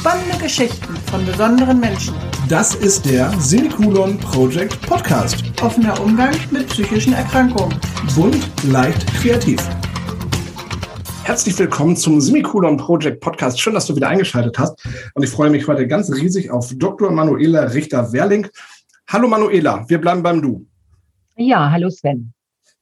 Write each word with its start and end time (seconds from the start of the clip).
Spannende 0.00 0.38
Geschichten 0.38 0.94
von 1.10 1.26
besonderen 1.26 1.80
Menschen. 1.80 2.14
Das 2.48 2.72
ist 2.76 3.04
der 3.04 3.32
Semikolon 3.40 4.16
Project 4.18 4.80
Podcast. 4.82 5.42
Offener 5.60 6.00
Umgang 6.00 6.32
mit 6.52 6.68
psychischen 6.68 7.14
Erkrankungen. 7.14 7.76
Bunt, 8.14 8.48
leicht, 8.70 9.04
kreativ. 9.14 9.58
Herzlich 11.24 11.58
willkommen 11.58 11.96
zum 11.96 12.20
Semikolon 12.20 12.76
Project 12.76 13.18
Podcast. 13.18 13.60
Schön, 13.60 13.74
dass 13.74 13.86
du 13.86 13.96
wieder 13.96 14.08
eingeschaltet 14.08 14.56
hast. 14.56 14.86
Und 15.14 15.24
ich 15.24 15.30
freue 15.30 15.50
mich 15.50 15.66
heute 15.66 15.88
ganz 15.88 16.12
riesig 16.12 16.48
auf 16.52 16.70
Dr. 16.76 17.10
Manuela 17.10 17.62
Richter-Werling. 17.64 18.46
Hallo 19.08 19.26
Manuela, 19.26 19.84
wir 19.88 20.00
bleiben 20.00 20.22
beim 20.22 20.40
Du. 20.40 20.64
Ja, 21.36 21.72
hallo 21.72 21.90
Sven. 21.90 22.32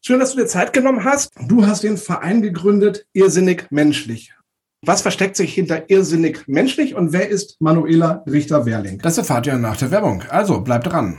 Schön, 0.03 0.21
dass 0.21 0.33
du 0.33 0.41
dir 0.41 0.47
Zeit 0.47 0.75
genommen 0.75 1.03
hast. 1.03 1.31
Du 1.49 1.67
hast 1.67 1.83
den 1.83 1.97
Verein 1.97 2.43
gegründet, 2.43 3.07
Irrsinnig 3.15 3.69
Menschlich. 3.71 4.36
Was 4.89 5.03
versteckt 5.03 5.35
sich 5.35 5.53
hinter 5.53 5.91
irrsinnig 5.91 6.47
menschlich 6.47 6.95
und 6.95 7.13
wer 7.13 7.29
ist 7.29 7.61
Manuela 7.61 8.23
Richter-Werling? 8.31 8.99
Das 8.99 9.19
erfahrt 9.19 9.49
ihr 9.49 9.59
nach 9.59 9.77
der 9.77 9.91
Werbung. 9.91 10.23
Also 10.29 10.61
bleibt 10.61 10.87
dran. 10.87 11.19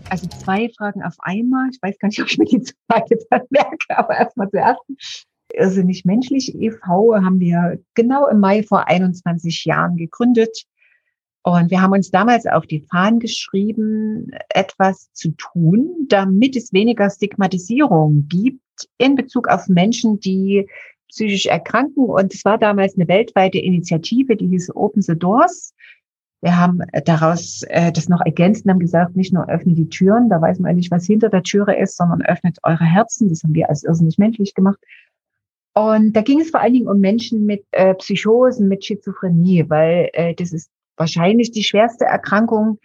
Also 0.08 0.26
zwei 0.28 0.70
Fragen 0.78 1.02
auf 1.02 1.16
einmal. 1.18 1.68
Ich 1.70 1.76
weiß 1.82 1.98
gar 1.98 2.08
nicht, 2.08 2.22
ob 2.22 2.30
ich 2.30 2.38
mir 2.38 2.46
die 2.46 2.62
zweite 2.62 3.18
merke, 3.50 3.98
aber 3.98 4.16
erstmal 4.16 4.48
zuerst. 4.48 4.80
Irrsinnig 5.52 6.06
menschlich 6.06 6.58
e.V. 6.58 7.16
haben 7.16 7.38
wir 7.38 7.78
genau 7.94 8.26
im 8.26 8.40
Mai 8.40 8.62
vor 8.62 8.88
21 8.88 9.66
Jahren 9.66 9.98
gegründet. 9.98 10.64
Und 11.42 11.70
wir 11.70 11.82
haben 11.82 11.92
uns 11.92 12.10
damals 12.10 12.46
auf 12.46 12.66
die 12.66 12.86
Fahnen 12.90 13.20
geschrieben, 13.20 14.30
etwas 14.48 15.12
zu 15.12 15.32
tun, 15.32 16.06
damit 16.08 16.56
es 16.56 16.72
weniger 16.72 17.10
Stigmatisierung 17.10 18.26
gibt 18.28 18.62
in 18.98 19.14
Bezug 19.14 19.48
auf 19.48 19.68
Menschen, 19.68 20.20
die 20.20 20.68
psychisch 21.08 21.46
erkranken. 21.46 22.04
Und 22.04 22.34
es 22.34 22.44
war 22.44 22.58
damals 22.58 22.96
eine 22.96 23.08
weltweite 23.08 23.58
Initiative, 23.58 24.36
die 24.36 24.48
hieß 24.48 24.74
Open 24.74 25.02
the 25.02 25.18
Doors. 25.18 25.74
Wir 26.42 26.58
haben 26.58 26.80
daraus 27.04 27.62
äh, 27.68 27.90
das 27.90 28.08
noch 28.08 28.20
ergänzt 28.24 28.64
und 28.64 28.72
haben 28.72 28.78
gesagt, 28.78 29.16
nicht 29.16 29.32
nur 29.32 29.48
öffnet 29.48 29.78
die 29.78 29.88
Türen, 29.88 30.28
da 30.28 30.40
weiß 30.40 30.58
man 30.58 30.76
nicht, 30.76 30.90
was 30.90 31.06
hinter 31.06 31.30
der 31.30 31.42
Türe 31.42 31.76
ist, 31.78 31.96
sondern 31.96 32.22
öffnet 32.22 32.58
eure 32.62 32.84
Herzen. 32.84 33.28
Das 33.28 33.42
haben 33.42 33.54
wir 33.54 33.68
als 33.68 33.84
irrsinnig 33.84 34.18
menschlich 34.18 34.54
gemacht. 34.54 34.78
Und 35.74 36.14
da 36.14 36.22
ging 36.22 36.40
es 36.40 36.50
vor 36.50 36.60
allen 36.60 36.72
Dingen 36.72 36.88
um 36.88 37.00
Menschen 37.00 37.44
mit 37.46 37.64
äh, 37.72 37.94
Psychosen, 37.94 38.68
mit 38.68 38.84
Schizophrenie, 38.84 39.68
weil 39.68 40.10
äh, 40.12 40.34
das 40.34 40.52
ist 40.52 40.70
wahrscheinlich 40.96 41.50
die 41.50 41.64
schwerste 41.64 42.04
Erkrankung, 42.04 42.78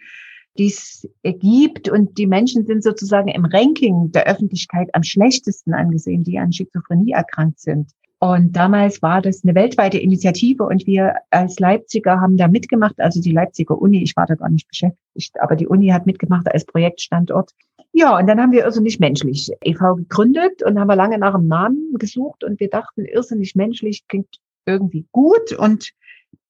die 0.58 0.66
es 0.66 1.08
gibt. 1.22 1.88
Und 1.88 2.18
die 2.18 2.26
Menschen 2.26 2.66
sind 2.66 2.82
sozusagen 2.82 3.28
im 3.28 3.44
Ranking 3.44 4.12
der 4.12 4.26
Öffentlichkeit 4.26 4.88
am 4.92 5.02
schlechtesten 5.02 5.74
angesehen, 5.74 6.24
die 6.24 6.38
an 6.38 6.52
Schizophrenie 6.52 7.12
erkrankt 7.12 7.60
sind. 7.60 7.90
Und 8.22 8.52
damals 8.54 9.02
war 9.02 9.20
das 9.20 9.42
eine 9.42 9.56
weltweite 9.56 9.98
Initiative 9.98 10.62
und 10.62 10.86
wir 10.86 11.16
als 11.30 11.58
Leipziger 11.58 12.20
haben 12.20 12.36
da 12.36 12.46
mitgemacht, 12.46 12.94
also 13.00 13.20
die 13.20 13.32
Leipziger 13.32 13.76
Uni, 13.76 14.00
ich 14.00 14.16
war 14.16 14.26
da 14.26 14.36
gar 14.36 14.48
nicht 14.48 14.68
beschäftigt, 14.68 15.40
aber 15.40 15.56
die 15.56 15.66
Uni 15.66 15.88
hat 15.88 16.06
mitgemacht 16.06 16.46
als 16.46 16.64
Projektstandort. 16.64 17.50
Ja, 17.90 18.16
und 18.16 18.28
dann 18.28 18.40
haben 18.40 18.52
wir 18.52 18.64
Irrsinnig 18.64 19.00
Menschlich 19.00 19.50
e.V. 19.64 19.96
gegründet 19.96 20.62
und 20.62 20.78
haben 20.78 20.86
wir 20.86 20.94
lange 20.94 21.18
nach 21.18 21.34
einem 21.34 21.48
Namen 21.48 21.94
gesucht 21.98 22.44
und 22.44 22.60
wir 22.60 22.70
dachten, 22.70 23.06
Irrsinnig 23.06 23.56
Menschlich 23.56 24.06
klingt 24.06 24.38
irgendwie 24.66 25.04
gut 25.10 25.52
und 25.58 25.90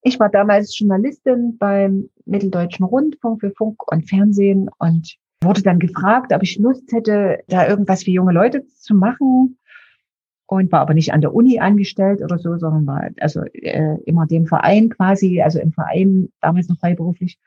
ich 0.01 0.19
war 0.19 0.29
damals 0.29 0.77
Journalistin 0.77 1.57
beim 1.57 2.09
Mitteldeutschen 2.25 2.85
Rundfunk 2.85 3.41
für 3.41 3.51
Funk 3.51 3.91
und 3.91 4.09
Fernsehen 4.09 4.69
und 4.79 5.15
wurde 5.41 5.61
dann 5.61 5.79
gefragt, 5.79 6.33
ob 6.33 6.43
ich 6.43 6.57
Lust 6.57 6.91
hätte, 6.91 7.39
da 7.47 7.67
irgendwas 7.67 8.03
für 8.03 8.11
junge 8.11 8.33
Leute 8.33 8.65
zu 8.67 8.95
machen 8.95 9.57
und 10.47 10.71
war 10.71 10.81
aber 10.81 10.93
nicht 10.93 11.13
an 11.13 11.21
der 11.21 11.33
Uni 11.33 11.59
angestellt 11.59 12.21
oder 12.21 12.37
so, 12.37 12.57
sondern 12.57 12.85
war 12.85 13.09
also 13.19 13.41
äh, 13.53 13.97
immer 14.05 14.25
dem 14.27 14.45
Verein 14.45 14.89
quasi, 14.89 15.41
also 15.41 15.59
im 15.59 15.73
Verein 15.73 16.29
damals 16.41 16.67
noch 16.69 16.79
freiberuflich 16.79 17.39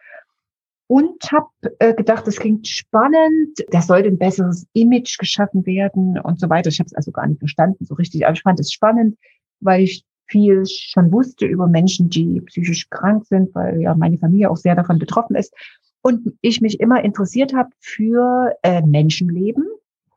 und 0.89 1.31
habe 1.33 1.49
äh, 1.79 1.95
gedacht, 1.95 2.27
das 2.27 2.37
klingt 2.37 2.67
spannend, 2.69 3.65
da 3.71 3.83
sollte 3.83 4.09
ein 4.09 4.19
besseres 4.19 4.67
Image 4.73 5.19
geschaffen 5.19 5.67
werden 5.67 6.19
und 6.19 6.39
so 6.39 6.49
weiter. 6.49 6.69
Ich 6.69 6.79
habe 6.79 6.87
es 6.87 6.95
also 6.95 7.11
gar 7.11 7.27
nicht 7.27 7.41
verstanden 7.41 7.85
so 7.85 7.95
richtig, 7.95 8.25
aber 8.25 8.35
ich 8.35 8.43
fand 8.43 8.61
es 8.61 8.73
spannend, 8.73 9.17
weil 9.61 9.83
ich 9.83 10.05
viel 10.27 10.65
schon 10.67 11.13
wusste 11.13 11.47
über 11.47 11.67
Menschen, 11.67 12.11
die 12.11 12.41
psychisch 12.41 12.89
krank 12.91 13.25
sind, 13.27 13.55
weil 13.55 13.81
ja 13.81 13.95
meine 13.95 14.19
Familie 14.19 14.51
auch 14.51 14.57
sehr 14.57 14.75
davon 14.75 14.99
betroffen 14.99 15.37
ist. 15.37 15.55
Und 16.03 16.35
ich 16.41 16.61
mich 16.61 16.81
immer 16.81 17.03
interessiert 17.03 17.55
habe 17.55 17.71
für 17.81 18.53
äh, 18.63 18.83
Menschenleben. 18.83 19.65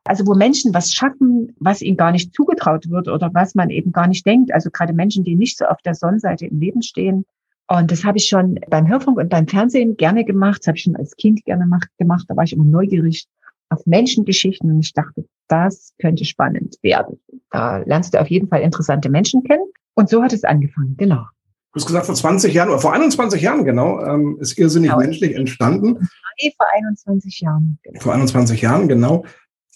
Also 0.04 0.26
wo 0.26 0.34
Menschen 0.34 0.72
was 0.72 0.92
schaffen, 0.92 1.54
was 1.58 1.82
ihnen 1.82 1.96
gar 1.96 2.12
nicht 2.12 2.34
zugetraut 2.34 2.88
wird 2.88 3.08
oder 3.08 3.30
was 3.34 3.54
man 3.54 3.70
eben 3.70 3.92
gar 3.92 4.06
nicht 4.06 4.24
denkt. 4.24 4.52
Also 4.52 4.70
gerade 4.70 4.92
Menschen, 4.92 5.24
die 5.24 5.34
nicht 5.34 5.58
so 5.58 5.66
auf 5.66 5.82
der 5.82 5.94
Sonnenseite 5.94 6.46
im 6.46 6.60
Leben 6.60 6.82
stehen. 6.82 7.24
Und 7.68 7.90
das 7.90 8.04
habe 8.04 8.18
ich 8.18 8.26
schon 8.26 8.58
beim 8.68 8.88
Hörfunk 8.88 9.18
und 9.18 9.28
beim 9.28 9.46
Fernsehen 9.46 9.96
gerne 9.96 10.24
gemacht. 10.24 10.60
Das 10.60 10.68
habe 10.68 10.78
ich 10.78 10.84
schon 10.84 10.96
als 10.96 11.16
Kind 11.16 11.44
gerne 11.44 11.68
gemacht. 11.98 12.24
Da 12.28 12.36
war 12.36 12.44
ich 12.44 12.52
immer 12.52 12.64
neugierig 12.64 13.26
auf 13.68 13.86
Menschengeschichten 13.86 14.70
und 14.70 14.80
ich 14.80 14.92
dachte, 14.92 15.24
das 15.48 15.94
könnte 16.00 16.24
spannend 16.24 16.76
werden. 16.82 17.20
Da 17.50 17.78
lernst 17.78 18.14
du 18.14 18.20
auf 18.20 18.28
jeden 18.28 18.48
Fall 18.48 18.62
interessante 18.62 19.08
Menschen 19.08 19.44
kennen. 19.44 19.66
Und 20.00 20.08
so 20.08 20.22
hat 20.22 20.32
es 20.32 20.44
angefangen, 20.44 20.96
genau. 20.96 21.26
Du 21.72 21.76
hast 21.76 21.86
gesagt, 21.86 22.06
vor 22.06 22.14
20 22.14 22.54
Jahren 22.54 22.70
oder 22.70 22.78
vor 22.78 22.94
21 22.94 23.42
Jahren 23.42 23.66
genau 23.66 24.02
ähm, 24.02 24.38
ist 24.40 24.56
irrsinnig 24.56 24.92
genau. 24.92 25.02
menschlich 25.02 25.34
entstanden. 25.34 26.08
Nee, 26.40 26.54
vor 26.56 26.66
21 26.72 27.40
Jahren. 27.40 27.78
Genau. 27.82 28.00
Vor 28.00 28.14
21 28.14 28.62
Jahren, 28.62 28.88
genau. 28.88 29.26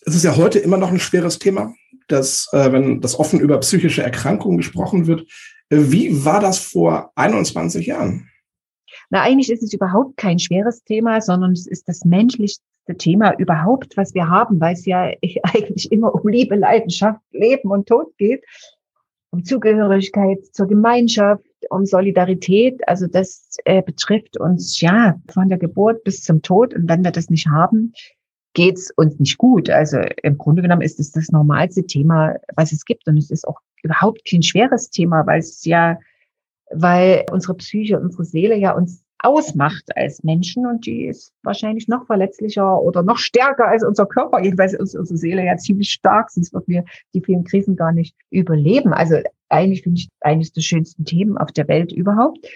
Es 0.07 0.15
ist 0.15 0.25
ja 0.25 0.35
heute 0.35 0.59
immer 0.61 0.79
noch 0.79 0.91
ein 0.91 0.99
schweres 0.99 1.39
Thema, 1.39 1.75
dass, 2.09 2.49
äh, 2.53 2.73
wenn 2.73 3.03
das 3.03 3.19
offen 3.19 3.39
über 3.39 3.61
psychische 3.61 4.03
Erkrankungen 4.03 4.57
gesprochen 4.57 5.07
wird. 5.07 5.31
Äh, 5.69 5.93
wie 5.93 6.25
war 6.25 6.41
das 6.41 6.59
vor 6.59 7.13
21 7.17 7.85
Jahren? 7.85 8.31
Na, 9.11 9.21
eigentlich 9.21 9.51
ist 9.51 9.63
es 9.63 9.75
überhaupt 9.75 10.17
kein 10.17 10.39
schweres 10.39 10.85
Thema, 10.85 11.21
sondern 11.21 11.53
es 11.53 11.67
ist 11.67 11.87
das 11.87 12.07
menschlichste 12.07 12.63
Thema 12.97 13.35
überhaupt, 13.37 13.99
was 13.99 14.15
wir 14.15 14.31
haben, 14.31 14.59
weil 14.59 14.73
es 14.73 14.87
ja 14.87 15.03
eigentlich 15.43 15.93
immer 15.93 16.15
um 16.15 16.27
Liebe, 16.27 16.57
Leidenschaft, 16.57 17.21
Leben 17.31 17.71
und 17.71 17.87
Tod 17.87 18.17
geht 18.17 18.43
um 19.35 19.45
Zugehörigkeit 19.45 20.45
zur 20.53 20.69
Gemeinschaft, 20.69 21.45
um 21.71 21.85
Solidarität. 21.85 22.87
Also 22.87 23.09
das 23.09 23.57
äh, 23.65 23.83
betrifft 23.83 24.39
uns 24.39 24.81
ja 24.81 25.21
von 25.29 25.49
der 25.49 25.59
Geburt 25.59 26.05
bis 26.05 26.23
zum 26.23 26.41
Tod. 26.41 26.73
Und 26.73 26.89
wenn 26.89 27.03
wir 27.03 27.11
das 27.11 27.31
nicht 27.31 27.49
haben, 27.49 27.93
geht's 28.55 28.93
uns 28.95 29.19
nicht 29.19 29.37
gut. 29.39 29.69
Also 29.69 29.99
im 30.23 30.39
Grunde 30.39 30.63
genommen 30.63 30.83
ist 30.83 31.01
es 31.01 31.11
das 31.11 31.31
normalste 31.31 31.85
Thema, 31.85 32.37
was 32.55 32.71
es 32.71 32.85
gibt. 32.85 33.09
Und 33.09 33.17
es 33.17 33.31
ist 33.31 33.47
auch 33.49 33.59
überhaupt 33.83 34.23
kein 34.31 34.43
schweres 34.43 34.91
Thema, 34.91 35.27
weil 35.27 35.41
es 35.41 35.65
ja, 35.65 35.99
weil 36.71 37.25
unsere 37.33 37.55
Psyche, 37.55 37.99
unsere 37.99 38.25
Seele 38.25 38.57
ja 38.57 38.71
uns 38.71 39.04
ausmacht 39.25 39.97
als 39.97 40.23
Menschen 40.23 40.67
und 40.67 40.87
die 40.87 41.07
ist 41.07 41.33
wahrscheinlich 41.43 41.89
noch 41.89 42.07
verletzlicher 42.07 42.81
oder 42.81 43.03
noch 43.03 43.19
stärker 43.19 43.67
als 43.67 43.85
unser 43.85 44.07
Körper. 44.07 44.43
Jedenfalls 44.43 44.75
ist 44.75 44.95
unsere 44.95 45.17
Seele 45.17 45.45
ja 45.45 45.57
ziemlich 45.57 45.91
stark, 45.91 46.31
sonst 46.31 46.53
würden 46.53 46.67
wir 46.69 46.85
die 47.15 47.23
vielen 47.23 47.45
Krisen 47.45 47.75
gar 47.75 47.93
nicht 47.93 48.15
überleben. 48.31 48.93
Also 48.93 49.17
eigentlich 49.49 49.83
finde 49.83 50.01
ich 50.01 50.09
eines 50.21 50.53
der 50.53 50.61
schönsten 50.61 51.05
Themen 51.05 51.39
auf 51.39 51.53
der 51.53 51.69
Welt 51.69 51.93
überhaupt. 51.93 52.47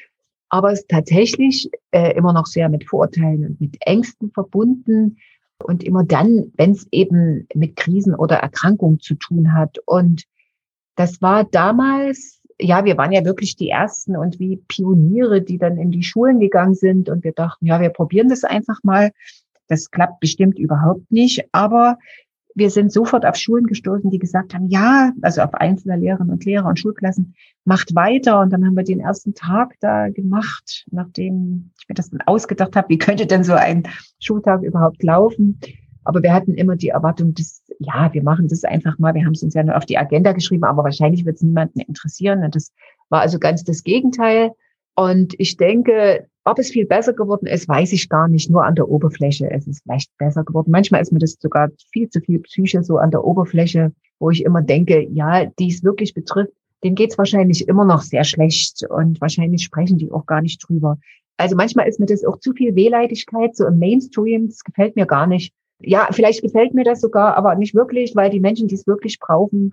Aber 0.50 0.72
es 0.72 0.80
ist 0.80 0.88
tatsächlich 0.88 1.70
äh, 1.90 2.14
immer 2.16 2.32
noch 2.32 2.46
sehr 2.46 2.68
mit 2.68 2.84
Vorurteilen 2.84 3.46
und 3.46 3.60
mit 3.60 3.76
Ängsten 3.80 4.30
verbunden. 4.30 5.18
Und 5.64 5.82
immer 5.82 6.04
dann, 6.04 6.52
wenn 6.56 6.70
es 6.70 6.86
eben 6.92 7.48
mit 7.52 7.74
Krisen 7.74 8.14
oder 8.14 8.36
Erkrankungen 8.36 9.00
zu 9.00 9.14
tun 9.14 9.54
hat. 9.54 9.78
Und 9.86 10.24
das 10.94 11.20
war 11.20 11.44
damals 11.44 12.37
ja, 12.60 12.84
wir 12.84 12.96
waren 12.96 13.12
ja 13.12 13.24
wirklich 13.24 13.56
die 13.56 13.70
Ersten 13.70 14.16
und 14.16 14.38
wie 14.38 14.56
Pioniere, 14.68 15.42
die 15.42 15.58
dann 15.58 15.76
in 15.76 15.90
die 15.90 16.02
Schulen 16.02 16.40
gegangen 16.40 16.74
sind 16.74 17.08
und 17.08 17.24
wir 17.24 17.32
dachten, 17.32 17.66
ja, 17.66 17.80
wir 17.80 17.90
probieren 17.90 18.28
das 18.28 18.44
einfach 18.44 18.80
mal. 18.82 19.10
Das 19.68 19.90
klappt 19.90 20.20
bestimmt 20.20 20.58
überhaupt 20.58 21.10
nicht, 21.12 21.44
aber 21.52 21.98
wir 22.58 22.70
sind 22.70 22.92
sofort 22.92 23.24
auf 23.24 23.36
Schulen 23.36 23.66
gestoßen, 23.66 24.10
die 24.10 24.18
gesagt 24.18 24.52
haben, 24.52 24.68
ja, 24.68 25.12
also 25.22 25.42
auf 25.42 25.54
einzelne 25.54 25.96
Lehrerinnen 25.96 26.32
und 26.32 26.44
Lehrer 26.44 26.66
und 26.66 26.78
Schulklassen, 26.78 27.34
macht 27.64 27.94
weiter. 27.94 28.40
Und 28.40 28.50
dann 28.52 28.66
haben 28.66 28.76
wir 28.76 28.82
den 28.82 29.00
ersten 29.00 29.34
Tag 29.34 29.74
da 29.80 30.08
gemacht, 30.08 30.84
nachdem 30.90 31.70
ich 31.78 31.88
mir 31.88 31.94
das 31.94 32.10
dann 32.10 32.22
ausgedacht 32.22 32.74
habe, 32.74 32.88
wie 32.88 32.98
könnte 32.98 33.26
denn 33.26 33.44
so 33.44 33.52
ein 33.52 33.84
Schultag 34.18 34.62
überhaupt 34.62 35.02
laufen. 35.04 35.60
Aber 36.02 36.22
wir 36.22 36.32
hatten 36.32 36.54
immer 36.54 36.74
die 36.74 36.88
Erwartung, 36.88 37.34
dass, 37.34 37.57
ja, 37.78 38.12
wir 38.12 38.22
machen 38.22 38.48
das 38.48 38.64
einfach 38.64 38.98
mal. 38.98 39.14
Wir 39.14 39.24
haben 39.24 39.32
es 39.32 39.42
uns 39.42 39.54
ja 39.54 39.62
nur 39.62 39.76
auf 39.76 39.86
die 39.86 39.98
Agenda 39.98 40.32
geschrieben, 40.32 40.64
aber 40.64 40.84
wahrscheinlich 40.84 41.24
wird 41.24 41.36
es 41.36 41.42
niemanden 41.42 41.80
interessieren. 41.80 42.44
Und 42.44 42.54
das 42.54 42.72
war 43.08 43.20
also 43.20 43.38
ganz 43.38 43.64
das 43.64 43.84
Gegenteil. 43.84 44.52
Und 44.94 45.34
ich 45.38 45.56
denke, 45.56 46.26
ob 46.44 46.58
es 46.58 46.70
viel 46.70 46.86
besser 46.86 47.12
geworden 47.12 47.46
ist, 47.46 47.68
weiß 47.68 47.92
ich 47.92 48.08
gar 48.08 48.26
nicht. 48.26 48.50
Nur 48.50 48.64
an 48.64 48.74
der 48.74 48.88
Oberfläche 48.88 49.46
ist 49.46 49.68
es 49.68 49.80
vielleicht 49.82 50.16
besser 50.18 50.44
geworden. 50.44 50.70
Manchmal 50.70 51.02
ist 51.02 51.12
mir 51.12 51.18
das 51.18 51.36
sogar 51.40 51.68
viel 51.92 52.08
zu 52.08 52.20
viel 52.20 52.40
Psyche 52.40 52.82
so 52.82 52.96
an 52.98 53.10
der 53.10 53.24
Oberfläche, 53.24 53.92
wo 54.18 54.30
ich 54.30 54.44
immer 54.44 54.62
denke, 54.62 55.06
ja, 55.12 55.46
die 55.46 55.68
es 55.68 55.84
wirklich 55.84 56.14
betrifft, 56.14 56.52
denen 56.82 56.94
geht 56.94 57.12
es 57.12 57.18
wahrscheinlich 57.18 57.68
immer 57.68 57.84
noch 57.84 58.02
sehr 58.02 58.24
schlecht 58.24 58.84
und 58.88 59.20
wahrscheinlich 59.20 59.62
sprechen 59.62 59.98
die 59.98 60.10
auch 60.10 60.26
gar 60.26 60.42
nicht 60.42 60.58
drüber. 60.66 60.98
Also 61.36 61.54
manchmal 61.54 61.88
ist 61.88 62.00
mir 62.00 62.06
das 62.06 62.24
auch 62.24 62.38
zu 62.40 62.52
viel 62.52 62.74
Wehleidigkeit, 62.74 63.54
so 63.54 63.66
im 63.66 63.78
Mainstream, 63.78 64.48
das 64.48 64.64
gefällt 64.64 64.96
mir 64.96 65.06
gar 65.06 65.26
nicht. 65.26 65.52
Ja, 65.80 66.08
vielleicht 66.10 66.42
gefällt 66.42 66.74
mir 66.74 66.84
das 66.84 67.00
sogar, 67.00 67.36
aber 67.36 67.54
nicht 67.54 67.74
wirklich, 67.74 68.16
weil 68.16 68.30
die 68.30 68.40
Menschen, 68.40 68.68
die 68.68 68.74
es 68.74 68.86
wirklich 68.86 69.18
brauchen, 69.20 69.70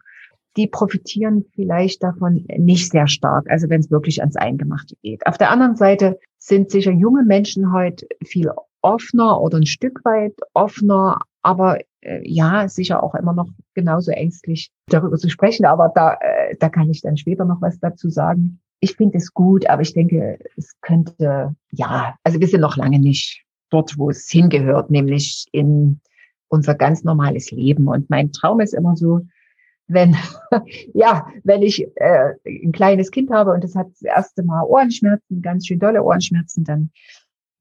die 0.57 0.67
profitieren 0.67 1.45
vielleicht 1.53 2.03
davon 2.03 2.45
nicht 2.57 2.91
sehr 2.91 3.07
stark, 3.07 3.49
also 3.49 3.69
wenn 3.69 3.81
es 3.81 3.91
wirklich 3.91 4.21
ans 4.21 4.37
Eingemachte 4.37 4.95
geht. 5.01 5.25
Auf 5.27 5.37
der 5.37 5.49
anderen 5.49 5.75
Seite 5.75 6.17
sind 6.37 6.71
sicher 6.71 6.91
junge 6.91 7.23
Menschen 7.23 7.73
heute 7.73 8.07
viel 8.23 8.51
offener 8.81 9.41
oder 9.41 9.57
ein 9.57 9.65
Stück 9.65 10.05
weit 10.05 10.35
offener, 10.53 11.19
aber 11.41 11.79
äh, 12.01 12.21
ja, 12.23 12.67
sicher 12.67 13.03
auch 13.03 13.15
immer 13.15 13.33
noch 13.33 13.49
genauso 13.73 14.11
ängstlich 14.11 14.71
darüber 14.87 15.17
zu 15.17 15.29
sprechen. 15.29 15.65
Aber 15.65 15.91
da, 15.93 16.13
äh, 16.13 16.55
da 16.59 16.69
kann 16.69 16.89
ich 16.89 17.01
dann 17.01 17.17
später 17.17 17.45
noch 17.45 17.61
was 17.61 17.79
dazu 17.79 18.09
sagen. 18.09 18.59
Ich 18.79 18.95
finde 18.95 19.17
es 19.17 19.33
gut, 19.33 19.67
aber 19.67 19.81
ich 19.81 19.93
denke, 19.93 20.37
es 20.55 20.79
könnte, 20.81 21.55
ja, 21.71 22.15
also 22.23 22.39
wir 22.39 22.47
sind 22.47 22.61
noch 22.61 22.77
lange 22.77 22.99
nicht 22.99 23.44
dort, 23.69 23.97
wo 23.97 24.09
es 24.09 24.29
hingehört, 24.29 24.91
nämlich 24.91 25.45
in 25.51 25.99
unser 26.47 26.75
ganz 26.75 27.03
normales 27.03 27.51
Leben. 27.51 27.87
Und 27.87 28.09
mein 28.09 28.31
Traum 28.31 28.59
ist 28.59 28.73
immer 28.73 28.95
so, 28.95 29.21
wenn, 29.87 30.15
ja, 30.93 31.27
wenn 31.43 31.61
ich 31.61 31.85
äh, 31.95 32.33
ein 32.45 32.71
kleines 32.71 33.11
Kind 33.11 33.31
habe 33.31 33.51
und 33.51 33.63
das 33.63 33.75
hat 33.75 33.87
das 33.89 34.01
erste 34.01 34.43
Mal 34.43 34.63
Ohrenschmerzen, 34.63 35.41
ganz 35.41 35.67
schön 35.67 35.79
dolle 35.79 36.03
Ohrenschmerzen, 36.03 36.63
dann 36.63 36.91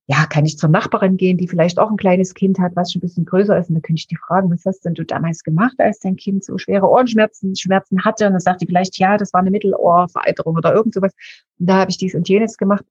ja, 0.07 0.27
kann 0.27 0.45
ich 0.45 0.59
zur 0.59 0.69
Nachbarin 0.69 1.17
gehen, 1.17 1.39
die 1.39 1.49
vielleicht 1.49 1.79
auch 1.79 1.91
ein 1.91 1.97
kleines 1.97 2.35
Kind 2.35 2.59
hat, 2.59 2.77
was 2.77 2.93
schon 2.93 2.99
ein 2.99 3.07
bisschen 3.07 3.25
größer 3.25 3.59
ist. 3.59 3.71
Und 3.71 3.77
dann 3.77 3.83
könnte 3.83 4.01
ich 4.01 4.07
die 4.07 4.17
fragen, 4.17 4.51
was 4.51 4.67
hast 4.67 4.85
denn 4.85 4.93
du 4.93 5.03
damals 5.03 5.43
gemacht, 5.43 5.75
als 5.79 5.99
dein 6.01 6.17
Kind 6.17 6.45
so 6.45 6.59
schwere 6.59 6.87
Ohrenschmerzen 6.87 7.57
Schmerzen 7.57 8.05
hatte? 8.05 8.27
Und 8.27 8.33
dann 8.33 8.41
sagt 8.41 8.61
die 8.61 8.67
vielleicht, 8.67 8.99
ja, 8.99 9.17
das 9.17 9.33
war 9.33 9.41
eine 9.41 9.51
Mittelohrvereiterung 9.51 10.57
oder 10.57 10.75
irgend 10.75 10.93
sowas. 10.93 11.15
Und 11.59 11.71
da 11.71 11.77
habe 11.77 11.91
ich 11.91 11.97
dies 11.97 12.15
und 12.15 12.29
jenes 12.29 12.59
gemacht. 12.59 12.85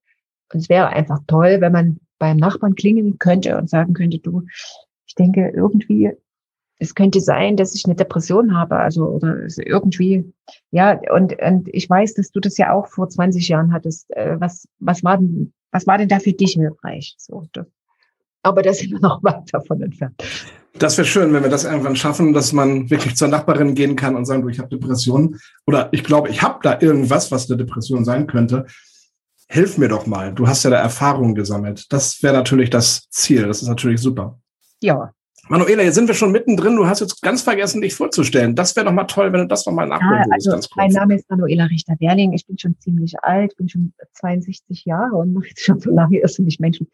Und 0.52 0.62
es 0.62 0.70
wäre 0.70 0.88
einfach 0.88 1.20
toll, 1.28 1.58
wenn 1.62 1.72
man 1.72 2.00
beim 2.24 2.38
Nachbarn 2.38 2.76
klingeln 2.76 3.20
könnte 3.20 3.58
und 3.58 3.70
sagen 3.70 3.94
könnte, 3.94 4.20
du, 4.20 4.44
ich 5.06 5.16
denke 5.16 5.52
irgendwie 5.54 6.14
es 6.80 6.96
könnte 6.96 7.22
sein, 7.22 7.56
dass 7.56 7.76
ich 7.76 7.86
eine 7.86 7.96
Depression 7.96 8.58
habe, 8.58 8.78
also 8.78 9.06
oder 9.06 9.48
irgendwie, 9.58 10.32
ja, 10.72 11.00
und, 11.14 11.42
und 11.42 11.70
ich 11.72 11.90
weiß, 11.90 12.14
dass 12.16 12.32
du 12.32 12.40
das 12.40 12.58
ja 12.58 12.74
auch 12.74 12.88
vor 12.88 13.10
20 13.10 13.48
Jahren 13.48 13.74
hattest. 13.74 14.10
Äh, 14.16 14.40
was, 14.40 14.68
was 14.80 15.04
war 15.04 15.18
denn, 15.18 15.54
was 15.72 15.88
war 15.88 15.98
denn 15.98 16.10
da 16.10 16.20
für 16.20 16.34
dich 16.34 16.54
hilfreich? 16.54 17.16
So, 17.18 17.46
aber 18.42 18.62
da 18.62 18.74
sind 18.74 18.92
wir 18.92 19.00
noch 19.00 19.24
weit 19.24 19.54
davon 19.54 19.82
entfernt. 19.82 20.22
Das 20.78 20.98
wäre 20.98 21.08
schön, 21.08 21.32
wenn 21.34 21.44
wir 21.44 21.50
das 21.50 21.64
irgendwann 21.66 21.96
schaffen, 21.96 22.34
dass 22.34 22.52
man 22.52 22.90
wirklich 22.90 23.16
zur 23.16 23.28
Nachbarin 23.28 23.76
gehen 23.76 23.96
kann 23.96 24.16
und 24.16 24.26
sagen, 24.26 24.42
du, 24.42 24.50
ich 24.50 24.60
habe 24.60 24.70
Depressionen 24.70 25.40
oder 25.68 25.90
ich 25.92 26.04
glaube, 26.04 26.30
ich 26.30 26.42
habe 26.42 26.60
da 26.64 26.82
irgendwas, 26.82 27.32
was 27.32 27.50
eine 27.50 27.58
Depression 27.58 28.04
sein 28.04 28.28
könnte. 28.28 28.66
Hilf 29.54 29.78
mir 29.78 29.88
doch 29.88 30.08
mal. 30.08 30.34
Du 30.34 30.48
hast 30.48 30.64
ja 30.64 30.72
da 30.72 30.78
Erfahrungen 30.78 31.36
gesammelt. 31.36 31.86
Das 31.94 32.24
wäre 32.24 32.34
natürlich 32.34 32.72
das 32.72 33.08
Ziel. 33.12 33.46
Das 33.46 33.62
ist 33.62 33.68
natürlich 33.68 34.02
super. 34.02 34.40
Ja, 34.82 35.14
Manuela, 35.48 35.84
jetzt 35.84 35.94
sind 35.94 36.08
wir 36.08 36.16
schon 36.16 36.32
mittendrin. 36.32 36.76
Du 36.76 36.88
hast 36.88 37.02
jetzt 37.02 37.22
ganz 37.22 37.44
vergessen, 37.44 37.80
dich 37.80 37.94
vorzustellen. 37.94 38.56
Das 38.56 38.76
wäre 38.76 38.88
doch 38.88 38.94
mal 38.94 39.04
toll, 39.04 39.32
wenn 39.32 39.42
du 39.42 39.48
das 39.48 39.64
noch 39.68 39.74
mal 39.74 39.86
nachholen 39.86 40.24
ja, 40.26 40.32
also 40.32 40.52
würdest. 40.52 40.72
Mein 40.76 40.90
Name 40.90 41.16
ist 41.16 41.30
Manuela 41.30 41.66
Richter-Werling. 41.66 42.34
Ich 42.34 42.48
bin 42.48 42.58
schon 42.58 42.76
ziemlich 42.80 43.14
alt, 43.22 43.56
bin 43.58 43.70
schon 43.70 43.94
62 44.14 44.86
Jahre 44.86 45.16
und 45.18 45.34
mache 45.34 45.50
jetzt 45.50 45.62
schon 45.62 45.80
so 45.80 45.92
lange 45.92 46.18
irrsinnig 46.18 46.60
Menschen. 46.60 46.88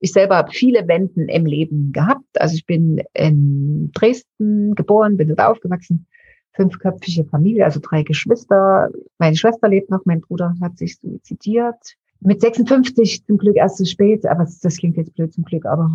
Ich 0.00 0.12
selber 0.12 0.36
habe 0.36 0.52
viele 0.52 0.86
Wenden 0.86 1.30
im 1.30 1.46
Leben 1.46 1.92
gehabt. 1.92 2.38
Also 2.38 2.54
ich 2.56 2.66
bin 2.66 3.02
in 3.14 3.92
Dresden 3.94 4.74
geboren, 4.74 5.16
bin 5.16 5.28
dort 5.28 5.40
aufgewachsen. 5.40 6.06
Fünfköpfige 6.54 7.24
Familie, 7.24 7.64
also 7.64 7.80
drei 7.82 8.02
Geschwister. 8.02 8.90
Meine 9.18 9.36
Schwester 9.36 9.68
lebt 9.68 9.90
noch, 9.90 10.04
mein 10.04 10.20
Bruder 10.20 10.54
hat 10.60 10.78
sich 10.78 10.98
suizidiert. 10.98 11.94
Mit 12.20 12.40
56 12.40 13.26
zum 13.26 13.38
Glück 13.38 13.56
erst 13.56 13.76
zu 13.76 13.86
spät, 13.86 14.24
aber 14.26 14.44
das 14.44 14.76
klingt 14.76 14.96
jetzt 14.96 15.14
blöd 15.14 15.32
zum 15.32 15.44
Glück, 15.44 15.66
aber 15.66 15.90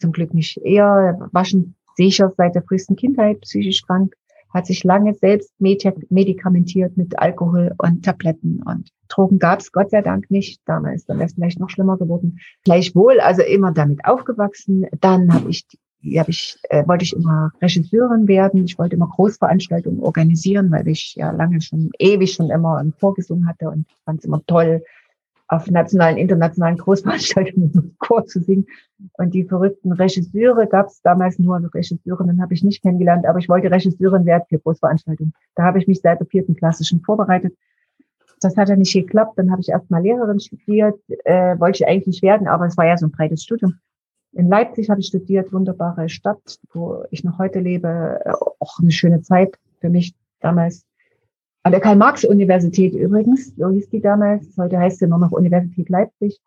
zum 0.00 0.12
Glück 0.12 0.34
nicht. 0.34 0.56
Er 0.58 1.28
war 1.32 1.44
schon 1.44 1.74
sicher 1.96 2.32
seit 2.36 2.54
der 2.54 2.62
frühesten 2.62 2.96
Kindheit 2.96 3.40
psychisch 3.42 3.82
krank, 3.82 4.14
hat 4.52 4.66
sich 4.66 4.82
lange 4.84 5.14
selbst 5.14 5.52
medikamentiert 5.60 6.96
mit 6.96 7.18
Alkohol 7.18 7.74
und 7.78 8.04
Tabletten 8.04 8.62
und 8.62 8.90
Drogen 9.08 9.38
gab 9.38 9.60
es 9.60 9.72
Gott 9.72 9.90
sei 9.90 10.02
Dank 10.02 10.30
nicht. 10.30 10.62
Damals 10.64 11.04
dann 11.04 11.18
wäre 11.18 11.26
es 11.26 11.34
vielleicht 11.34 11.60
noch 11.60 11.70
schlimmer 11.70 11.98
geworden. 11.98 12.38
Gleichwohl, 12.64 13.20
also 13.20 13.42
immer 13.42 13.72
damit 13.72 14.04
aufgewachsen. 14.04 14.86
Dann 15.00 15.32
habe 15.32 15.50
ich 15.50 15.66
hab 16.02 16.28
ich, 16.28 16.58
äh, 16.70 16.86
wollte 16.86 17.04
ich 17.04 17.14
immer 17.14 17.50
Regisseurin 17.60 18.28
werden. 18.28 18.64
Ich 18.64 18.78
wollte 18.78 18.96
immer 18.96 19.08
Großveranstaltungen 19.08 20.00
organisieren, 20.00 20.70
weil 20.70 20.86
ich 20.88 21.14
ja 21.16 21.30
lange 21.30 21.60
schon, 21.60 21.90
ewig 21.98 22.32
schon 22.32 22.50
immer 22.50 22.84
vorgesungen 22.98 23.48
hatte 23.48 23.70
und 23.70 23.86
fand 24.04 24.20
es 24.20 24.24
immer 24.24 24.42
toll, 24.46 24.82
auf 25.48 25.70
nationalen, 25.70 26.18
internationalen 26.18 26.76
Großveranstaltungen 26.76 27.96
Chor 27.98 28.26
zu 28.26 28.40
singen. 28.40 28.66
Und 29.14 29.32
die 29.32 29.44
verrückten 29.44 29.92
Regisseure 29.92 30.66
gab 30.66 30.88
es 30.88 31.00
damals 31.02 31.38
nur, 31.38 31.56
also 31.56 31.68
Regisseurinnen 31.68 32.42
habe 32.42 32.52
ich 32.52 32.62
nicht 32.62 32.82
kennengelernt, 32.82 33.26
aber 33.26 33.38
ich 33.38 33.48
wollte 33.48 33.70
Regisseurin 33.70 34.26
werden 34.26 34.44
für 34.48 34.58
Großveranstaltungen. 34.58 35.32
Da 35.54 35.64
habe 35.64 35.78
ich 35.78 35.88
mich 35.88 36.00
seit 36.02 36.20
der 36.20 36.26
vierten 36.26 36.54
Klasse 36.54 36.84
schon 36.84 37.00
vorbereitet. 37.00 37.56
Das 38.40 38.56
hat 38.56 38.68
ja 38.68 38.76
nicht 38.76 38.92
geklappt. 38.92 39.38
Dann 39.38 39.50
habe 39.50 39.62
ich 39.62 39.70
erstmal 39.70 40.02
Lehrerin 40.02 40.38
studiert, 40.38 41.00
äh, 41.24 41.58
wollte 41.58 41.82
ich 41.82 41.88
eigentlich 41.88 42.06
nicht 42.06 42.22
werden, 42.22 42.46
aber 42.46 42.66
es 42.66 42.76
war 42.76 42.86
ja 42.86 42.96
so 42.96 43.06
ein 43.06 43.10
breites 43.10 43.42
Studium. 43.42 43.78
In 44.32 44.48
Leipzig 44.48 44.90
habe 44.90 45.00
ich 45.00 45.06
studiert, 45.06 45.52
wunderbare 45.52 46.08
Stadt, 46.08 46.58
wo 46.72 47.02
ich 47.10 47.24
noch 47.24 47.38
heute 47.38 47.60
lebe. 47.60 48.20
Äh, 48.24 48.32
auch 48.60 48.78
eine 48.80 48.92
schöne 48.92 49.22
Zeit 49.22 49.56
für 49.80 49.90
mich 49.90 50.14
damals. 50.40 50.84
An 51.62 51.72
der 51.72 51.80
Karl-Marx-Universität 51.80 52.94
übrigens, 52.94 53.54
so 53.56 53.68
hieß 53.68 53.90
die 53.90 54.00
damals, 54.00 54.56
heute 54.56 54.78
heißt 54.78 55.00
sie 55.00 55.06
nur 55.06 55.18
noch 55.18 55.32
Universität 55.32 55.88
Leipzig. 55.88 56.40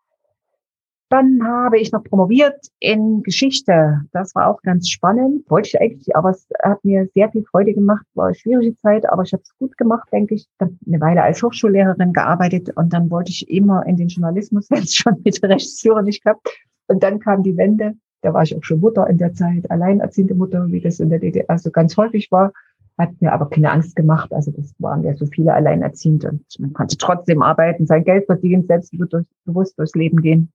Dann 1.10 1.40
habe 1.46 1.78
ich 1.78 1.92
noch 1.92 2.02
promoviert 2.02 2.58
in 2.78 3.22
Geschichte. 3.22 4.00
Das 4.12 4.34
war 4.34 4.46
auch 4.46 4.62
ganz 4.62 4.88
spannend. 4.88 5.44
Wollte 5.50 5.68
ich 5.68 5.78
eigentlich, 5.78 6.16
aber 6.16 6.30
es 6.30 6.48
hat 6.62 6.82
mir 6.86 7.06
sehr 7.14 7.30
viel 7.30 7.44
Freude 7.44 7.74
gemacht. 7.74 8.06
War 8.14 8.28
eine 8.28 8.34
schwierige 8.34 8.74
Zeit, 8.78 9.06
aber 9.06 9.22
ich 9.22 9.34
habe 9.34 9.42
es 9.42 9.54
gut 9.58 9.76
gemacht, 9.76 10.08
denke 10.10 10.36
ich. 10.36 10.46
Dann 10.56 10.78
eine 10.86 11.00
Weile 11.02 11.22
als 11.22 11.42
Hochschullehrerin 11.42 12.14
gearbeitet 12.14 12.74
und 12.74 12.94
dann 12.94 13.10
wollte 13.10 13.30
ich 13.30 13.50
immer 13.50 13.84
in 13.84 13.98
den 13.98 14.08
Journalismus, 14.08 14.66
wenn 14.70 14.84
es 14.84 14.94
schon 14.94 15.20
mit 15.22 15.42
der 15.42 15.50
Regisseurin 15.50 16.06
nicht 16.06 16.22
klappt. 16.22 16.48
Und 16.92 17.02
dann 17.02 17.18
kam 17.18 17.42
die 17.42 17.56
Wende. 17.56 17.94
Da 18.20 18.32
war 18.32 18.42
ich 18.42 18.56
auch 18.56 18.62
schon 18.62 18.80
Mutter 18.80 19.08
in 19.08 19.18
der 19.18 19.34
Zeit, 19.34 19.68
alleinerziehende 19.70 20.34
Mutter, 20.34 20.66
wie 20.68 20.80
das 20.80 21.00
in 21.00 21.10
der 21.10 21.18
DDR 21.18 21.58
so 21.58 21.70
ganz 21.70 21.96
häufig 21.96 22.30
war 22.30 22.52
hat 22.98 23.20
mir 23.20 23.32
aber 23.32 23.48
keine 23.48 23.70
Angst 23.70 23.96
gemacht. 23.96 24.32
Also 24.32 24.50
das 24.50 24.74
waren 24.78 25.02
ja 25.04 25.14
so 25.14 25.26
viele 25.26 25.54
Alleinerziehende 25.54 26.30
und 26.30 26.44
man 26.58 26.72
konnte 26.72 26.96
trotzdem 26.96 27.42
arbeiten, 27.42 27.86
sein 27.86 28.04
Geld 28.04 28.26
verdienen, 28.26 28.66
selbstbewusst 28.66 29.78
durchs 29.78 29.94
Leben 29.94 30.20
gehen 30.20 30.52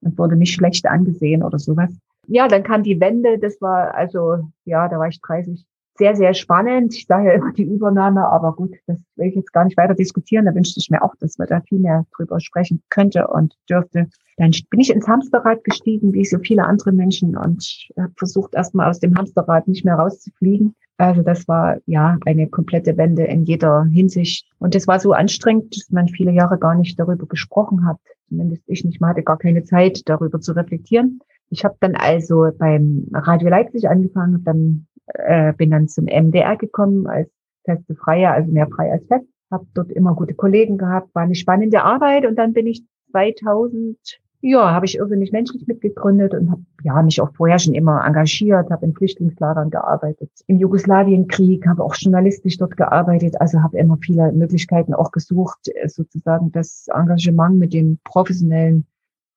und 0.00 0.18
wurde 0.18 0.36
nicht 0.36 0.54
schlecht 0.54 0.86
angesehen 0.86 1.42
oder 1.42 1.58
sowas. 1.58 1.90
Ja, 2.26 2.46
dann 2.46 2.62
kam 2.62 2.82
die 2.82 3.00
Wende. 3.00 3.38
Das 3.38 3.60
war 3.60 3.94
also, 3.94 4.50
ja, 4.64 4.88
da 4.88 4.98
war 4.98 5.08
ich 5.08 5.20
30. 5.20 5.64
Sehr, 5.98 6.16
sehr 6.16 6.32
spannend. 6.34 6.94
Ich 6.94 7.06
sage 7.06 7.26
ja 7.26 7.32
immer 7.32 7.52
die 7.52 7.64
Übernahme, 7.64 8.26
aber 8.28 8.54
gut, 8.54 8.76
das 8.86 8.98
will 9.16 9.28
ich 9.28 9.34
jetzt 9.34 9.52
gar 9.52 9.64
nicht 9.64 9.76
weiter 9.76 9.94
diskutieren. 9.94 10.46
Da 10.46 10.54
wünschte 10.54 10.80
ich 10.80 10.90
mir 10.90 11.02
auch, 11.02 11.14
dass 11.16 11.38
wir 11.38 11.46
da 11.46 11.60
viel 11.60 11.80
mehr 11.80 12.06
drüber 12.16 12.40
sprechen 12.40 12.82
könnte 12.88 13.26
und 13.26 13.54
dürfte. 13.68 14.06
Dann 14.36 14.52
bin 14.70 14.80
ich 14.80 14.90
ins 14.90 15.08
Hamsterrad 15.08 15.64
gestiegen, 15.64 16.12
wie 16.12 16.24
so 16.24 16.38
viele 16.38 16.64
andere 16.64 16.92
Menschen 16.92 17.36
und 17.36 17.88
habe 17.98 18.12
versucht, 18.16 18.54
erstmal 18.54 18.88
aus 18.88 19.00
dem 19.00 19.16
Hamsterrad 19.16 19.66
nicht 19.66 19.84
mehr 19.84 19.96
rauszufliegen 19.96 20.74
also 20.98 21.22
das 21.22 21.46
war 21.46 21.78
ja 21.86 22.18
eine 22.26 22.48
komplette 22.48 22.96
Wende 22.96 23.22
in 23.22 23.44
jeder 23.44 23.84
Hinsicht. 23.84 24.46
Und 24.58 24.74
das 24.74 24.88
war 24.88 24.98
so 24.98 25.12
anstrengend, 25.12 25.76
dass 25.76 25.90
man 25.90 26.08
viele 26.08 26.32
Jahre 26.32 26.58
gar 26.58 26.74
nicht 26.74 26.98
darüber 26.98 27.26
gesprochen 27.26 27.86
hat. 27.86 27.98
Zumindest 28.28 28.64
ich 28.66 28.84
nicht. 28.84 29.00
Man 29.00 29.10
hatte 29.10 29.22
gar 29.22 29.38
keine 29.38 29.62
Zeit, 29.62 30.02
darüber 30.06 30.40
zu 30.40 30.52
reflektieren. 30.52 31.20
Ich 31.50 31.64
habe 31.64 31.76
dann 31.80 31.94
also 31.94 32.50
beim 32.58 33.06
Radio 33.12 33.48
Leipzig 33.48 33.88
angefangen, 33.88 34.42
dann 34.44 34.87
äh, 35.14 35.52
bin 35.54 35.70
dann 35.70 35.88
zum 35.88 36.04
MDR 36.06 36.56
gekommen 36.56 37.06
als 37.06 37.30
feste 37.64 37.94
Freie, 37.94 38.30
also 38.30 38.50
mehr 38.50 38.68
frei 38.68 38.92
als 38.92 39.06
fest. 39.06 39.26
Habe 39.50 39.66
dort 39.74 39.90
immer 39.92 40.14
gute 40.14 40.34
Kollegen 40.34 40.78
gehabt, 40.78 41.14
war 41.14 41.22
eine 41.22 41.34
spannende 41.34 41.82
Arbeit 41.82 42.26
und 42.26 42.36
dann 42.36 42.52
bin 42.52 42.66
ich 42.66 42.84
2000 43.12 43.96
ja, 44.40 44.70
habe 44.70 44.86
ich 44.86 44.96
irrsinnig 44.96 45.32
menschlich 45.32 45.66
mitgegründet 45.66 46.32
und 46.32 46.50
habe 46.50 46.62
ja 46.84 47.02
mich 47.02 47.20
auch 47.20 47.34
vorher 47.34 47.58
schon 47.58 47.74
immer 47.74 48.04
engagiert, 48.06 48.70
habe 48.70 48.86
in 48.86 48.94
Flüchtlingslagern 48.94 49.70
gearbeitet, 49.70 50.30
im 50.46 50.58
Jugoslawienkrieg, 50.58 51.66
habe 51.66 51.82
auch 51.82 51.96
journalistisch 51.96 52.56
dort 52.56 52.76
gearbeitet, 52.76 53.40
also 53.40 53.62
habe 53.62 53.78
immer 53.78 53.98
viele 54.00 54.30
Möglichkeiten 54.32 54.94
auch 54.94 55.10
gesucht, 55.10 55.68
äh, 55.74 55.88
sozusagen 55.88 56.52
das 56.52 56.86
Engagement 56.94 57.58
mit 57.58 57.72
dem 57.72 57.98
professionellen 58.04 58.86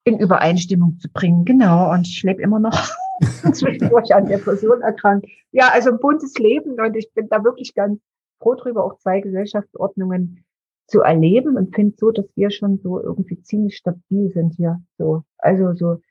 in 0.04 0.20
Übereinstimmung 0.20 1.00
zu 1.00 1.10
bringen. 1.12 1.46
Genau, 1.46 1.92
und 1.92 2.08
ich 2.08 2.22
lebe 2.24 2.42
immer 2.42 2.60
noch 2.60 2.74
zwischendurch 3.54 4.14
an 4.14 4.26
Depression 4.26 4.82
erkrankt. 4.82 5.28
Ja, 5.52 5.70
also 5.74 5.92
ein 5.92 6.00
buntes 6.00 6.38
Leben 6.38 6.80
und 6.80 6.96
ich 6.96 7.12
bin 7.14 7.30
da 7.30 7.44
wirklich 7.44 7.74
ganz 7.74 8.00
froh 8.40 8.56
drüber, 8.56 8.84
auch 8.84 8.98
zwei 8.98 9.22
Gesellschaftsordnungen 9.22 10.44
zu 10.88 11.02
erleben 11.02 11.58
und 11.58 11.74
finde 11.74 11.96
so, 11.98 12.12
dass 12.12 12.26
wir 12.36 12.52
schon 12.52 12.80
so 12.80 13.02
irgendwie 13.02 13.42
ziemlich 13.42 13.78
stabil 13.78 14.32
sind 14.32 14.56
hier. 14.56 14.82
So, 14.98 15.24
also 15.38 15.74
so 15.74 16.02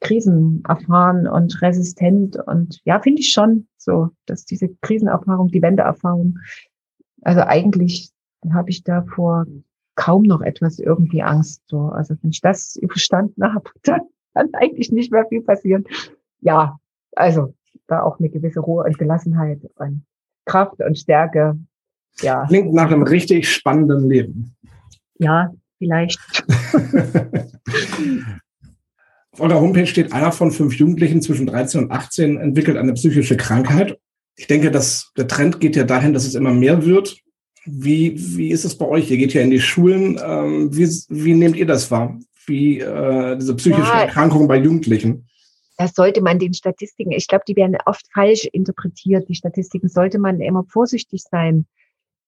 Krisen 0.00 0.62
erfahren 0.68 1.26
und 1.26 1.60
resistent 1.62 2.36
und 2.46 2.80
ja, 2.84 3.00
finde 3.00 3.20
ich 3.20 3.32
schon 3.32 3.68
so, 3.76 4.10
dass 4.26 4.44
diese 4.44 4.68
Krisenerfahrung, 4.82 5.48
die 5.48 5.62
Wendeerfahrung, 5.62 6.38
also 7.22 7.40
eigentlich 7.40 8.10
habe 8.52 8.70
ich 8.70 8.84
da 8.84 9.02
vor 9.02 9.46
kaum 9.94 10.22
noch 10.22 10.42
etwas 10.42 10.78
irgendwie 10.78 11.22
Angst. 11.22 11.62
So, 11.66 11.88
also 11.88 12.14
wenn 12.20 12.30
ich 12.30 12.40
das 12.40 12.76
überstanden 12.76 13.42
habe, 13.42 13.70
dann 13.82 14.00
kann 14.34 14.50
eigentlich 14.54 14.90
nicht 14.90 15.12
mehr 15.12 15.26
viel 15.26 15.42
passieren. 15.42 15.84
Ja, 16.44 16.78
also 17.16 17.54
da 17.86 18.02
auch 18.02 18.20
eine 18.20 18.28
gewisse 18.28 18.60
Ruhe 18.60 18.84
und 18.84 18.98
Gelassenheit 18.98 19.60
und 19.76 20.04
Kraft 20.44 20.80
und 20.80 20.98
Stärke. 20.98 21.58
Ja. 22.20 22.46
Klingt 22.46 22.72
nach 22.72 22.92
einem 22.92 23.02
richtig 23.02 23.50
spannenden 23.50 24.08
Leben. 24.08 24.54
Ja, 25.18 25.52
vielleicht. 25.78 26.20
Auf 29.32 29.40
eurer 29.40 29.60
Homepage 29.60 29.86
steht, 29.86 30.12
einer 30.12 30.30
von 30.30 30.52
fünf 30.52 30.74
Jugendlichen 30.74 31.22
zwischen 31.22 31.46
13 31.46 31.84
und 31.84 31.90
18 31.90 32.36
entwickelt 32.36 32.76
eine 32.76 32.92
psychische 32.92 33.36
Krankheit. 33.36 33.98
Ich 34.36 34.46
denke, 34.46 34.70
dass 34.70 35.12
der 35.16 35.26
Trend 35.26 35.58
geht 35.60 35.74
ja 35.76 35.82
dahin, 35.84 36.12
dass 36.12 36.24
es 36.24 36.34
immer 36.36 36.52
mehr 36.52 36.84
wird. 36.84 37.16
Wie, 37.64 38.14
wie 38.36 38.50
ist 38.50 38.64
es 38.64 38.76
bei 38.76 38.86
euch? 38.86 39.10
Ihr 39.10 39.16
geht 39.16 39.32
ja 39.32 39.40
in 39.40 39.50
die 39.50 39.60
Schulen. 39.60 40.20
Ähm, 40.24 40.68
wie, 40.76 40.86
wie 41.08 41.34
nehmt 41.34 41.56
ihr 41.56 41.66
das 41.66 41.90
wahr? 41.90 42.16
Wie 42.46 42.78
äh, 42.80 43.36
diese 43.36 43.56
psychische 43.56 43.88
ja, 43.88 44.02
Erkrankung 44.02 44.46
bei 44.46 44.58
Jugendlichen? 44.58 45.23
Das 45.76 45.94
sollte 45.94 46.22
man 46.22 46.38
den 46.38 46.54
Statistiken, 46.54 47.10
ich 47.10 47.26
glaube, 47.26 47.44
die 47.48 47.56
werden 47.56 47.76
oft 47.86 48.06
falsch 48.12 48.46
interpretiert. 48.52 49.28
Die 49.28 49.34
Statistiken 49.34 49.88
sollte 49.88 50.18
man 50.18 50.40
immer 50.40 50.64
vorsichtig 50.64 51.22
sein. 51.22 51.66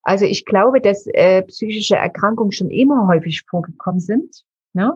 Also 0.03 0.25
ich 0.25 0.45
glaube, 0.45 0.81
dass 0.81 1.07
äh, 1.07 1.43
psychische 1.43 1.97
Erkrankungen 1.97 2.53
schon 2.53 2.71
immer 2.71 3.07
häufig 3.09 3.43
vorgekommen 3.49 4.00
sind. 4.00 4.45
Ne? 4.73 4.93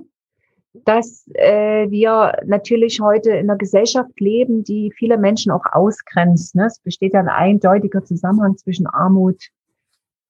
Dass 0.85 1.27
äh, 1.35 1.91
wir 1.91 2.33
natürlich 2.47 3.01
heute 3.01 3.31
in 3.31 3.51
einer 3.51 3.59
Gesellschaft 3.59 4.21
leben, 4.21 4.63
die 4.63 4.93
viele 4.97 5.19
Menschen 5.19 5.53
auch 5.53 5.65
ausgrenzt. 5.71 6.55
Ne? 6.55 6.67
Es 6.67 6.79
besteht 6.81 7.15
ein 7.15 7.29
eindeutiger 7.29 8.05
Zusammenhang 8.05 8.57
zwischen 8.57 8.87
Armut, 8.87 9.49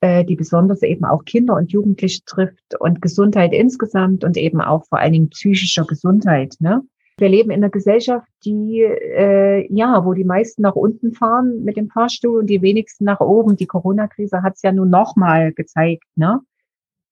äh, 0.01 0.25
die 0.25 0.37
besonders 0.37 0.83
eben 0.83 1.05
auch 1.05 1.25
Kinder 1.25 1.57
und 1.57 1.73
Jugendliche 1.73 2.25
trifft 2.25 2.79
und 2.79 3.03
Gesundheit 3.03 3.53
insgesamt 3.53 4.25
und 4.25 4.37
eben 4.37 4.61
auch 4.61 4.87
vor 4.87 4.99
allen 4.99 5.13
Dingen 5.13 5.31
psychischer 5.31 5.85
Gesundheit. 5.85 6.55
Ne? 6.59 6.83
Wir 7.21 7.29
leben 7.29 7.51
in 7.51 7.63
einer 7.63 7.71
Gesellschaft, 7.71 8.27
die 8.45 8.81
äh, 8.81 9.67
ja, 9.73 10.05
wo 10.05 10.15
die 10.15 10.25
meisten 10.25 10.63
nach 10.63 10.75
unten 10.75 11.13
fahren 11.13 11.65
mit 11.65 11.77
dem 11.77 11.89
Fahrstuhl 11.89 12.39
und 12.39 12.47
die 12.47 12.63
wenigsten 12.63 13.05
nach 13.05 13.21
oben. 13.21 13.57
Die 13.57 13.67
Corona-Krise 13.67 14.43
hat 14.43 14.55
es 14.55 14.63
ja 14.63 14.73
nun 14.73 14.89
nochmal 14.89 15.53
gezeigt, 15.53 16.05
ne? 16.17 16.41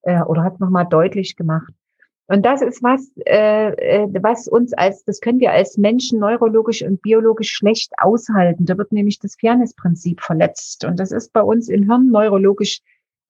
Äh, 0.01 0.21
oder 0.23 0.43
hat 0.43 0.55
es 0.55 0.59
nochmal 0.59 0.87
deutlich 0.89 1.35
gemacht. 1.35 1.71
Und 2.27 2.45
das 2.45 2.61
ist 2.61 2.83
was, 2.83 3.11
äh, 3.25 3.71
äh, 4.03 4.07
was 4.21 4.47
uns 4.47 4.73
als, 4.73 5.03
das 5.03 5.19
können 5.19 5.39
wir 5.39 5.51
als 5.51 5.77
Menschen 5.77 6.19
neurologisch 6.19 6.83
und 6.83 7.01
biologisch 7.01 7.51
schlecht 7.51 7.91
aushalten. 7.97 8.65
Da 8.65 8.77
wird 8.77 8.91
nämlich 8.91 9.19
das 9.19 9.35
Fairness-Prinzip 9.39 10.21
verletzt. 10.21 10.85
Und 10.85 10.99
das 10.99 11.11
ist 11.11 11.33
bei 11.33 11.41
uns 11.41 11.69
im 11.69 11.83
Hirn 11.89 12.09
neurologisch 12.09 12.81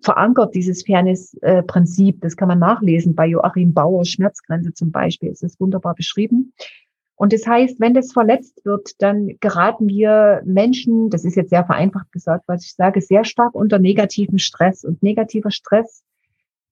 verankert, 0.02 0.56
dieses 0.56 0.84
Fairness-Prinzip. 0.84 2.22
Das 2.22 2.36
kann 2.36 2.48
man 2.48 2.60
nachlesen 2.60 3.16
bei 3.16 3.28
Joachim 3.28 3.74
Bauer, 3.74 4.06
Schmerzgrenze 4.06 4.74
zum 4.74 4.92
Beispiel. 4.92 5.30
Es 5.30 5.42
ist 5.42 5.60
wunderbar 5.60 5.96
beschrieben. 5.96 6.54
Und 7.16 7.34
das 7.34 7.46
heißt, 7.46 7.82
wenn 7.82 7.94
das 7.94 8.14
verletzt 8.14 8.62
wird, 8.64 9.02
dann 9.02 9.36
geraten 9.42 9.90
wir 9.90 10.42
Menschen, 10.46 11.10
das 11.10 11.26
ist 11.26 11.36
jetzt 11.36 11.50
sehr 11.50 11.66
vereinfacht 11.66 12.14
gesagt, 12.14 12.46
was 12.48 12.64
ich 12.64 12.74
sage, 12.76 13.02
sehr 13.02 13.26
stark 13.26 13.56
unter 13.56 13.78
negativen 13.78 14.40
Stress. 14.40 14.86
Und 14.86 15.04
negativer 15.04 15.52
Stress 15.52 16.02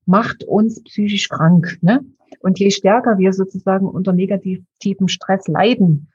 macht 0.06 0.46
uns 0.46 0.82
psychisch 0.84 1.28
krank. 1.28 1.78
Ne? 1.82 2.06
Und 2.40 2.60
je 2.60 2.72
stärker 2.72 3.18
wir 3.18 3.34
sozusagen 3.34 3.88
unter 3.88 4.14
negativem 4.14 5.10
Stress 5.10 5.48
leiden, 5.50 6.08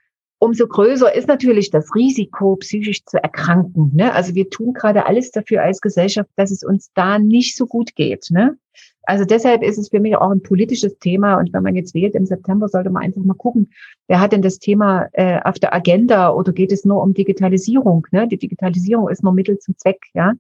umso 0.43 0.67
größer 0.67 1.15
ist 1.15 1.29
natürlich 1.29 1.71
das 1.71 1.95
Risiko, 1.95 2.57
psychisch 2.57 3.05
zu 3.05 3.23
erkranken. 3.23 3.93
Ne? 3.95 4.13
Also 4.13 4.35
wir 4.35 4.51
tun 4.51 4.73
gerade 4.73 5.07
alles 5.07 5.31
dafür 5.31 5.63
als 5.63 5.81
Gesellschaft, 5.81 6.29
dass 6.35 6.51
es 6.51 6.65
uns 6.65 6.91
da 6.95 7.21
nicht 7.21 7.57
so 7.57 7.65
gut 7.65 7.95
geht. 7.95 8.27
Ne? 8.31 8.59
Also 9.05 9.25
deshalb 9.25 9.63
ist 9.63 9.79
es 9.79 9.91
für 9.91 10.01
mich 10.01 10.17
auch 10.17 10.31
ein 10.31 10.43
politisches 10.43 10.99
Thema. 10.99 11.37
Und 11.39 11.53
wenn 11.53 11.63
man 11.63 11.77
jetzt 11.77 11.95
wählt 11.95 12.17
im 12.17 12.27
September, 12.27 12.69
sollte 12.69 12.91
man 12.91 13.05
einfach 13.05 13.23
mal 13.23 13.35
gucken, 13.35 13.71
wer 14.09 14.19
hat 14.19 14.33
denn 14.33 14.43
das 14.43 14.59
Thema 14.59 15.07
äh, 15.13 15.39
auf 15.45 15.61
der 15.61 15.73
Agenda 15.73 16.31
oder 16.31 16.53
geht 16.53 16.73
es 16.73 16.85
nur 16.85 17.01
um 17.05 17.15
Digitalisierung? 17.15 18.09
Ne? 18.11 18.27
Die 18.27 18.39
Digitalisierung 18.39 19.09
ist 19.11 19.23
nur 19.23 19.33
Mittel 19.33 19.61
zum 19.61 19.79
Zweck, 19.79 20.01
ja 20.13 20.33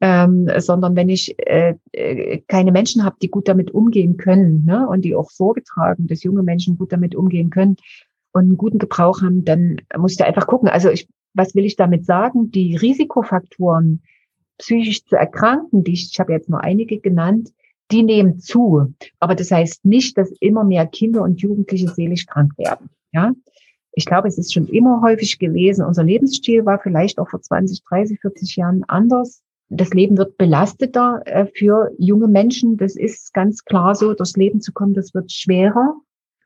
ähm, 0.00 0.48
sondern 0.58 0.94
wenn 0.94 1.08
ich 1.08 1.34
äh, 1.38 1.74
äh, 1.92 2.42
keine 2.48 2.72
Menschen 2.72 3.04
habe, 3.04 3.16
die 3.22 3.30
gut 3.30 3.48
damit 3.48 3.70
umgehen 3.70 4.16
können 4.16 4.64
ne, 4.64 4.86
und 4.86 5.02
die 5.02 5.14
auch 5.14 5.30
Sorge 5.30 5.62
tragen, 5.62 6.06
dass 6.06 6.22
junge 6.22 6.42
Menschen 6.42 6.76
gut 6.76 6.92
damit 6.92 7.14
umgehen 7.14 7.50
können 7.50 7.76
und 8.36 8.44
einen 8.44 8.56
guten 8.56 8.78
Gebrauch 8.78 9.22
haben, 9.22 9.44
dann 9.44 9.80
musst 9.96 10.20
du 10.20 10.24
einfach 10.24 10.46
gucken. 10.46 10.68
Also 10.68 10.90
ich, 10.90 11.08
was 11.34 11.54
will 11.54 11.64
ich 11.64 11.76
damit 11.76 12.04
sagen? 12.04 12.50
Die 12.50 12.76
Risikofaktoren, 12.76 14.02
psychisch 14.58 15.04
zu 15.04 15.16
erkranken, 15.16 15.84
die 15.84 15.92
ich, 15.92 16.10
ich 16.12 16.20
habe 16.20 16.32
jetzt 16.32 16.48
nur 16.48 16.62
einige 16.62 16.98
genannt, 17.00 17.52
die 17.90 18.02
nehmen 18.02 18.38
zu. 18.38 18.94
Aber 19.20 19.34
das 19.34 19.50
heißt 19.50 19.84
nicht, 19.84 20.16
dass 20.18 20.30
immer 20.40 20.64
mehr 20.64 20.86
Kinder 20.86 21.22
und 21.22 21.40
Jugendliche 21.40 21.88
seelisch 21.88 22.26
krank 22.26 22.52
werden. 22.56 22.90
Ja, 23.12 23.32
ich 23.92 24.04
glaube, 24.04 24.28
es 24.28 24.38
ist 24.38 24.52
schon 24.52 24.66
immer 24.66 25.00
häufig 25.02 25.38
gewesen. 25.38 25.84
Unser 25.84 26.04
Lebensstil 26.04 26.66
war 26.66 26.78
vielleicht 26.78 27.18
auch 27.18 27.30
vor 27.30 27.40
20, 27.40 27.82
30, 27.84 28.20
40 28.20 28.56
Jahren 28.56 28.84
anders 28.88 29.42
das 29.68 29.90
Leben 29.90 30.16
wird 30.16 30.38
belasteter 30.38 31.22
äh, 31.24 31.46
für 31.46 31.90
junge 31.98 32.28
Menschen. 32.28 32.76
Das 32.76 32.96
ist 32.96 33.34
ganz 33.34 33.64
klar 33.64 33.94
so. 33.94 34.14
Durchs 34.14 34.36
Leben 34.36 34.60
zu 34.60 34.72
kommen, 34.72 34.94
das 34.94 35.14
wird 35.14 35.32
schwerer. 35.32 35.94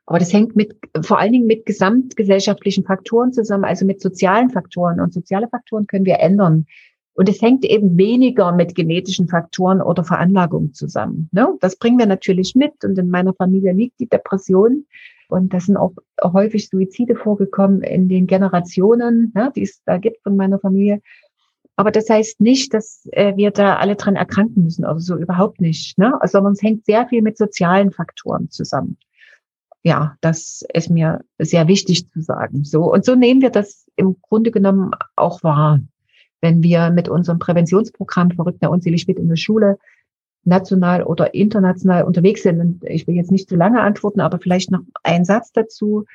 Aber 0.05 0.19
das 0.19 0.33
hängt 0.33 0.55
mit, 0.55 0.75
vor 1.01 1.19
allen 1.19 1.31
Dingen 1.31 1.47
mit 1.47 1.65
gesamtgesellschaftlichen 1.65 2.83
Faktoren 2.83 3.33
zusammen, 3.33 3.63
also 3.63 3.85
mit 3.85 4.01
sozialen 4.01 4.49
Faktoren. 4.49 4.99
Und 4.99 5.13
soziale 5.13 5.47
Faktoren 5.47 5.87
können 5.87 6.05
wir 6.05 6.19
ändern. 6.19 6.65
Und 7.13 7.29
es 7.29 7.41
hängt 7.41 7.65
eben 7.65 7.97
weniger 7.97 8.51
mit 8.51 8.73
genetischen 8.73 9.27
Faktoren 9.27 9.81
oder 9.81 10.03
Veranlagungen 10.03 10.73
zusammen. 10.73 11.29
Ne? 11.31 11.55
Das 11.59 11.75
bringen 11.75 11.99
wir 11.99 12.05
natürlich 12.05 12.55
mit. 12.55 12.83
Und 12.83 12.97
in 12.97 13.09
meiner 13.09 13.33
Familie 13.33 13.73
liegt 13.73 13.99
die 13.99 14.07
Depression. 14.07 14.85
Und 15.29 15.53
das 15.53 15.65
sind 15.65 15.77
auch 15.77 15.93
häufig 16.21 16.67
Suizide 16.67 17.15
vorgekommen 17.15 17.83
in 17.83 18.09
den 18.09 18.27
Generationen, 18.27 19.31
ne, 19.33 19.49
die 19.55 19.63
es 19.63 19.81
da 19.85 19.97
gibt 19.97 20.21
von 20.23 20.35
meiner 20.35 20.59
Familie. 20.59 21.01
Aber 21.77 21.91
das 21.91 22.09
heißt 22.09 22.41
nicht, 22.41 22.73
dass 22.73 23.07
äh, 23.13 23.35
wir 23.37 23.51
da 23.51 23.77
alle 23.77 23.95
dran 23.95 24.17
erkranken 24.17 24.63
müssen 24.63 24.83
oder 24.83 24.99
so 24.99 25.15
überhaupt 25.15 25.61
nicht. 25.61 25.97
Ne? 25.97 26.13
Sondern 26.25 26.53
es 26.53 26.61
hängt 26.61 26.85
sehr 26.85 27.07
viel 27.07 27.21
mit 27.21 27.37
sozialen 27.37 27.91
Faktoren 27.91 28.49
zusammen. 28.49 28.97
Ja, 29.83 30.15
das 30.21 30.63
ist 30.73 30.89
mir 30.89 31.21
sehr 31.39 31.67
wichtig 31.67 32.09
zu 32.11 32.21
sagen. 32.21 32.63
So 32.63 32.91
und 32.91 33.03
so 33.03 33.15
nehmen 33.15 33.41
wir 33.41 33.49
das 33.49 33.87
im 33.95 34.17
Grunde 34.21 34.51
genommen 34.51 34.91
auch 35.15 35.43
wahr, 35.43 35.79
wenn 36.39 36.61
wir 36.61 36.91
mit 36.91 37.09
unserem 37.09 37.39
Präventionsprogramm 37.39 38.31
verrückt 38.31 38.65
unselig 38.65 39.07
mit 39.07 39.17
in 39.17 39.29
der 39.29 39.37
Schule 39.37 39.77
national 40.43 41.03
oder 41.03 41.33
international 41.33 42.03
unterwegs 42.03 42.43
sind. 42.43 42.59
Und 42.59 42.83
ich 42.83 43.07
will 43.07 43.15
jetzt 43.15 43.31
nicht 43.31 43.49
zu 43.49 43.55
lange 43.55 43.81
antworten, 43.81 44.21
aber 44.21 44.39
vielleicht 44.39 44.71
noch 44.71 44.81
ein 45.03 45.25
Satz 45.25 45.51
dazu. 45.51 46.05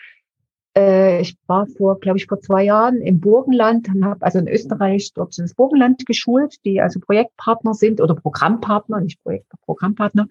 Äh, 0.76 1.20
ich 1.20 1.36
war 1.46 1.66
vor, 1.66 1.98
glaube 2.00 2.18
ich, 2.18 2.26
vor 2.26 2.40
zwei 2.40 2.64
Jahren 2.64 3.00
im 3.00 3.20
Burgenland 3.20 3.88
und 3.88 4.04
habe 4.04 4.24
also 4.24 4.38
in 4.38 4.48
Österreich 4.48 5.12
dort 5.14 5.38
das 5.38 5.54
Burgenland 5.54 6.06
geschult, 6.06 6.56
die 6.64 6.80
also 6.80 7.00
Projektpartner 7.00 7.74
sind 7.74 8.00
oder 8.00 8.14
Programmpartner, 8.14 9.00
nicht 9.00 9.22
Projekt, 9.22 9.46
Programmpartner. 9.64 10.28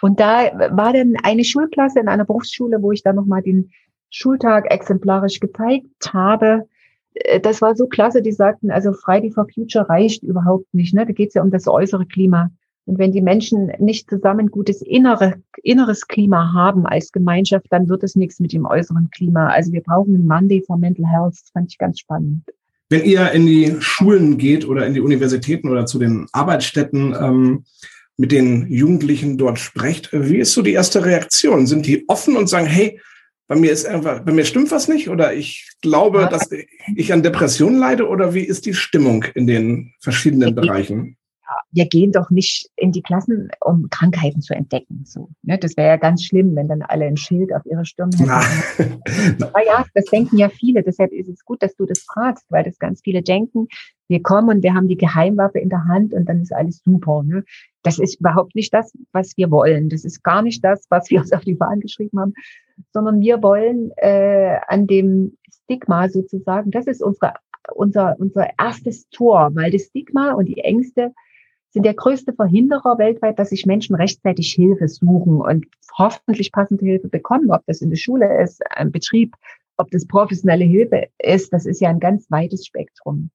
Und 0.00 0.20
da 0.20 0.50
war 0.70 0.92
dann 0.92 1.16
eine 1.22 1.44
Schulklasse 1.44 2.00
in 2.00 2.08
einer 2.08 2.24
Berufsschule, 2.24 2.82
wo 2.82 2.92
ich 2.92 3.02
dann 3.02 3.16
nochmal 3.16 3.42
den 3.42 3.70
Schultag 4.10 4.70
exemplarisch 4.70 5.40
gezeigt 5.40 6.12
habe. 6.12 6.68
Äh, 7.14 7.40
das 7.40 7.60
war 7.60 7.76
so 7.76 7.86
klasse, 7.86 8.22
die 8.22 8.32
sagten, 8.32 8.70
also 8.70 8.92
Friday 8.92 9.30
for 9.30 9.46
Future 9.52 9.88
reicht 9.88 10.22
überhaupt 10.22 10.72
nicht. 10.72 10.94
Ne? 10.94 11.06
Da 11.06 11.12
geht 11.12 11.28
es 11.28 11.34
ja 11.34 11.42
um 11.42 11.50
das 11.50 11.66
äußere 11.66 12.06
Klima. 12.06 12.50
Und 12.86 12.98
wenn 12.98 13.12
die 13.12 13.20
Menschen 13.20 13.70
nicht 13.78 14.08
zusammen 14.08 14.50
gutes 14.50 14.80
innere, 14.80 15.34
inneres 15.62 16.08
Klima 16.08 16.54
haben 16.54 16.86
als 16.86 17.12
Gemeinschaft, 17.12 17.66
dann 17.68 17.90
wird 17.90 18.02
es 18.02 18.16
nichts 18.16 18.40
mit 18.40 18.54
dem 18.54 18.64
äußeren 18.64 19.10
Klima. 19.10 19.48
Also 19.48 19.72
wir 19.72 19.82
brauchen 19.82 20.14
ein 20.14 20.26
Monday 20.26 20.62
for 20.66 20.78
Mental 20.78 21.04
Health. 21.06 21.34
Das 21.34 21.50
fand 21.52 21.70
ich 21.70 21.76
ganz 21.76 22.00
spannend. 22.00 22.44
Wenn 22.88 23.04
ihr 23.04 23.30
in 23.32 23.44
die 23.44 23.76
Schulen 23.80 24.38
geht 24.38 24.66
oder 24.66 24.86
in 24.86 24.94
die 24.94 25.02
Universitäten 25.02 25.68
oder 25.68 25.84
zu 25.84 25.98
den 25.98 26.28
Arbeitsstätten 26.32 27.14
ähm, 27.20 27.64
mit 28.18 28.32
den 28.32 28.70
Jugendlichen 28.70 29.38
dort 29.38 29.58
sprecht, 29.58 30.10
wie 30.12 30.38
ist 30.38 30.52
so 30.52 30.60
die 30.60 30.72
erste 30.72 31.04
Reaktion? 31.04 31.66
Sind 31.66 31.86
die 31.86 32.04
offen 32.08 32.36
und 32.36 32.48
sagen, 32.48 32.66
hey, 32.66 33.00
bei 33.46 33.56
mir 33.56 33.72
ist 33.72 33.86
einfach, 33.86 34.20
bei 34.20 34.32
mir 34.32 34.44
stimmt 34.44 34.70
was 34.70 34.88
nicht 34.88 35.08
oder 35.08 35.32
ich 35.32 35.70
glaube, 35.80 36.28
dass 36.30 36.50
ich 36.96 37.12
an 37.12 37.22
Depressionen 37.22 37.78
leide 37.78 38.06
oder 38.06 38.34
wie 38.34 38.44
ist 38.44 38.66
die 38.66 38.74
Stimmung 38.74 39.24
in 39.34 39.46
den 39.46 39.94
verschiedenen 40.00 40.54
Bereichen? 40.54 41.16
Wir 41.70 41.86
gehen 41.86 42.12
doch 42.12 42.30
nicht 42.30 42.70
in 42.76 42.92
die 42.92 43.02
Klassen, 43.02 43.50
um 43.60 43.88
Krankheiten 43.90 44.40
zu 44.40 44.54
entdecken. 44.54 45.02
So, 45.04 45.28
ne? 45.42 45.58
Das 45.58 45.76
wäre 45.76 45.88
ja 45.88 45.96
ganz 45.96 46.24
schlimm, 46.24 46.56
wenn 46.56 46.68
dann 46.68 46.82
alle 46.82 47.04
ein 47.04 47.16
Schild 47.16 47.52
auf 47.52 47.66
ihrer 47.66 47.84
Stirn 47.84 48.10
hätten. 48.12 49.00
Na. 49.38 49.52
ja, 49.66 49.84
das 49.94 50.06
denken 50.06 50.38
ja 50.38 50.48
viele. 50.48 50.82
Deshalb 50.82 51.12
ist 51.12 51.28
es 51.28 51.44
gut, 51.44 51.62
dass 51.62 51.74
du 51.76 51.84
das 51.84 52.00
fragst, 52.00 52.46
weil 52.48 52.64
das 52.64 52.78
ganz 52.78 53.02
viele 53.02 53.22
denken. 53.22 53.68
Wir 54.08 54.22
kommen 54.22 54.48
und 54.48 54.62
wir 54.62 54.72
haben 54.72 54.88
die 54.88 54.96
Geheimwaffe 54.96 55.58
in 55.58 55.68
der 55.68 55.84
Hand 55.84 56.14
und 56.14 56.26
dann 56.26 56.40
ist 56.40 56.54
alles 56.54 56.80
super. 56.82 57.22
Ne? 57.22 57.44
Das 57.82 57.98
ist 57.98 58.18
überhaupt 58.18 58.54
nicht 58.54 58.72
das, 58.72 58.92
was 59.12 59.36
wir 59.36 59.50
wollen. 59.50 59.90
Das 59.90 60.04
ist 60.04 60.22
gar 60.22 60.40
nicht 60.40 60.64
das, 60.64 60.86
was 60.88 61.10
wir 61.10 61.20
uns 61.20 61.32
auf 61.32 61.42
die 61.42 61.56
Fahnen 61.56 61.80
geschrieben 61.80 62.18
haben, 62.18 62.32
sondern 62.92 63.20
wir 63.20 63.42
wollen 63.42 63.90
äh, 63.96 64.56
an 64.68 64.86
dem 64.86 65.36
Stigma 65.64 66.08
sozusagen, 66.08 66.70
das 66.70 66.86
ist 66.86 67.02
unsere, 67.02 67.34
unser, 67.74 68.16
unser 68.18 68.48
erstes 68.58 69.06
Tor, 69.10 69.50
weil 69.52 69.70
das 69.70 69.82
Stigma 69.82 70.32
und 70.32 70.46
die 70.46 70.60
Ängste 70.60 71.12
sind 71.70 71.84
der 71.84 71.94
größte 71.94 72.32
Verhinderer 72.32 72.98
weltweit, 72.98 73.38
dass 73.38 73.50
sich 73.50 73.66
Menschen 73.66 73.94
rechtzeitig 73.94 74.52
Hilfe 74.52 74.88
suchen 74.88 75.40
und 75.40 75.66
hoffentlich 75.96 76.52
passende 76.52 76.84
Hilfe 76.84 77.08
bekommen, 77.08 77.50
ob 77.50 77.64
das 77.66 77.82
in 77.82 77.90
der 77.90 77.96
Schule 77.96 78.42
ist, 78.42 78.62
im 78.80 78.90
Betrieb, 78.90 79.34
ob 79.76 79.90
das 79.90 80.06
professionelle 80.06 80.64
Hilfe 80.64 81.08
ist, 81.18 81.52
das 81.52 81.66
ist 81.66 81.80
ja 81.80 81.88
ein 81.88 82.00
ganz 82.00 82.30
weites 82.30 82.66
Spektrum. 82.66 83.30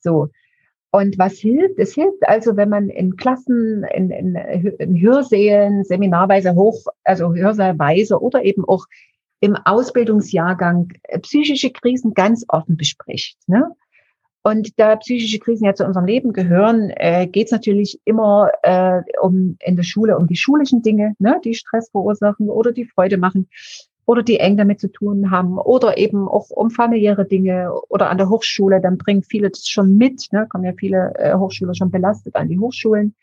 So. 0.00 0.28
Und 0.90 1.18
was 1.18 1.38
hilft? 1.38 1.78
Es 1.78 1.94
hilft 1.94 2.26
also, 2.28 2.56
wenn 2.56 2.68
man 2.68 2.88
in 2.88 3.16
Klassen, 3.16 3.84
in, 3.94 4.10
in, 4.10 4.36
in 4.36 5.00
Hörsälen, 5.00 5.82
seminarweise 5.82 6.54
hoch, 6.54 6.86
also 7.02 7.34
Hörsaalweise 7.34 8.20
oder 8.20 8.44
eben 8.44 8.64
auch 8.64 8.86
im 9.40 9.56
Ausbildungsjahrgang 9.56 10.92
psychische 11.22 11.70
Krisen 11.70 12.14
ganz 12.14 12.44
offen 12.48 12.76
bespricht. 12.76 13.36
Ne? 13.48 13.72
Und 14.46 14.78
da 14.78 14.96
psychische 14.96 15.38
Krisen 15.38 15.64
ja 15.64 15.74
zu 15.74 15.86
unserem 15.86 16.04
Leben 16.04 16.34
gehören, 16.34 16.90
äh, 16.90 17.26
geht 17.26 17.46
es 17.46 17.50
natürlich 17.50 17.98
immer 18.04 18.50
äh, 18.62 19.00
um 19.22 19.56
in 19.60 19.74
der 19.74 19.84
Schule 19.84 20.18
um 20.18 20.26
die 20.26 20.36
schulischen 20.36 20.82
Dinge, 20.82 21.14
ne, 21.18 21.40
die 21.42 21.54
Stress 21.54 21.88
verursachen 21.88 22.50
oder 22.50 22.72
die 22.72 22.84
Freude 22.84 23.16
machen 23.16 23.48
oder 24.04 24.22
die 24.22 24.38
eng 24.38 24.58
damit 24.58 24.80
zu 24.80 24.88
tun 24.88 25.30
haben 25.30 25.56
oder 25.56 25.96
eben 25.96 26.28
auch 26.28 26.50
um 26.50 26.70
familiäre 26.70 27.24
Dinge 27.24 27.72
oder 27.88 28.10
an 28.10 28.18
der 28.18 28.28
Hochschule, 28.28 28.82
dann 28.82 28.98
bringen 28.98 29.22
viele 29.22 29.48
das 29.48 29.66
schon 29.66 29.96
mit, 29.96 30.28
ne, 30.30 30.46
kommen 30.46 30.64
ja 30.64 30.74
viele 30.78 31.14
äh, 31.16 31.34
Hochschüler 31.34 31.74
schon 31.74 31.90
belastet 31.90 32.36
an 32.36 32.48
die 32.50 32.58
Hochschulen 32.58 33.14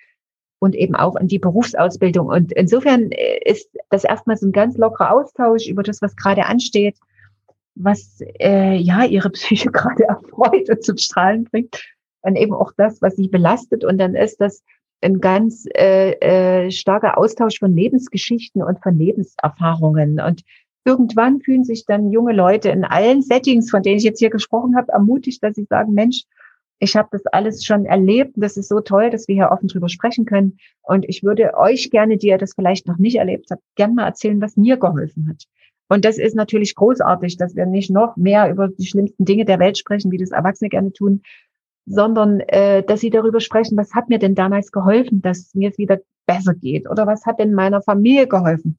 und 0.57 0.73
eben 0.73 0.95
auch 0.95 1.15
in 1.17 1.27
die 1.27 1.37
Berufsausbildung. 1.37 2.29
Und 2.29 2.51
insofern 2.51 3.11
äh, 3.11 3.37
ist 3.45 3.69
das 3.91 4.05
erstmal 4.05 4.37
so 4.37 4.47
ein 4.47 4.53
ganz 4.53 4.75
lockerer 4.75 5.13
Austausch 5.13 5.67
über 5.67 5.83
das, 5.83 6.01
was 6.01 6.15
gerade 6.15 6.47
ansteht 6.47 6.97
was 7.83 8.21
äh, 8.39 8.75
ja 8.75 9.03
ihre 9.03 9.29
Psyche 9.31 9.71
gerade 9.71 10.03
erfreut 10.03 10.69
und 10.69 10.83
zum 10.83 10.97
Strahlen 10.97 11.45
bringt. 11.45 11.81
Und 12.23 12.35
eben 12.35 12.53
auch 12.53 12.71
das, 12.77 13.01
was 13.01 13.15
sie 13.15 13.27
belastet. 13.27 13.83
Und 13.83 13.97
dann 13.97 14.15
ist 14.15 14.39
das 14.39 14.63
ein 15.01 15.19
ganz 15.19 15.65
äh, 15.75 16.11
äh, 16.19 16.71
starker 16.71 17.17
Austausch 17.17 17.57
von 17.59 17.75
Lebensgeschichten 17.75 18.61
und 18.61 18.81
von 18.83 18.97
Lebenserfahrungen. 18.97 20.19
Und 20.19 20.43
irgendwann 20.85 21.41
fühlen 21.41 21.63
sich 21.63 21.85
dann 21.85 22.11
junge 22.11 22.33
Leute 22.33 22.69
in 22.69 22.85
allen 22.85 23.23
Settings, 23.23 23.71
von 23.71 23.81
denen 23.81 23.97
ich 23.97 24.03
jetzt 24.03 24.19
hier 24.19 24.29
gesprochen 24.29 24.75
habe, 24.75 24.91
ermutigt, 24.91 25.43
dass 25.43 25.55
sie 25.55 25.65
sagen, 25.65 25.93
Mensch, 25.93 26.23
ich 26.79 26.95
habe 26.95 27.09
das 27.11 27.25
alles 27.27 27.63
schon 27.63 27.85
erlebt. 27.85 28.33
Das 28.35 28.57
ist 28.57 28.69
so 28.69 28.79
toll, 28.81 29.11
dass 29.11 29.27
wir 29.27 29.35
hier 29.35 29.51
offen 29.51 29.67
drüber 29.67 29.87
sprechen 29.87 30.25
können. 30.25 30.57
Und 30.81 31.05
ich 31.07 31.23
würde 31.23 31.55
euch 31.55 31.91
gerne, 31.91 32.17
die 32.17 32.27
ihr 32.27 32.39
das 32.39 32.53
vielleicht 32.55 32.87
noch 32.87 32.97
nicht 32.97 33.17
erlebt 33.17 33.51
habt, 33.51 33.61
gerne 33.75 33.93
mal 33.93 34.05
erzählen, 34.05 34.41
was 34.41 34.57
mir 34.57 34.77
geholfen 34.77 35.27
hat. 35.29 35.45
Und 35.91 36.05
das 36.05 36.17
ist 36.17 36.37
natürlich 36.37 36.73
großartig, 36.75 37.35
dass 37.35 37.57
wir 37.57 37.65
nicht 37.65 37.91
noch 37.91 38.15
mehr 38.15 38.49
über 38.49 38.69
die 38.69 38.85
schlimmsten 38.85 39.25
Dinge 39.25 39.43
der 39.43 39.59
Welt 39.59 39.77
sprechen, 39.77 40.09
wie 40.09 40.17
das 40.17 40.31
Erwachsene 40.31 40.69
gerne 40.69 40.93
tun, 40.93 41.21
sondern 41.85 42.39
äh, 42.39 42.81
dass 42.81 43.01
sie 43.01 43.09
darüber 43.09 43.41
sprechen, 43.41 43.75
was 43.75 43.93
hat 43.93 44.07
mir 44.07 44.17
denn 44.17 44.33
damals 44.33 44.71
geholfen, 44.71 45.21
dass 45.21 45.53
mir 45.53 45.69
es 45.69 45.77
wieder 45.77 45.99
besser 46.25 46.53
geht? 46.53 46.89
Oder 46.89 47.07
was 47.07 47.25
hat 47.25 47.39
denn 47.39 47.53
meiner 47.53 47.81
Familie 47.81 48.25
geholfen, 48.25 48.77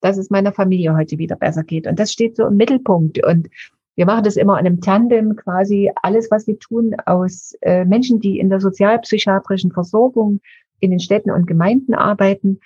dass 0.00 0.18
es 0.18 0.30
meiner 0.30 0.50
Familie 0.52 0.96
heute 0.96 1.16
wieder 1.18 1.36
besser 1.36 1.62
geht? 1.62 1.86
Und 1.86 2.00
das 2.00 2.10
steht 2.10 2.34
so 2.34 2.44
im 2.46 2.56
Mittelpunkt. 2.56 3.24
Und 3.24 3.46
wir 3.94 4.06
machen 4.06 4.24
das 4.24 4.34
immer 4.36 4.58
in 4.58 4.66
einem 4.66 4.80
Tandem, 4.80 5.36
quasi 5.36 5.92
alles, 6.02 6.28
was 6.32 6.48
wir 6.48 6.58
tun, 6.58 6.96
aus 7.06 7.52
äh, 7.60 7.84
Menschen, 7.84 8.18
die 8.18 8.40
in 8.40 8.50
der 8.50 8.58
sozialpsychiatrischen 8.58 9.70
Versorgung 9.70 10.40
in 10.80 10.90
den 10.90 10.98
Städten 10.98 11.30
und 11.30 11.46
Gemeinden 11.46 11.94
arbeiten 11.94 12.58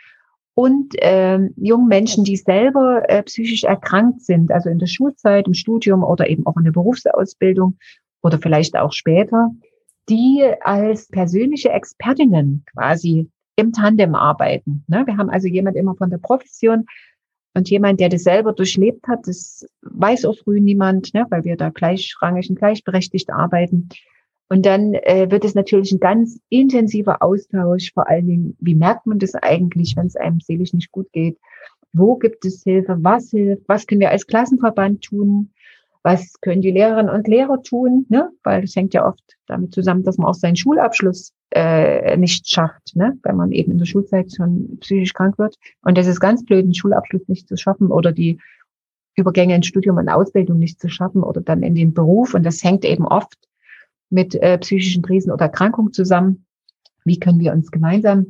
und 0.55 0.95
äh, 1.01 1.39
jungen 1.57 1.89
Menschen, 1.89 2.25
die 2.25 2.37
selber 2.37 3.09
äh, 3.09 3.23
psychisch 3.23 3.65
erkrankt 3.65 4.23
sind, 4.23 4.53
also 4.53 4.69
in 4.69 4.79
der 4.79 4.87
Schulzeit, 4.87 5.47
im 5.47 5.55
Studium 5.55 6.05
oder 6.05 6.29
eben 6.29 6.47
auch 6.47 6.57
in 6.57 6.65
der 6.65 6.73
Berufsausbildung 6.73 7.79
oder 8.23 8.39
vielleicht 8.39 8.77
auch 8.77 8.93
später, 8.93 9.51
die 10.09 10.45
als 10.61 11.09
persönliche 11.09 11.71
Expertinnen 11.71 12.65
quasi 12.73 13.31
im 13.57 13.73
Tandem 13.73 14.15
arbeiten. 14.15 14.85
Ne? 14.89 15.07
Wir 15.07 15.17
haben 15.17 15.31
also 15.31 15.49
jemand 15.49 15.77
immer 15.77 15.95
von 15.95 16.11
der 16.11 16.19
Profession 16.19 16.87
und 17.55 17.71
jemand, 17.71 18.01
der 18.01 18.09
das 18.09 18.23
selber 18.23 18.53
durchlebt 18.53 19.07
hat, 19.09 19.27
das 19.27 19.67
weiß 19.83 20.25
auch 20.25 20.37
früh 20.37 20.61
niemand, 20.61 21.15
ne? 21.15 21.27
weil 21.31 21.45
wir 21.45 21.57
da 21.57 21.71
gleichrangig 21.71 22.49
und 22.51 22.57
gleichberechtigt 22.57 23.31
arbeiten. 23.31 23.89
Und 24.53 24.67
dann 24.67 24.93
äh, 24.93 25.31
wird 25.31 25.47
es 25.47 25.55
natürlich 25.55 25.93
ein 25.93 25.99
ganz 25.99 26.39
intensiver 26.51 27.23
Austausch, 27.23 27.91
vor 27.95 28.07
allen 28.07 28.27
Dingen, 28.27 28.57
wie 28.61 28.75
merkt 28.75 29.07
man 29.07 29.19
das 29.19 29.35
eigentlich, 29.35 29.97
wenn 29.97 30.09
es 30.09 30.15
einem 30.15 30.41
seelisch 30.41 30.75
nicht 30.75 30.93
gut 30.93 31.11
geht? 31.13 31.39
Wo 31.95 32.17
gibt 32.17 32.45
es 32.45 32.63
Hilfe? 32.63 32.99
Was 33.01 33.31
hilft? 33.31 33.67
Was 33.67 33.87
können 33.87 34.03
wir 34.03 34.11
als 34.11 34.27
Klassenverband 34.27 35.05
tun? 35.05 35.53
Was 36.03 36.39
können 36.43 36.61
die 36.61 36.71
Lehrerinnen 36.71 37.09
und 37.09 37.29
Lehrer 37.29 37.63
tun? 37.63 38.05
Ne? 38.11 38.29
Weil 38.43 38.61
das 38.61 38.77
hängt 38.77 38.93
ja 38.93 39.09
oft 39.09 39.23
damit 39.47 39.73
zusammen, 39.73 40.03
dass 40.03 40.19
man 40.19 40.27
auch 40.27 40.35
seinen 40.35 40.57
Schulabschluss 40.57 41.33
äh, 41.49 42.19
nicht 42.19 42.47
schafft, 42.47 42.95
ne? 42.95 43.19
wenn 43.23 43.37
man 43.37 43.53
eben 43.53 43.73
in 43.73 43.79
der 43.79 43.87
Schulzeit 43.87 44.35
schon 44.37 44.77
psychisch 44.81 45.15
krank 45.15 45.39
wird. 45.39 45.57
Und 45.81 45.97
das 45.97 46.07
ist 46.07 46.21
ganz 46.21 46.45
blöd, 46.45 46.67
den 46.67 46.75
Schulabschluss 46.75 47.27
nicht 47.27 47.49
zu 47.49 47.57
schaffen 47.57 47.91
oder 47.91 48.13
die 48.13 48.39
Übergänge 49.17 49.55
in 49.55 49.63
Studium 49.63 49.97
und 49.97 50.11
Ausbildung 50.11 50.59
nicht 50.59 50.79
zu 50.79 50.91
schaffen 50.91 51.23
oder 51.23 51.41
dann 51.41 51.63
in 51.63 51.75
den 51.75 51.95
Beruf. 51.95 52.35
Und 52.35 52.45
das 52.45 52.63
hängt 52.63 52.85
eben 52.85 53.07
oft 53.07 53.39
mit 54.13 54.35
äh, 54.35 54.59
psychischen 54.59 55.03
Krisen 55.03 55.33
oder 55.33 55.47
Erkrankungen 55.47 55.93
zusammen. 55.93 56.47
Wie 57.05 57.19
können 57.19 57.41
wir 57.41 57.53
uns 57.53 57.71
gemeinsam 57.71 58.27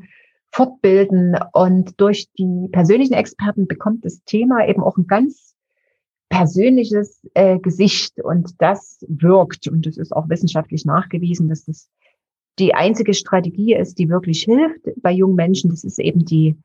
fortbilden? 0.51 1.37
Und 1.53 2.01
durch 2.01 2.29
die 2.39 2.69
persönlichen 2.71 3.15
Experten 3.15 3.67
bekommt 3.67 4.05
das 4.05 4.23
Thema 4.25 4.67
eben 4.67 4.83
auch 4.83 4.97
ein 4.97 5.07
ganz 5.07 5.55
persönliches 6.29 7.27
äh, 7.35 7.59
Gesicht 7.59 8.23
und 8.23 8.55
das 8.63 9.05
wirkt. 9.09 9.69
Und 9.69 9.87
es 9.87 9.99
ist 9.99 10.13
auch 10.13 10.31
wissenschaftlich 10.31 10.87
nachgewiesen, 10.87 11.49
dass 11.49 11.67
das 11.67 11.91
die 12.59 12.75
einzige 12.75 13.13
Strategie 13.13 13.75
ist, 13.75 13.99
die 13.99 14.09
wirklich 14.09 14.45
hilft 14.45 14.89
bei 14.97 15.11
jungen 15.11 15.37
Menschen. 15.37 15.71
Das 15.71 15.85
ist 15.85 15.99
eben 15.99 16.25
die 16.25 16.57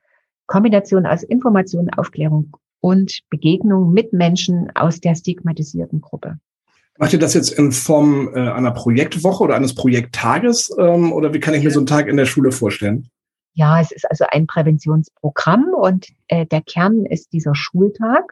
Kombination 0.45 1.05
aus 1.05 1.23
Information, 1.23 1.89
Aufklärung 1.89 2.55
und 2.79 3.19
Begegnung 3.29 3.91
mit 3.91 4.13
Menschen 4.13 4.69
aus 4.75 5.01
der 5.01 5.15
stigmatisierten 5.15 6.01
Gruppe. 6.01 6.39
Macht 6.97 7.13
ihr 7.13 7.19
das 7.19 7.33
jetzt 7.33 7.51
in 7.51 7.71
Form 7.71 8.29
äh, 8.33 8.39
einer 8.39 8.71
Projektwoche 8.71 9.43
oder 9.43 9.55
eines 9.55 9.75
Projekttages? 9.75 10.75
Ähm, 10.77 11.11
oder 11.13 11.33
wie 11.33 11.39
kann 11.39 11.53
ich 11.53 11.63
mir 11.63 11.71
so 11.71 11.79
einen 11.79 11.87
Tag 11.87 12.07
in 12.07 12.17
der 12.17 12.25
Schule 12.25 12.51
vorstellen? 12.51 13.09
Ja, 13.53 13.79
es 13.81 13.91
ist 13.91 14.09
also 14.09 14.25
ein 14.29 14.47
Präventionsprogramm 14.47 15.73
und 15.73 16.07
äh, 16.27 16.45
der 16.45 16.61
Kern 16.61 17.05
ist 17.05 17.33
dieser 17.33 17.55
Schultag, 17.55 18.31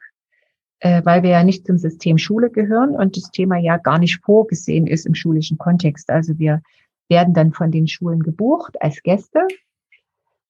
äh, 0.80 1.02
weil 1.04 1.24
wir 1.24 1.32
ja 1.32 1.44
nicht 1.44 1.66
zum 1.66 1.78
System 1.78 2.18
Schule 2.18 2.50
gehören 2.50 2.96
und 2.96 3.18
das 3.18 3.32
Thema 3.32 3.58
ja 3.58 3.78
gar 3.78 4.00
nicht 4.00 4.22
vorgesehen 4.24 4.88
ist 4.88 5.06
im 5.06 5.16
schulischen 5.16 5.58
Kontext. 5.58 6.10
Also 6.10 6.38
wir 6.38 6.62
werden 7.08 7.34
dann 7.34 7.54
von 7.54 7.72
den 7.72 7.88
Schulen 7.88 8.22
gebucht 8.22 8.82
als 8.82 9.02
Gäste 9.04 9.48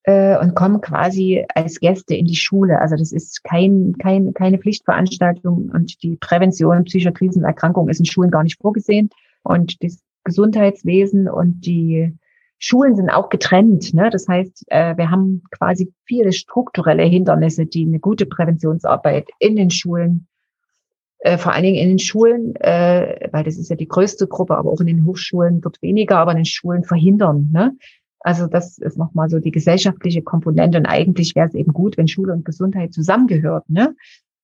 äh, 0.06 0.38
und 0.38 0.56
kommen 0.56 0.82
quasi 0.82 1.46
als 1.56 1.80
Gäste 1.80 2.15
in 2.15 2.26
die 2.26 2.36
Schule. 2.36 2.80
Also 2.80 2.96
das 2.96 3.12
ist 3.12 3.44
kein, 3.44 3.96
kein, 3.98 4.34
keine 4.34 4.60
Pflichtveranstaltung 4.60 5.72
und 5.74 6.02
die 6.04 6.15
Prävention 6.18 6.84
psychischer 6.84 7.12
Krisenerkrankungen 7.12 7.89
ist 7.89 8.00
in 8.00 8.06
Schulen 8.06 8.30
gar 8.30 8.44
nicht 8.44 8.62
vorgesehen. 8.62 9.10
Und 9.44 9.84
das 9.84 10.04
Gesundheitswesen 10.24 11.28
und 11.28 11.65
die 11.65 12.15
Schulen 12.60 12.96
sind 12.96 13.10
auch 13.10 13.30
getrennt. 13.30 13.96
Ne? 13.96 14.12
Das 14.12 14.28
heißt, 14.28 14.65
äh, 14.68 14.96
wir 14.96 15.10
haben 15.10 15.44
quasi 15.50 15.91
viele 16.06 16.34
strukturelle 16.34 17.04
Hindernisse, 17.04 17.65
die 17.65 17.86
eine 17.86 18.00
gute 18.00 18.28
Präventionsarbeit 18.28 19.30
in 19.39 19.56
den 19.56 19.72
Schulen, 19.72 20.28
äh, 21.20 21.39
vor 21.39 21.54
allen 21.54 21.63
Dingen 21.63 21.82
in 21.82 21.89
den 21.89 22.00
Schulen, 22.00 22.54
weil 22.54 23.44
das 23.44 23.58
ist 23.58 23.70
ja 23.72 23.76
die 23.76 23.88
größte 23.88 24.28
Gruppe, 24.28 24.56
aber 24.56 24.72
auch 24.72 24.82
in 24.82 24.88
den 24.88 25.06
Hochschulen 25.06 25.63
wird 25.63 25.82
weniger, 25.82 26.20
aber 26.20 26.32
in 26.32 26.38
den 26.38 26.46
Schulen 26.46 26.84
verhindern. 26.84 27.50
Ne? 27.52 27.76
Also 28.26 28.48
das 28.48 28.80
ist 28.80 28.98
nochmal 28.98 29.30
so 29.30 29.38
die 29.38 29.52
gesellschaftliche 29.52 30.24
Komponente. 30.24 30.80
Und 30.80 30.88
eigentlich 30.88 31.36
wäre 31.36 31.48
es 31.48 31.54
eben 31.54 31.74
gut, 31.74 31.96
wenn 31.96 32.08
Schule 32.08 32.34
und 32.34 32.44
Gesundheit 32.44 32.92
zusammengehört, 32.92 33.70
ne? 33.70 33.96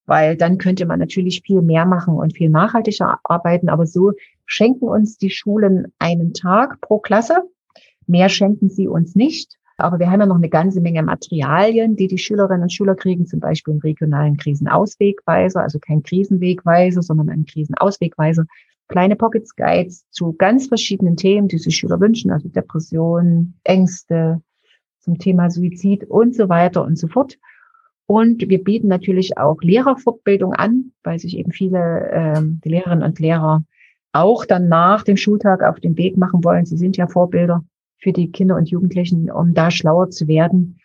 Weil 0.06 0.38
dann 0.38 0.60
könnte 0.60 0.86
man 0.86 1.00
natürlich 1.00 1.42
viel 1.44 1.64
mehr 1.64 1.88
machen 1.88 2.14
und 2.14 2.38
viel 2.38 2.52
nachhaltiger 2.52 3.18
arbeiten. 3.24 3.70
Aber 3.70 3.88
so 3.88 4.12
schenken 4.46 4.86
uns 4.88 5.18
die 5.18 5.32
Schulen 5.32 5.92
einen 5.98 6.36
Tag 6.36 6.80
pro 6.82 7.00
Klasse. 7.00 7.42
Mehr 8.06 8.30
schenken 8.30 8.70
sie 8.70 8.88
uns 8.88 9.16
nicht. 9.16 9.58
Aber 9.78 9.98
wir 9.98 10.12
haben 10.12 10.20
ja 10.20 10.28
noch 10.28 10.36
eine 10.36 10.50
ganze 10.50 10.80
Menge 10.80 11.02
Materialien, 11.02 11.96
die 11.96 12.08
die 12.08 12.20
Schülerinnen 12.20 12.62
und 12.62 12.74
Schüler 12.74 12.94
kriegen, 12.94 13.26
zum 13.26 13.40
Beispiel 13.40 13.72
einen 13.72 13.82
regionalen 13.82 14.38
Krisenauswegweiser, 14.38 15.60
also 15.60 15.80
kein 15.80 16.04
Krisenwegweiser, 16.04 17.02
sondern 17.02 17.32
einen 17.32 17.48
Krisenauswegweiser, 17.48 18.46
kleine 18.92 19.16
Pockets 19.16 19.56
Guides 19.56 20.06
zu 20.12 20.34
ganz 20.34 20.68
verschiedenen 20.68 21.18
Themen, 21.18 21.48
die 21.48 21.58
sich 21.58 21.76
Schüler 21.76 22.00
wünschen, 22.00 22.30
also 22.30 22.50
Depressionen, 22.50 23.60
Ängste, 23.64 24.42
zum 25.00 25.18
Thema 25.18 25.50
Suizid 25.50 26.04
und 26.04 26.36
so 26.36 26.48
weiter 26.50 26.84
und 26.84 26.98
so 26.98 27.08
fort. 27.08 27.40
Und 28.06 28.48
wir 28.48 28.64
bieten 28.64 28.88
natürlich 28.88 29.38
auch 29.38 29.62
Lehrerfortbildung 29.62 30.54
an, 30.54 30.92
weil 31.04 31.18
sich 31.18 31.38
eben 31.38 31.52
viele 31.52 32.10
ähm, 32.12 32.62
Lehrerinnen 32.64 33.04
und 33.04 33.20
Lehrer 33.20 33.64
auch 34.12 34.46
dann 34.46 34.68
nach 34.68 35.04
dem 35.04 35.18
Schultag 35.18 35.64
auf 35.64 35.80
den 35.80 35.98
Weg 35.98 36.18
machen 36.18 36.44
wollen. 36.44 36.66
Sie 36.66 36.78
sind 36.78 36.98
ja 36.98 37.08
Vorbilder 37.08 37.64
für 37.98 38.12
die 38.12 38.32
Kinder 38.32 38.58
und 38.58 38.70
Jugendlichen, 38.70 39.32
um 39.32 39.54
da 39.54 39.72
schlauer 39.72 40.10
zu 40.10 40.28
werden. 40.28 40.78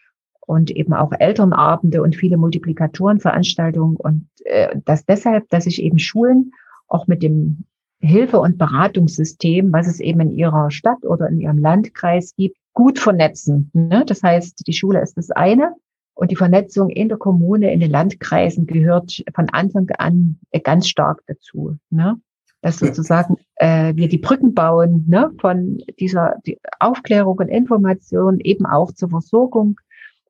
Und 0.47 0.71
eben 0.71 0.93
auch 0.93 1.11
Elternabende 1.19 2.03
und 2.03 2.15
viele 2.15 2.37
Multiplikatorenveranstaltungen. 2.37 3.97
Und 3.97 4.29
äh, 4.45 4.79
das 4.85 5.05
deshalb, 5.05 5.49
dass 5.51 5.65
sich 5.65 5.83
eben 5.83 5.99
Schulen 5.99 6.53
auch 6.87 7.09
mit 7.09 7.25
dem 7.25 7.65
Hilfe- 8.01 8.41
und 8.41 8.59
Beratungssystem, 8.59 9.73
was 9.73 9.87
es 9.87 10.01
eben 10.01 10.21
in 10.21 10.33
ihrer 10.33 10.71
Stadt 10.71 11.05
oder 11.05 11.29
in 11.29 11.41
ihrem 11.41 11.59
Landkreis 11.59 12.35
gibt, 12.37 12.57
gut 12.75 12.99
vernetzen. 12.99 13.71
Ne? 13.73 14.05
Das 14.07 14.23
heißt, 14.23 14.67
die 14.67 14.73
Schule 14.73 15.01
ist 15.01 15.17
das 15.17 15.31
eine 15.31 15.75
und 16.15 16.31
die 16.31 16.37
Vernetzung 16.37 16.91
in 16.91 17.09
der 17.09 17.19
Kommune, 17.19 17.73
in 17.73 17.81
den 17.81 17.91
Landkreisen 17.91 18.67
gehört 18.67 19.23
von 19.35 19.49
Anfang 19.51 19.89
an 19.99 20.39
ganz 20.63 20.89
stark 20.89 21.23
dazu. 21.27 21.77
Ne? 21.91 22.21
Dass 22.61 22.79
sozusagen 22.79 23.37
äh, 23.57 23.95
wir 23.97 24.09
die 24.09 24.19
Brücken 24.19 24.55
bauen 24.55 25.05
ne? 25.09 25.31
von 25.41 25.79
dieser 25.99 26.37
die 26.47 26.59
Aufklärung 26.81 27.39
und 27.39 27.49
Information 27.49 28.41
eben 28.41 28.67
auch 28.67 28.93
zur 28.93 29.09
Versorgung, 29.09 29.81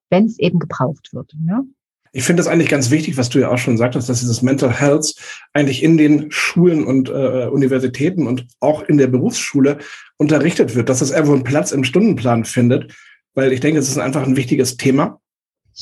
wenn 0.08 0.26
es 0.26 0.38
eben 0.38 0.60
gebraucht 0.60 1.10
wird. 1.12 1.34
Ne? 1.44 1.64
Ich 2.12 2.24
finde 2.24 2.40
das 2.40 2.48
eigentlich 2.48 2.68
ganz 2.68 2.90
wichtig, 2.90 3.16
was 3.16 3.28
du 3.28 3.38
ja 3.38 3.50
auch 3.50 3.58
schon 3.58 3.76
sagtest, 3.76 4.08
dass 4.08 4.20
dieses 4.20 4.42
Mental 4.42 4.72
Health 4.72 5.14
eigentlich 5.52 5.82
in 5.82 5.96
den 5.96 6.30
Schulen 6.30 6.84
und 6.84 7.08
äh, 7.08 7.46
Universitäten 7.46 8.26
und 8.26 8.46
auch 8.60 8.82
in 8.82 8.98
der 8.98 9.06
Berufsschule 9.06 9.78
unterrichtet 10.16 10.74
wird, 10.74 10.88
dass 10.88 11.00
das 11.00 11.10
irgendwo 11.10 11.34
einen 11.34 11.44
Platz 11.44 11.72
im 11.72 11.84
Stundenplan 11.84 12.44
findet, 12.44 12.94
weil 13.34 13.52
ich 13.52 13.60
denke, 13.60 13.78
es 13.78 13.88
ist 13.88 13.98
einfach 13.98 14.26
ein 14.26 14.36
wichtiges 14.36 14.76
Thema. 14.76 15.20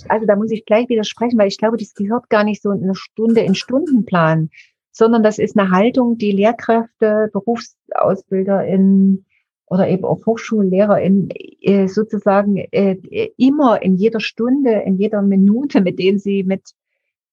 Also 0.08 0.26
da 0.26 0.34
muss 0.34 0.50
ich 0.50 0.64
gleich 0.64 0.88
widersprechen, 0.88 1.38
weil 1.38 1.48
ich 1.48 1.58
glaube, 1.58 1.76
das 1.76 1.94
gehört 1.94 2.28
gar 2.28 2.42
nicht 2.42 2.62
so 2.62 2.72
in 2.72 2.82
eine 2.82 2.94
Stunde 2.94 3.42
in 3.42 3.54
Stundenplan, 3.54 4.50
sondern 4.90 5.22
das 5.22 5.38
ist 5.38 5.56
eine 5.56 5.70
Haltung, 5.70 6.18
die 6.18 6.32
Lehrkräfte, 6.32 7.30
Berufsausbilder 7.32 8.64
in 8.66 9.24
oder 9.66 9.88
eben 9.88 10.04
auch 10.04 10.24
Hochschullehrer 10.26 11.00
in, 11.00 11.28
äh, 11.30 11.88
sozusagen 11.88 12.56
äh, 12.56 12.96
immer 13.36 13.82
in 13.82 13.96
jeder 13.96 14.20
Stunde, 14.20 14.82
in 14.84 14.96
jeder 14.98 15.22
Minute, 15.22 15.80
mit 15.80 15.98
denen 15.98 16.18
sie 16.18 16.44
mit 16.44 16.74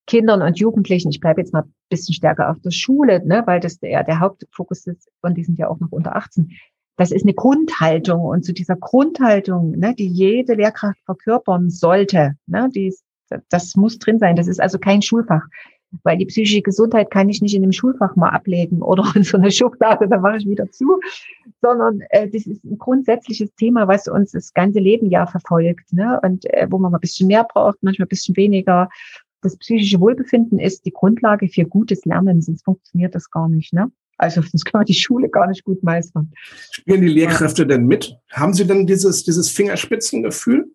Kindern 0.08 0.42
und 0.42 0.60
Jugendlichen, 0.60 1.10
ich 1.10 1.20
bleibe 1.20 1.42
jetzt 1.42 1.54
mal 1.54 1.64
ein 1.64 1.74
bisschen 1.90 2.14
stärker 2.14 2.50
auf 2.50 2.60
der 2.60 2.72
Schule, 2.72 3.26
ne, 3.26 3.44
weil 3.46 3.60
das 3.60 3.80
ja 3.82 4.04
der 4.04 4.20
Hauptfokus 4.20 4.88
ist 4.88 5.10
und 5.22 5.38
die 5.38 5.44
sind 5.44 5.60
ja 5.60 5.70
auch 5.70 5.80
noch 5.80 5.92
unter 5.92 6.16
18. 6.16 6.52
Das 6.98 7.12
ist 7.12 7.24
eine 7.24 7.34
Grundhaltung 7.34 8.22
und 8.22 8.44
zu 8.44 8.54
dieser 8.54 8.76
Grundhaltung, 8.76 9.72
ne, 9.72 9.96
die 9.96 10.08
jede 10.08 10.56
Lehrkraft 10.56 11.00
verkörpern 11.06 11.70
sollte, 11.70 12.34
ne, 12.48 12.70
die, 12.74 12.94
das 13.50 13.76
muss 13.76 14.00
drin 14.00 14.20
sein. 14.20 14.36
Das 14.36 14.48
ist 14.48 14.60
also 14.60 14.80
kein 14.80 15.02
Schulfach. 15.02 15.44
Weil 16.04 16.18
die 16.18 16.26
psychische 16.26 16.62
Gesundheit 16.62 17.12
kann 17.12 17.30
ich 17.30 17.42
nicht 17.42 17.54
in 17.54 17.62
dem 17.62 17.72
Schulfach 17.72 18.16
mal 18.16 18.30
ablegen 18.30 18.82
oder 18.82 19.12
in 19.16 19.24
so 19.24 19.38
eine 19.38 19.52
Schublade, 19.52 20.08
dann 20.08 20.22
mache 20.22 20.38
ich 20.38 20.48
wieder 20.48 20.70
zu, 20.72 21.00
sondern 21.62 22.02
äh, 22.10 22.30
das 22.30 22.48
ist 22.48 22.64
ein 22.64 22.78
grundsätzliches 22.78 23.54
Thema, 23.56 23.88
was 23.88 24.08
uns 24.08 24.32
das 24.32 24.54
ganze 24.54 24.80
Leben 24.80 25.10
ja 25.10 25.26
verfolgt, 25.26 25.92
ne? 25.94 26.20
Und 26.24 26.46
äh, 26.54 26.68
wo 26.70 26.78
man 26.78 26.92
mal 26.92 26.98
ein 26.98 27.02
bisschen 27.02 27.28
mehr 27.28 27.44
braucht, 27.44 27.78
manchmal 27.82 28.06
ein 28.06 28.10
bisschen 28.10 28.36
weniger. 28.38 28.90
Das 29.42 29.58
psychische 29.58 30.00
Wohlbefinden 30.00 30.60
ist 30.60 30.86
die 30.86 30.92
Grundlage 30.92 31.48
für 31.48 31.66
gutes 31.66 32.06
Lernen, 32.06 32.42
sonst 32.42 32.64
funktioniert 32.64 33.16
das 33.16 33.30
gar 33.30 33.50
nicht, 33.50 33.74
ne? 33.74 33.92
Also 34.18 34.42
sonst 34.44 34.66
kann 34.66 34.80
man 34.80 34.86
die 34.86 34.94
Schule 34.94 35.30
gar 35.30 35.48
nicht 35.48 35.64
gut 35.64 35.82
meistern. 35.82 36.32
Spielen 36.70 37.02
die 37.02 37.08
Lehrkräfte 37.08 37.66
denn 37.66 37.88
mit? 37.88 38.16
Haben 38.30 38.54
sie 38.54 38.68
denn 38.68 38.86
dieses, 38.86 39.24
dieses 39.24 39.50
Fingerspitzengefühl? 39.50 40.72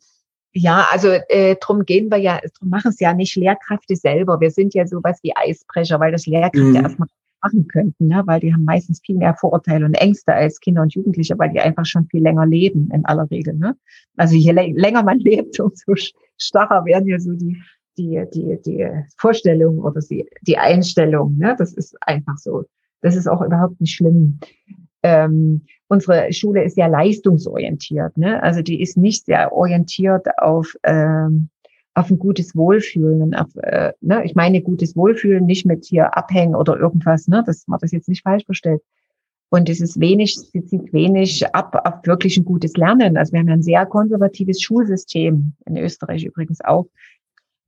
Ja, 0.59 0.87
also 0.91 1.09
äh, 1.29 1.57
drum 1.57 1.85
gehen 1.85 2.11
wir 2.11 2.17
ja, 2.17 2.41
drum 2.59 2.71
machen 2.71 2.89
es 2.89 2.99
ja 2.99 3.13
nicht 3.13 3.37
Lehrkräfte 3.37 3.95
selber. 3.95 4.41
Wir 4.41 4.51
sind 4.51 4.73
ja 4.73 4.87
sowas 4.87 5.19
wie 5.23 5.37
Eisbrecher, 5.37 6.01
weil 6.01 6.13
das 6.13 6.25
Lehrkräfte 6.25 6.71
mhm. 6.71 6.77
erstmal 6.77 7.09
machen 7.43 7.69
könnten, 7.69 8.07
ne? 8.07 8.23
weil 8.25 8.41
die 8.41 8.55
haben 8.55 8.65
meistens 8.65 9.03
viel 9.05 9.17
mehr 9.17 9.35
Vorurteile 9.35 9.85
und 9.85 9.93
Ängste 9.95 10.33
als 10.33 10.59
Kinder 10.61 10.81
und 10.81 10.95
Jugendliche, 10.95 11.39
weil 11.39 11.51
die 11.51 11.61
einfach 11.61 11.85
schon 11.85 12.07
viel 12.07 12.23
länger 12.23 12.47
leben 12.47 12.89
in 12.91 13.05
aller 13.05 13.31
Regel. 13.31 13.53
Ne? 13.53 13.77
Also 14.17 14.35
je 14.35 14.53
länger 14.53 15.03
man 15.03 15.19
lebt, 15.21 15.61
umso 15.61 15.93
starrer 16.39 16.87
werden 16.87 17.07
ja 17.07 17.19
so 17.19 17.35
die 17.35 17.63
die 17.99 18.25
die 18.33 18.59
die 18.65 18.89
Vorstellungen 19.19 19.81
oder 19.81 20.01
die 20.01 20.27
die 20.41 20.57
Einstellung. 20.57 21.37
Ne? 21.37 21.55
Das 21.59 21.75
ist 21.75 21.97
einfach 22.01 22.39
so. 22.39 22.65
Das 23.03 23.15
ist 23.15 23.27
auch 23.27 23.43
überhaupt 23.43 23.79
nicht 23.79 23.95
schlimm 23.95 24.41
ähm, 25.07 25.63
unsere 25.87 26.33
Schule 26.33 26.65
ist 26.65 26.77
ja 26.77 26.89
leistungsorientiert. 26.89 28.19
Ne? 28.19 28.43
Also 28.43 28.63
die 28.63 28.81
ist 28.81 28.97
nicht 28.97 29.27
sehr 29.27 29.53
orientiert 29.53 30.27
auf, 30.39 30.75
ähm, 30.83 31.49
auf 31.95 32.11
ein 32.11 32.19
gutes 32.19 32.57
Wohlfühlen. 32.57 33.35
Auf, 33.35 33.55
äh, 33.63 33.93
ne? 34.01 34.25
Ich 34.25 34.35
meine 34.35 34.63
gutes 34.63 34.97
Wohlfühlen 34.97 35.47
nicht 35.47 35.65
mit 35.65 35.85
hier 35.85 36.17
abhängen 36.17 36.57
oder 36.57 36.77
irgendwas, 36.77 37.29
ne? 37.29 37.45
dass 37.47 37.69
man 37.69 37.79
das 37.81 37.93
jetzt 37.93 38.09
nicht 38.09 38.23
falsch 38.23 38.45
verstellt. 38.45 38.83
Und 39.49 39.69
es 39.69 39.81
ist 39.81 40.01
wenig, 40.01 40.37
sie 40.37 40.65
zieht 40.65 40.93
wenig 40.93 41.47
ab 41.55 41.81
auf 41.85 42.05
wirklich 42.05 42.37
ein 42.37 42.45
gutes 42.45 42.77
Lernen. 42.77 43.17
Also 43.17 43.33
wir 43.33 43.39
haben 43.39 43.49
ein 43.49 43.63
sehr 43.63 43.87
konservatives 43.87 44.61
Schulsystem 44.61 45.53
in 45.67 45.77
Österreich 45.77 46.25
übrigens 46.25 46.61
auch, 46.65 46.89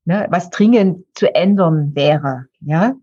ne, 0.04 0.26
was 0.28 0.50
dringend 0.50 1.04
zu 1.14 1.32
ändern 1.32 1.94
wäre. 1.94 2.46
Ja, 2.60 2.96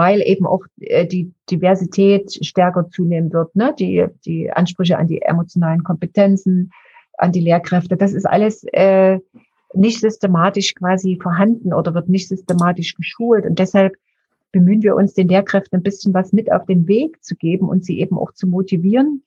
weil 0.00 0.22
eben 0.22 0.46
auch 0.46 0.64
äh, 0.80 1.06
die 1.06 1.30
Diversität 1.50 2.42
stärker 2.42 2.88
zunehmen 2.88 3.34
wird, 3.34 3.54
ne? 3.54 3.74
die, 3.78 4.06
die 4.24 4.50
Ansprüche 4.50 4.96
an 4.96 5.08
die 5.08 5.20
emotionalen 5.20 5.84
Kompetenzen, 5.84 6.72
an 7.18 7.32
die 7.32 7.40
Lehrkräfte. 7.40 7.98
Das 7.98 8.14
ist 8.14 8.24
alles 8.24 8.64
äh, 8.72 9.18
nicht 9.74 10.00
systematisch 10.00 10.74
quasi 10.74 11.18
vorhanden 11.22 11.74
oder 11.74 11.92
wird 11.92 12.08
nicht 12.08 12.28
systematisch 12.28 12.94
geschult. 12.94 13.44
Und 13.44 13.58
deshalb 13.58 13.92
bemühen 14.52 14.82
wir 14.82 14.96
uns, 14.96 15.12
den 15.12 15.28
Lehrkräften 15.28 15.80
ein 15.80 15.82
bisschen 15.82 16.14
was 16.14 16.32
mit 16.32 16.50
auf 16.50 16.64
den 16.64 16.88
Weg 16.88 17.22
zu 17.22 17.36
geben 17.36 17.68
und 17.68 17.84
sie 17.84 18.00
eben 18.00 18.16
auch 18.16 18.32
zu 18.32 18.46
motivieren, 18.46 19.22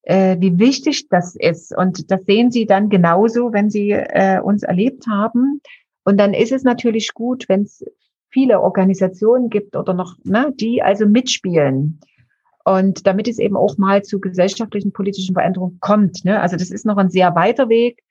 äh, 0.00 0.38
wie 0.40 0.58
wichtig 0.58 1.10
das 1.10 1.36
ist. 1.36 1.76
Und 1.76 2.10
das 2.10 2.24
sehen 2.24 2.50
sie 2.50 2.64
dann 2.64 2.88
genauso, 2.88 3.52
wenn 3.52 3.68
sie 3.68 3.90
äh, 3.90 4.40
uns 4.40 4.62
erlebt 4.62 5.06
haben. 5.08 5.60
Und 6.04 6.16
dann 6.16 6.32
ist 6.32 6.52
es 6.52 6.62
natürlich 6.62 7.12
gut, 7.12 7.50
wenn 7.50 7.64
es 7.64 7.84
viele 8.30 8.60
Organisationen 8.60 9.50
gibt 9.50 9.76
oder 9.76 9.94
noch, 9.94 10.16
ne, 10.24 10.52
die 10.54 10.82
also 10.82 11.06
mitspielen. 11.06 12.00
Und 12.64 13.06
damit 13.06 13.28
es 13.28 13.38
eben 13.38 13.56
auch 13.56 13.78
mal 13.78 14.02
zu 14.02 14.20
gesellschaftlichen, 14.20 14.92
politischen 14.92 15.34
Veränderungen 15.34 15.78
kommt. 15.80 16.24
Ne? 16.24 16.40
Also 16.40 16.56
das 16.56 16.70
ist 16.70 16.84
noch 16.84 16.96
ein 16.96 17.10
sehr 17.10 17.34
weiter 17.36 17.68
Weg. 17.68 18.02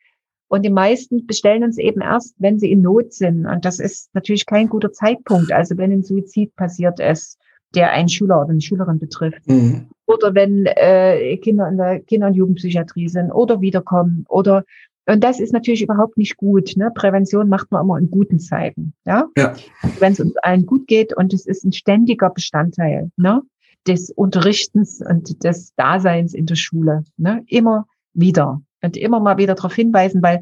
Und 0.47 0.63
die 0.63 0.69
meisten 0.69 1.25
bestellen 1.25 1.63
uns 1.63 1.77
eben 1.77 2.01
erst, 2.01 2.35
wenn 2.37 2.57
sie 2.57 2.71
in 2.71 2.81
Not 2.81 3.11
sind. 3.13 3.45
Und 3.45 3.65
das 3.65 3.79
ist 3.79 4.13
natürlich 4.13 4.45
kein 4.45 4.69
guter 4.69 4.93
Zeitpunkt. 4.93 5.51
Also 5.51 5.77
wenn 5.77 5.91
ein 5.91 6.03
Suizid 6.03 6.55
passiert 6.55 7.01
ist, 7.01 7.37
der 7.73 7.91
einen 7.91 8.07
Schüler 8.07 8.39
oder 8.39 8.51
eine 8.51 8.61
Schülerin 8.61 8.99
betrifft. 8.99 9.45
Mhm. 9.47 9.89
Oder 10.05 10.33
wenn 10.33 10.65
äh, 10.65 11.35
Kinder 11.37 11.67
in 11.67 11.77
der 11.77 11.99
Kinder- 11.99 12.27
und 12.27 12.35
Jugendpsychiatrie 12.35 13.09
sind 13.09 13.31
oder 13.31 13.59
wiederkommen 13.59 14.25
oder 14.29 14.63
und 15.07 15.23
das 15.23 15.39
ist 15.39 15.53
natürlich 15.53 15.83
überhaupt 15.83 16.17
nicht 16.17 16.37
gut. 16.37 16.73
Ne? 16.75 16.91
Prävention 16.93 17.47
macht 17.47 17.71
man 17.71 17.83
immer 17.83 17.97
in 17.97 18.09
guten 18.09 18.39
Zeiten. 18.39 18.93
Ja? 19.05 19.27
ja. 19.37 19.53
Wenn 19.99 20.13
es 20.13 20.19
uns 20.19 20.35
allen 20.37 20.65
gut 20.65 20.87
geht 20.87 21.15
und 21.15 21.33
es 21.33 21.45
ist 21.45 21.63
ein 21.63 21.73
ständiger 21.73 22.29
Bestandteil 22.29 23.11
ne? 23.15 23.41
des 23.87 24.09
Unterrichtens 24.09 25.01
und 25.07 25.43
des 25.43 25.75
Daseins 25.75 26.33
in 26.33 26.47
der 26.47 26.55
Schule. 26.55 27.03
Ne? 27.17 27.43
Immer 27.47 27.87
wieder. 28.13 28.61
Und 28.81 28.97
immer 28.97 29.19
mal 29.19 29.37
wieder 29.37 29.55
darauf 29.55 29.73
hinweisen, 29.73 30.23
weil 30.23 30.41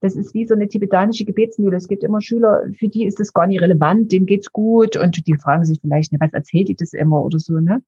das 0.00 0.14
ist 0.14 0.34
wie 0.34 0.46
so 0.46 0.54
eine 0.54 0.68
tibetanische 0.68 1.24
Gebetsmühle. 1.24 1.76
Es 1.76 1.88
gibt 1.88 2.04
immer 2.04 2.20
Schüler, 2.20 2.64
für 2.78 2.88
die 2.88 3.06
ist 3.06 3.18
das 3.18 3.32
gar 3.32 3.46
nicht 3.46 3.60
relevant, 3.60 4.12
denen 4.12 4.26
geht's 4.26 4.52
gut 4.52 4.96
und 4.96 5.26
die 5.26 5.36
fragen 5.36 5.64
sich 5.64 5.80
vielleicht, 5.80 6.12
ne, 6.12 6.20
was 6.20 6.32
erzählt 6.32 6.68
die 6.68 6.76
das 6.76 6.92
immer 6.92 7.24
oder 7.24 7.38
so, 7.38 7.58
ne? 7.60 7.82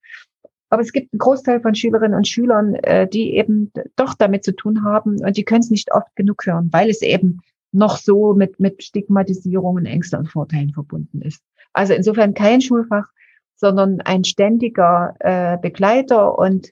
Aber 0.70 0.82
es 0.82 0.92
gibt 0.92 1.12
einen 1.12 1.18
Großteil 1.18 1.60
von 1.60 1.74
Schülerinnen 1.74 2.16
und 2.16 2.28
Schülern, 2.28 2.74
äh, 2.74 3.08
die 3.08 3.36
eben 3.36 3.72
doch 3.96 4.14
damit 4.14 4.44
zu 4.44 4.54
tun 4.54 4.84
haben 4.84 5.24
und 5.24 5.36
die 5.36 5.44
können 5.44 5.60
es 5.60 5.70
nicht 5.70 5.92
oft 5.92 6.14
genug 6.14 6.44
hören, 6.46 6.68
weil 6.72 6.90
es 6.90 7.02
eben 7.02 7.40
noch 7.72 7.96
so 7.98 8.34
mit, 8.34 8.60
mit 8.60 8.82
Stigmatisierungen, 8.82 9.86
Ängsten 9.86 10.20
und 10.20 10.26
Vorteilen 10.26 10.72
verbunden 10.72 11.22
ist. 11.22 11.42
Also 11.72 11.94
insofern 11.94 12.34
kein 12.34 12.60
Schulfach, 12.60 13.08
sondern 13.54 14.00
ein 14.00 14.24
ständiger 14.24 15.14
äh, 15.20 15.58
Begleiter 15.58 16.38
und 16.38 16.70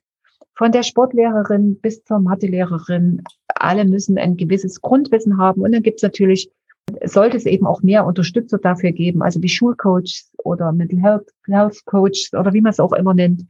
von 0.54 0.72
der 0.72 0.82
Sportlehrerin 0.82 1.78
bis 1.80 2.02
zur 2.04 2.18
Mathelehrerin, 2.18 3.22
alle 3.54 3.84
müssen 3.84 4.16
ein 4.16 4.36
gewisses 4.36 4.80
Grundwissen 4.80 5.36
haben. 5.36 5.60
Und 5.60 5.72
dann 5.72 5.82
gibt 5.82 5.98
es 5.98 6.02
natürlich, 6.02 6.50
sollte 7.04 7.36
es 7.36 7.44
eben 7.44 7.66
auch 7.66 7.82
mehr 7.82 8.06
Unterstützer 8.06 8.58
dafür 8.58 8.92
geben, 8.92 9.22
also 9.22 9.42
wie 9.42 9.48
Schulcoaches 9.48 10.32
oder 10.38 10.72
Mental 10.72 11.00
Health, 11.00 11.28
Health 11.46 11.84
Coaches 11.84 12.30
oder 12.32 12.54
wie 12.54 12.62
man 12.62 12.70
es 12.70 12.80
auch 12.80 12.92
immer 12.92 13.12
nennt, 13.12 13.42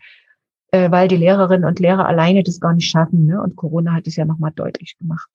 äh, 0.76 0.90
weil 0.90 1.08
die 1.08 1.16
Lehrerinnen 1.16 1.64
und 1.64 1.80
Lehrer 1.80 2.06
alleine 2.06 2.42
das 2.42 2.60
gar 2.60 2.74
nicht 2.74 2.90
schaffen. 2.90 3.26
Ne? 3.26 3.40
Und 3.40 3.56
Corona 3.56 3.94
hat 3.94 4.06
es 4.06 4.16
ja 4.16 4.24
nochmal 4.24 4.52
deutlich 4.54 4.96
gemacht. 4.98 5.28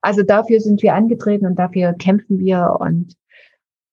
Also 0.00 0.22
dafür 0.22 0.60
sind 0.60 0.82
wir 0.82 0.94
angetreten 0.94 1.46
und 1.46 1.58
dafür 1.58 1.92
kämpfen 1.92 2.38
wir 2.38 2.76
und 2.80 3.14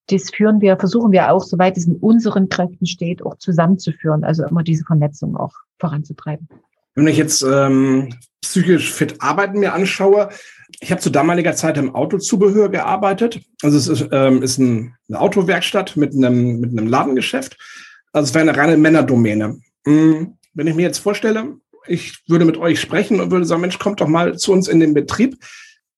das 0.08 0.29
führen 0.29 0.62
wir, 0.62 0.77
versuchen 0.77 1.12
wir 1.12 1.31
auch, 1.31 1.43
soweit 1.43 1.77
es 1.77 1.88
in 1.88 1.95
unseren 1.97 2.47
Kräften 2.47 2.86
steht, 2.86 3.25
auch 3.25 3.38
zusammenzuführen. 3.38 4.23
Also 4.23 4.45
immer 4.45 4.63
diese 4.63 4.86
Vernetzung 4.86 5.36
auch 5.36 5.53
voranzutreiben. 5.79 6.47
Wenn 6.93 7.08
ich 7.08 7.17
jetzt 7.17 7.41
ähm, 7.41 8.13
psychisch 8.41 8.93
fit 8.93 9.15
arbeiten 9.19 9.60
mir 9.60 9.73
anschaue, 9.73 10.29
ich 10.79 10.91
habe 10.91 11.01
zu 11.01 11.10
damaliger 11.10 11.55
Zeit 11.55 11.77
im 11.77 11.93
Autozubehör 11.93 12.69
gearbeitet. 12.69 13.41
Also 13.62 13.77
es 13.77 13.88
ist, 13.88 14.10
ähm, 14.12 14.43
ist 14.43 14.60
ein, 14.60 14.95
eine 15.10 15.19
Autowerkstatt 15.19 15.97
mit 15.97 16.13
einem, 16.13 16.60
mit 16.60 16.71
einem 16.71 16.88
Ladengeschäft. 16.88 17.58
Also 18.13 18.29
es 18.29 18.34
wäre 18.34 18.47
eine 18.47 18.58
reine 18.58 18.77
Männerdomäne. 18.77 19.60
Hm, 19.86 20.38
wenn 20.56 20.68
ich 20.68 20.76
mir 20.76 20.84
jetzt 20.84 21.00
vorstelle, 21.00 21.58
ich 21.88 22.24
würde 22.28 22.46
mit 22.46 22.58
euch 22.58 22.80
sprechen 22.80 23.20
und 23.20 23.32
würde 23.32 23.46
sagen, 23.46 23.62
Mensch, 23.62 23.78
kommt 23.78 24.02
doch 24.02 24.08
mal 24.08 24.38
zu 24.38 24.52
uns 24.52 24.68
in 24.68 24.80
den 24.80 24.94
Betrieb, 24.94 25.38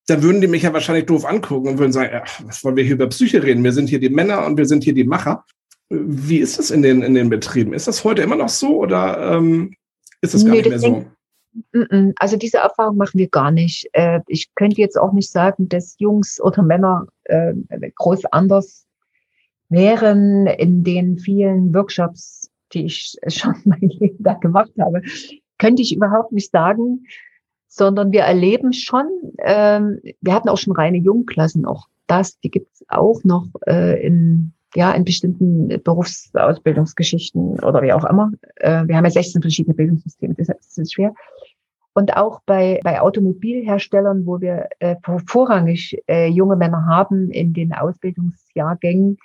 dann 0.07 0.23
würden 0.23 0.41
die 0.41 0.47
mich 0.47 0.63
ja 0.63 0.73
wahrscheinlich 0.73 1.05
doof 1.05 1.25
angucken 1.25 1.69
und 1.69 1.77
würden 1.79 1.91
sagen, 1.91 2.11
ja, 2.13 2.23
was 2.45 2.63
wollen 2.63 2.75
wir 2.75 2.83
hier 2.83 2.93
über 2.93 3.07
Psyche 3.07 3.43
reden? 3.43 3.63
Wir 3.63 3.73
sind 3.73 3.87
hier 3.87 3.99
die 3.99 4.09
Männer 4.09 4.45
und 4.45 4.57
wir 4.57 4.65
sind 4.65 4.83
hier 4.83 4.93
die 4.93 5.03
Macher. 5.03 5.45
Wie 5.89 6.37
ist 6.37 6.59
das 6.59 6.71
in 6.71 6.81
den, 6.81 7.01
in 7.01 7.13
den 7.13 7.29
Betrieben? 7.29 7.73
Ist 7.73 7.87
das 7.87 8.03
heute 8.03 8.21
immer 8.21 8.35
noch 8.35 8.49
so 8.49 8.77
oder 8.79 9.35
ähm, 9.35 9.73
ist 10.21 10.33
das 10.33 10.43
gar 10.43 10.51
nee, 10.51 10.61
nicht 10.61 10.69
mehr 10.69 10.79
so? 10.79 11.05
Also 12.17 12.37
diese 12.37 12.57
Erfahrung 12.57 12.97
machen 12.97 13.17
wir 13.17 13.29
gar 13.29 13.51
nicht. 13.51 13.89
Äh, 13.93 14.19
ich 14.27 14.53
könnte 14.55 14.79
jetzt 14.79 14.97
auch 14.97 15.13
nicht 15.13 15.31
sagen, 15.31 15.69
dass 15.69 15.95
Jungs 15.97 16.39
oder 16.41 16.61
Männer 16.61 17.07
äh, 17.25 17.53
groß 17.95 18.25
anders 18.25 18.85
wären 19.69 20.47
in 20.47 20.83
den 20.83 21.17
vielen 21.17 21.73
Workshops, 21.73 22.46
die 22.77 22.85
ich 22.85 23.15
schon 23.27 23.55
mein 23.65 23.79
Leben 23.81 24.23
da 24.23 24.33
gemacht 24.33 24.71
habe. 24.79 25.01
Könnte 25.57 25.81
ich 25.81 25.95
überhaupt 25.95 26.31
nicht 26.31 26.51
sagen, 26.51 27.05
sondern 27.67 28.11
wir 28.11 28.21
erleben 28.21 28.73
schon, 28.73 29.07
ähm, 29.39 29.99
wir 30.21 30.33
hatten 30.33 30.49
auch 30.49 30.57
schon 30.57 30.75
reine 30.75 30.97
Jungklassen, 30.97 31.65
auch 31.65 31.87
das, 32.07 32.39
die 32.39 32.49
gibt 32.49 32.73
es 32.73 32.85
auch 32.87 33.23
noch 33.23 33.47
äh, 33.65 34.05
in 34.05 34.53
ja, 34.75 34.91
in 34.91 35.05
bestimmten 35.05 35.69
Berufsausbildungsgeschichten 35.81 37.61
oder 37.61 37.81
wie 37.81 37.93
auch 37.93 38.03
immer. 38.03 38.31
Wir 38.59 38.97
haben 38.97 39.05
ja 39.05 39.09
16 39.09 39.41
verschiedene 39.41 39.73
Bildungssysteme, 39.73 40.35
deshalb 40.35 40.59
ist 40.59 40.93
schwer. 40.93 41.13
Und 41.97 42.15
auch 42.15 42.41
bei, 42.45 42.79
bei 42.83 43.01
Automobilherstellern, 43.01 44.27
wo 44.27 44.39
wir 44.39 44.67
äh, 44.77 44.97
vorrangig 45.25 45.97
äh, 46.07 46.27
junge 46.27 46.55
Männer 46.55 46.85
haben 46.85 47.31
in 47.31 47.53
den 47.53 47.73
Ausbildungsjahrgängen, 47.73 49.17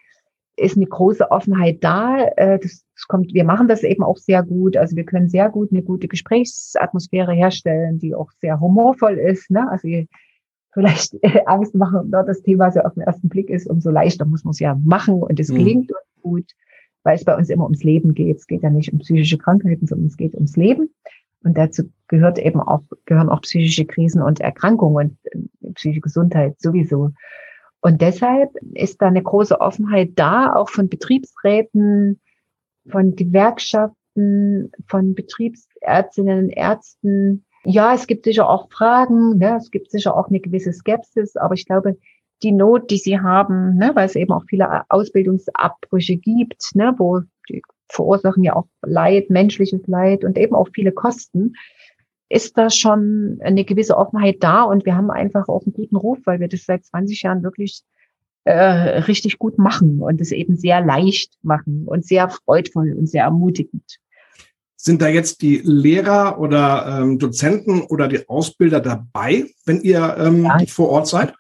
ist 0.57 0.77
eine 0.77 0.87
große 0.87 1.31
Offenheit 1.31 1.85
da. 1.85 2.25
Äh, 2.37 2.59
das, 2.59 2.87
das 3.03 3.09
kommt, 3.09 3.35
wir 3.35 3.45
machen 3.45 3.67
das 3.67 3.83
eben 3.83 4.05
auch 4.05 4.17
sehr 4.17 4.43
gut. 4.45 4.77
Also 4.77 4.95
wir 4.95 5.05
können 5.05 5.29
sehr 5.29 5.51
gut 5.51 5.73
eine 5.73 5.83
gute 5.83 6.07
Gesprächsatmosphäre 6.07 7.33
herstellen, 7.33 7.99
die 7.99 8.15
auch 8.15 8.31
sehr 8.41 8.61
humorvoll 8.61 9.19
ist. 9.19 9.51
Ne? 9.51 9.69
Also 9.69 9.89
vielleicht 10.73 11.15
äh, 11.23 11.41
Angst 11.47 11.75
machen, 11.75 12.11
ne, 12.11 12.23
das 12.25 12.43
Thema 12.43 12.71
so 12.71 12.81
auf 12.81 12.95
den 12.95 13.03
ersten 13.03 13.29
Blick 13.29 13.51
ist, 13.51 13.67
umso 13.67 13.91
leichter 13.91 14.25
muss 14.25 14.45
man 14.45 14.53
es 14.53 14.61
ja 14.61 14.77
machen 14.85 15.15
und 15.23 15.41
es 15.41 15.51
mhm. 15.51 15.67
uns 15.79 15.89
gut, 16.23 16.53
weil 17.03 17.17
es 17.17 17.25
bei 17.25 17.37
uns 17.37 17.51
immer 17.51 17.65
ums 17.65 17.83
Leben 17.83 18.15
geht. 18.15 18.37
Es 18.37 18.47
geht 18.47 18.63
ja 18.63 18.71
nicht 18.71 18.93
um 18.93 19.01
psychische 19.01 19.39
Krankheiten, 19.39 19.87
sondern 19.87 20.07
es 20.07 20.17
geht 20.17 20.35
ums 20.35 20.57
Leben. 20.57 20.89
Und 21.43 21.59
dazu 21.59 21.91
gehört 22.07 22.39
eben 22.39 22.61
auch, 22.61 22.83
gehören 23.07 23.31
auch 23.31 23.41
psychische 23.41 23.85
Krisen 23.85 24.23
und 24.23 24.39
Erkrankungen 24.39 25.19
und 25.33 25.33
äh, 25.33 25.73
psychische 25.73 26.03
Gesundheit 26.03 26.61
sowieso. 26.61 27.11
Und 27.81 28.01
deshalb 28.01 28.51
ist 28.75 29.03
da 29.03 29.09
eine 29.09 29.25
große 29.25 29.61
Offenheit 29.61 30.13
da, 30.15 30.55
auch 30.55 30.69
von 30.69 30.89
Betriebsräten, 30.89 32.21
von 32.89 33.15
Gewerkschaften, 33.17 34.73
von 34.87 35.15
Betriebsärztinnen 35.15 36.45
und 36.45 36.51
Ärzten. 36.51 37.45
Ja, 37.65 37.95
es 37.95 38.07
gibt 38.07 38.25
sicher 38.25 38.49
auch 38.49 38.71
Fragen, 38.71 39.39
ne? 39.39 39.57
es 39.57 39.71
gibt 39.71 39.91
sicher 39.91 40.17
auch 40.17 40.29
eine 40.29 40.41
gewisse 40.41 40.73
Skepsis, 40.73 41.37
aber 41.37 41.55
ich 41.55 41.65
glaube, 41.65 41.97
die 42.43 42.53
Not, 42.53 42.91
die 42.91 42.99
sie 42.99 43.21
haben, 43.21 43.77
ne, 43.77 43.93
weil 43.95 44.07
es 44.07 44.17
eben 44.17 44.33
auch 44.33 44.45
viele 44.49 44.83
Ausbildungsabbrüche 44.91 46.17
gibt, 46.17 46.75
ne, 46.75 46.95
wo 46.99 47.21
die 47.49 47.63
verursachen 47.89 48.43
ja 48.43 48.57
auch 48.57 48.67
Leid, 48.83 49.31
menschliches 49.31 49.87
Leid 49.87 50.25
und 50.25 50.37
eben 50.39 50.55
auch 50.55 50.69
viele 50.75 50.93
Kosten, 50.93 51.55
ist 52.29 52.57
da 52.57 52.71
schon 52.71 53.39
eine 53.43 53.65
gewisse 53.65 53.97
Offenheit 53.97 54.37
da 54.41 54.63
und 54.63 54.87
wir 54.87 54.97
haben 54.97 55.11
einfach 55.11 55.49
auch 55.49 55.65
einen 55.65 55.75
guten 55.75 55.97
Ruf, 55.97 56.19
weil 56.25 56.41
wir 56.41 56.49
das 56.49 56.65
seit 56.65 56.85
20 56.85 57.23
Jahren 57.23 57.43
wirklich 57.43 57.83
äh, 58.45 58.53
richtig 58.53 59.39
gut 59.39 59.59
machen 59.59 60.01
und 60.01 60.21
es 60.21 60.33
eben 60.33 60.57
sehr 60.57 60.85
leicht 60.85 61.35
machen 61.43 61.85
und 61.87 62.05
sehr 62.05 62.29
freudvoll 62.29 62.93
und 62.93 63.09
sehr 63.09 63.25
ermutigend. 63.25 63.99
Sind 64.77 65.01
da 65.01 65.07
jetzt 65.07 65.43
die 65.43 65.61
Lehrer 65.63 66.41
oder 66.41 67.01
ähm, 67.01 67.19
Dozenten 67.21 67.83
oder 67.83 68.09
die 68.09 68.29
Ausbilder 68.29 68.81
dabei, 68.81 69.47
wenn 69.65 69.81
ihr 69.83 70.17
ähm, 70.19 70.45
ja, 70.45 70.59
vor 70.67 70.89
Ort 70.89 71.07
seid? 71.07 71.35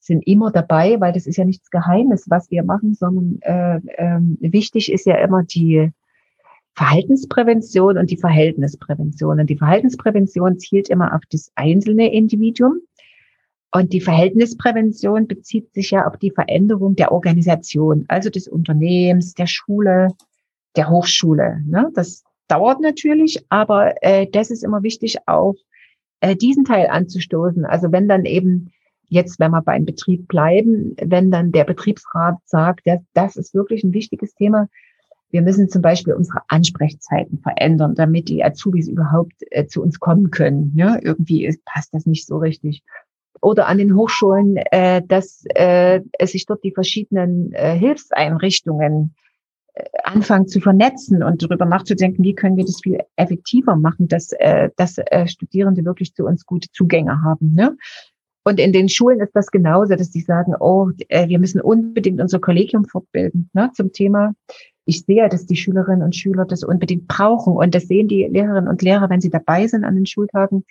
Sind 0.00 0.26
immer 0.26 0.50
dabei, 0.50 1.00
weil 1.00 1.12
das 1.12 1.26
ist 1.26 1.36
ja 1.36 1.44
nichts 1.44 1.70
Geheimes, 1.70 2.24
was 2.28 2.50
wir 2.50 2.64
machen, 2.64 2.94
sondern 2.94 3.38
äh, 3.42 3.76
äh, 3.76 4.18
wichtig 4.40 4.90
ist 4.90 5.06
ja 5.06 5.16
immer 5.18 5.44
die 5.44 5.92
Verhaltensprävention 6.74 7.98
und 7.98 8.10
die 8.10 8.16
Verhältnisprävention. 8.16 9.38
Und 9.38 9.50
die 9.50 9.56
Verhaltensprävention 9.56 10.58
zielt 10.58 10.88
immer 10.88 11.14
auf 11.14 11.22
das 11.30 11.52
einzelne 11.54 12.12
Individuum. 12.12 12.80
Und 13.72 13.92
die 13.92 14.00
Verhältnisprävention 14.00 15.28
bezieht 15.28 15.72
sich 15.72 15.92
ja 15.92 16.06
auf 16.06 16.16
die 16.16 16.32
Veränderung 16.32 16.96
der 16.96 17.12
Organisation, 17.12 18.04
also 18.08 18.28
des 18.28 18.48
Unternehmens, 18.48 19.34
der 19.34 19.46
Schule, 19.46 20.08
der 20.76 20.90
Hochschule. 20.90 21.62
Ne? 21.66 21.90
Das 21.94 22.24
dauert 22.48 22.80
natürlich, 22.80 23.44
aber 23.48 23.94
äh, 24.02 24.26
das 24.30 24.50
ist 24.50 24.64
immer 24.64 24.82
wichtig, 24.82 25.18
auch 25.26 25.54
äh, 26.20 26.34
diesen 26.34 26.64
Teil 26.64 26.88
anzustoßen. 26.88 27.64
Also 27.64 27.92
wenn 27.92 28.08
dann 28.08 28.24
eben 28.24 28.72
jetzt, 29.08 29.38
wenn 29.38 29.52
wir 29.52 29.62
beim 29.62 29.84
Betrieb 29.84 30.26
bleiben, 30.26 30.96
wenn 31.00 31.30
dann 31.30 31.52
der 31.52 31.64
Betriebsrat 31.64 32.38
sagt, 32.46 32.82
das, 32.86 33.00
das 33.14 33.36
ist 33.36 33.54
wirklich 33.54 33.84
ein 33.84 33.92
wichtiges 33.92 34.34
Thema, 34.34 34.68
wir 35.30 35.42
müssen 35.42 35.68
zum 35.68 35.82
Beispiel 35.82 36.12
unsere 36.12 36.40
Ansprechzeiten 36.48 37.38
verändern, 37.38 37.94
damit 37.94 38.28
die 38.28 38.42
Azubis 38.42 38.88
überhaupt 38.88 39.34
äh, 39.50 39.66
zu 39.66 39.80
uns 39.80 40.00
kommen 40.00 40.30
können. 40.30 40.72
Ja, 40.74 40.98
irgendwie 41.00 41.46
ist, 41.46 41.64
passt 41.64 41.94
das 41.94 42.04
nicht 42.04 42.26
so 42.26 42.38
richtig. 42.38 42.82
Oder 43.40 43.66
an 43.66 43.78
den 43.78 43.96
Hochschulen, 43.96 44.56
äh, 44.56 45.02
dass 45.06 45.44
äh, 45.54 46.00
es 46.18 46.32
sich 46.32 46.46
dort 46.46 46.62
die 46.62 46.72
verschiedenen 46.72 47.52
äh, 47.52 47.76
Hilfseinrichtungen 47.76 49.14
äh, 49.74 49.84
anfangen 50.04 50.46
zu 50.46 50.60
vernetzen 50.60 51.22
und 51.22 51.42
darüber 51.42 51.64
nachzudenken, 51.64 52.22
wie 52.22 52.34
können 52.34 52.56
wir 52.56 52.64
das 52.64 52.80
viel 52.82 52.98
effektiver 53.16 53.76
machen, 53.76 54.08
dass, 54.08 54.32
äh, 54.32 54.70
dass 54.76 54.98
äh, 54.98 55.26
Studierende 55.26 55.84
wirklich 55.84 56.14
zu 56.14 56.26
uns 56.26 56.44
gute 56.44 56.70
Zugänge 56.72 57.22
haben. 57.22 57.54
Ne? 57.54 57.76
Und 58.44 58.58
in 58.58 58.72
den 58.72 58.88
Schulen 58.88 59.20
ist 59.20 59.34
das 59.34 59.50
genauso, 59.50 59.96
dass 59.96 60.10
die 60.10 60.20
sagen, 60.20 60.54
oh, 60.58 60.90
äh, 61.08 61.28
wir 61.28 61.38
müssen 61.38 61.60
unbedingt 61.60 62.20
unser 62.20 62.40
Kollegium 62.40 62.84
fortbilden 62.84 63.50
ne, 63.52 63.70
zum 63.74 63.92
Thema 63.92 64.34
ich 64.90 65.02
sehe, 65.02 65.28
dass 65.28 65.46
die 65.46 65.56
Schülerinnen 65.56 66.02
und 66.02 66.16
Schüler 66.16 66.44
das 66.44 66.64
unbedingt 66.64 67.06
brauchen. 67.06 67.54
Und 67.54 67.74
das 67.74 67.86
sehen 67.86 68.08
die 68.08 68.24
Lehrerinnen 68.24 68.68
und 68.68 68.82
Lehrer, 68.82 69.08
wenn 69.08 69.20
sie 69.20 69.30
dabei 69.30 69.66
sind 69.66 69.84
an 69.84 69.94
den 69.94 70.06
Schultagen. 70.06 70.64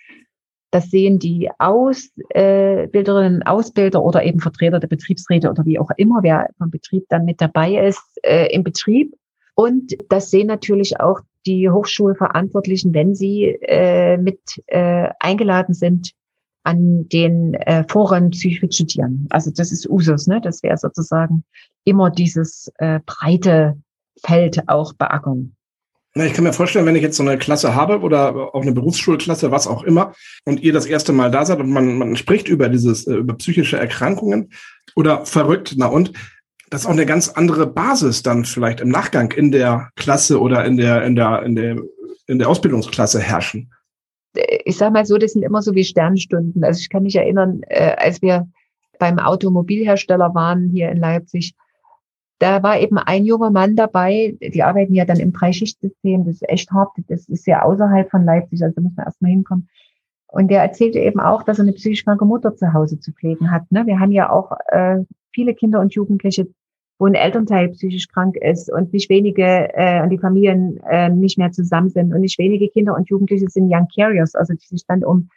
Das 0.70 0.90
sehen 0.90 1.18
die 1.18 1.50
Ausbilderinnen 1.58 3.36
und 3.36 3.42
Ausbilder 3.42 4.02
oder 4.02 4.22
eben 4.24 4.40
Vertreter 4.40 4.78
der 4.78 4.88
Betriebsräte 4.88 5.50
oder 5.50 5.64
wie 5.66 5.78
auch 5.78 5.90
immer, 5.96 6.22
wer 6.22 6.48
vom 6.58 6.70
Betrieb 6.70 7.06
dann 7.08 7.24
mit 7.24 7.40
dabei 7.40 7.86
ist 7.86 8.02
äh, 8.22 8.52
im 8.54 8.62
Betrieb. 8.62 9.14
Und 9.54 9.96
das 10.08 10.30
sehen 10.30 10.46
natürlich 10.46 11.00
auch 11.00 11.20
die 11.46 11.68
Hochschulverantwortlichen, 11.68 12.94
wenn 12.94 13.14
sie 13.14 13.46
äh, 13.62 14.16
mit 14.16 14.40
äh, 14.66 15.08
eingeladen 15.18 15.74
sind 15.74 16.12
an 16.62 17.08
den 17.08 17.54
äh, 17.54 17.84
Foren 17.88 18.30
Psychisch 18.30 18.74
studieren. 18.74 19.26
Also 19.30 19.50
das 19.50 19.72
ist 19.72 19.88
Usus, 19.88 20.26
ne? 20.26 20.40
Das 20.40 20.62
wäre 20.62 20.76
sozusagen 20.76 21.44
immer 21.84 22.10
dieses 22.10 22.70
äh, 22.78 23.00
breite 23.06 23.80
Feld 24.22 24.68
auch 24.68 24.92
beackern. 24.92 25.56
Na, 26.14 26.26
ich 26.26 26.32
kann 26.32 26.42
mir 26.44 26.52
vorstellen, 26.52 26.86
wenn 26.86 26.96
ich 26.96 27.02
jetzt 27.02 27.16
so 27.16 27.22
eine 27.22 27.38
Klasse 27.38 27.74
habe 27.74 28.00
oder 28.00 28.54
auch 28.54 28.62
eine 28.62 28.72
Berufsschulklasse, 28.72 29.52
was 29.52 29.68
auch 29.68 29.84
immer, 29.84 30.12
und 30.44 30.60
ihr 30.60 30.72
das 30.72 30.86
erste 30.86 31.12
Mal 31.12 31.30
da 31.30 31.44
seid 31.44 31.60
und 31.60 31.70
man, 31.70 31.98
man 31.98 32.16
spricht 32.16 32.48
über 32.48 32.68
dieses, 32.68 33.06
äh, 33.06 33.14
über 33.14 33.34
psychische 33.34 33.78
Erkrankungen 33.78 34.50
oder 34.96 35.24
verrückt, 35.24 35.74
na 35.76 35.86
und, 35.86 36.12
das 36.70 36.82
ist 36.82 36.86
auch 36.86 36.92
eine 36.92 37.06
ganz 37.06 37.28
andere 37.28 37.66
Basis 37.66 38.22
dann 38.22 38.44
vielleicht 38.44 38.80
im 38.80 38.90
Nachgang 38.90 39.32
in 39.32 39.50
der 39.50 39.90
Klasse 39.96 40.40
oder 40.40 40.64
in 40.64 40.76
der, 40.76 41.02
in 41.04 41.16
der, 41.16 41.42
in 41.42 41.56
der, 41.56 41.76
in 42.28 42.38
der 42.38 42.48
Ausbildungsklasse 42.48 43.20
herrschen. 43.20 43.72
Ich 44.64 44.76
sage 44.76 44.92
mal 44.92 45.04
so, 45.04 45.18
das 45.18 45.32
sind 45.32 45.42
immer 45.42 45.62
so 45.62 45.74
wie 45.74 45.82
Sternstunden. 45.82 46.62
Also 46.62 46.78
ich 46.78 46.88
kann 46.88 47.02
mich 47.02 47.16
erinnern, 47.16 47.62
äh, 47.66 47.96
als 47.96 48.22
wir 48.22 48.48
beim 49.00 49.18
Automobilhersteller 49.18 50.32
waren 50.34 50.68
hier 50.68 50.90
in 50.90 50.98
Leipzig, 50.98 51.54
da 52.40 52.62
war 52.62 52.80
eben 52.80 52.96
ein 52.96 53.26
junger 53.26 53.50
Mann 53.50 53.76
dabei, 53.76 54.34
die 54.40 54.62
arbeiten 54.62 54.94
ja 54.94 55.04
dann 55.04 55.20
im 55.20 55.32
Dreischichtsystem, 55.32 56.24
das 56.24 56.36
ist 56.36 56.48
echt 56.48 56.70
hart, 56.72 56.90
das 57.08 57.28
ist 57.28 57.46
ja 57.46 57.62
außerhalb 57.62 58.10
von 58.10 58.24
Leipzig, 58.24 58.62
also 58.62 58.80
muss 58.80 58.96
man 58.96 59.06
erstmal 59.06 59.30
hinkommen. 59.30 59.68
Und 60.26 60.50
der 60.50 60.62
erzählte 60.62 61.00
eben 61.00 61.20
auch, 61.20 61.42
dass 61.42 61.58
er 61.58 61.64
eine 61.64 61.74
psychisch 61.74 62.04
kranke 62.04 62.24
Mutter 62.24 62.56
zu 62.56 62.72
Hause 62.72 62.98
zu 62.98 63.12
pflegen 63.12 63.50
hat. 63.50 63.70
Ne? 63.70 63.86
Wir 63.86 64.00
haben 64.00 64.12
ja 64.12 64.30
auch 64.30 64.52
äh, 64.68 65.00
viele 65.34 65.54
Kinder 65.54 65.80
und 65.80 65.92
Jugendliche, 65.92 66.46
wo 66.98 67.06
ein 67.06 67.14
Elternteil 67.14 67.68
psychisch 67.70 68.08
krank 68.08 68.36
ist 68.36 68.72
und 68.72 68.92
nicht 68.94 69.10
wenige 69.10 69.68
äh, 69.74 70.02
und 70.02 70.08
die 70.08 70.18
Familien 70.18 70.80
äh, 70.88 71.10
nicht 71.10 71.36
mehr 71.36 71.52
zusammen 71.52 71.90
sind 71.90 72.14
und 72.14 72.22
nicht 72.22 72.38
wenige 72.38 72.68
Kinder 72.68 72.94
und 72.94 73.10
Jugendliche 73.10 73.50
sind 73.50 73.70
Young 73.70 73.88
Carriers, 73.94 74.34
also 74.34 74.54
die 74.54 74.66
sich 74.66 74.86
dann 74.86 75.04
um 75.04 75.28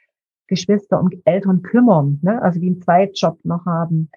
Geschwister, 0.47 1.01
um 1.01 1.09
Eltern 1.25 1.63
kümmern, 1.63 2.19
ne? 2.21 2.41
also 2.41 2.61
wie 2.61 2.67
einen 2.67 2.81
Zweitjob 2.81 3.43
noch 3.43 3.65
haben 3.65 4.09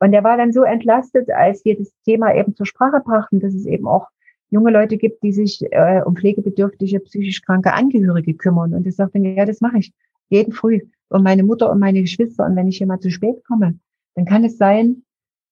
Und 0.00 0.12
er 0.12 0.24
war 0.24 0.36
dann 0.36 0.52
so 0.52 0.62
entlastet, 0.62 1.30
als 1.30 1.64
wir 1.64 1.76
das 1.76 1.92
Thema 2.04 2.34
eben 2.34 2.54
zur 2.54 2.66
Sprache 2.66 3.00
brachten, 3.00 3.40
dass 3.40 3.54
es 3.54 3.66
eben 3.66 3.86
auch 3.88 4.06
junge 4.50 4.70
Leute 4.70 4.96
gibt, 4.96 5.22
die 5.22 5.32
sich 5.32 5.62
äh, 5.70 6.02
um 6.04 6.16
pflegebedürftige, 6.16 7.00
psychisch 7.00 7.42
kranke 7.42 7.72
Angehörige 7.72 8.34
kümmern. 8.34 8.74
Und 8.74 8.86
er 8.86 8.92
sagte, 8.92 9.18
ja, 9.18 9.44
das 9.44 9.60
mache 9.60 9.78
ich 9.78 9.92
jeden 10.28 10.52
Früh. 10.52 10.80
Und 11.08 11.22
meine 11.22 11.42
Mutter 11.42 11.70
und 11.70 11.78
meine 11.78 12.00
Geschwister. 12.00 12.46
Und 12.46 12.56
wenn 12.56 12.68
ich 12.68 12.78
hier 12.78 12.86
mal 12.86 13.00
zu 13.00 13.10
spät 13.10 13.44
komme, 13.46 13.78
dann 14.14 14.24
kann 14.24 14.44
es 14.44 14.56
sein, 14.56 15.02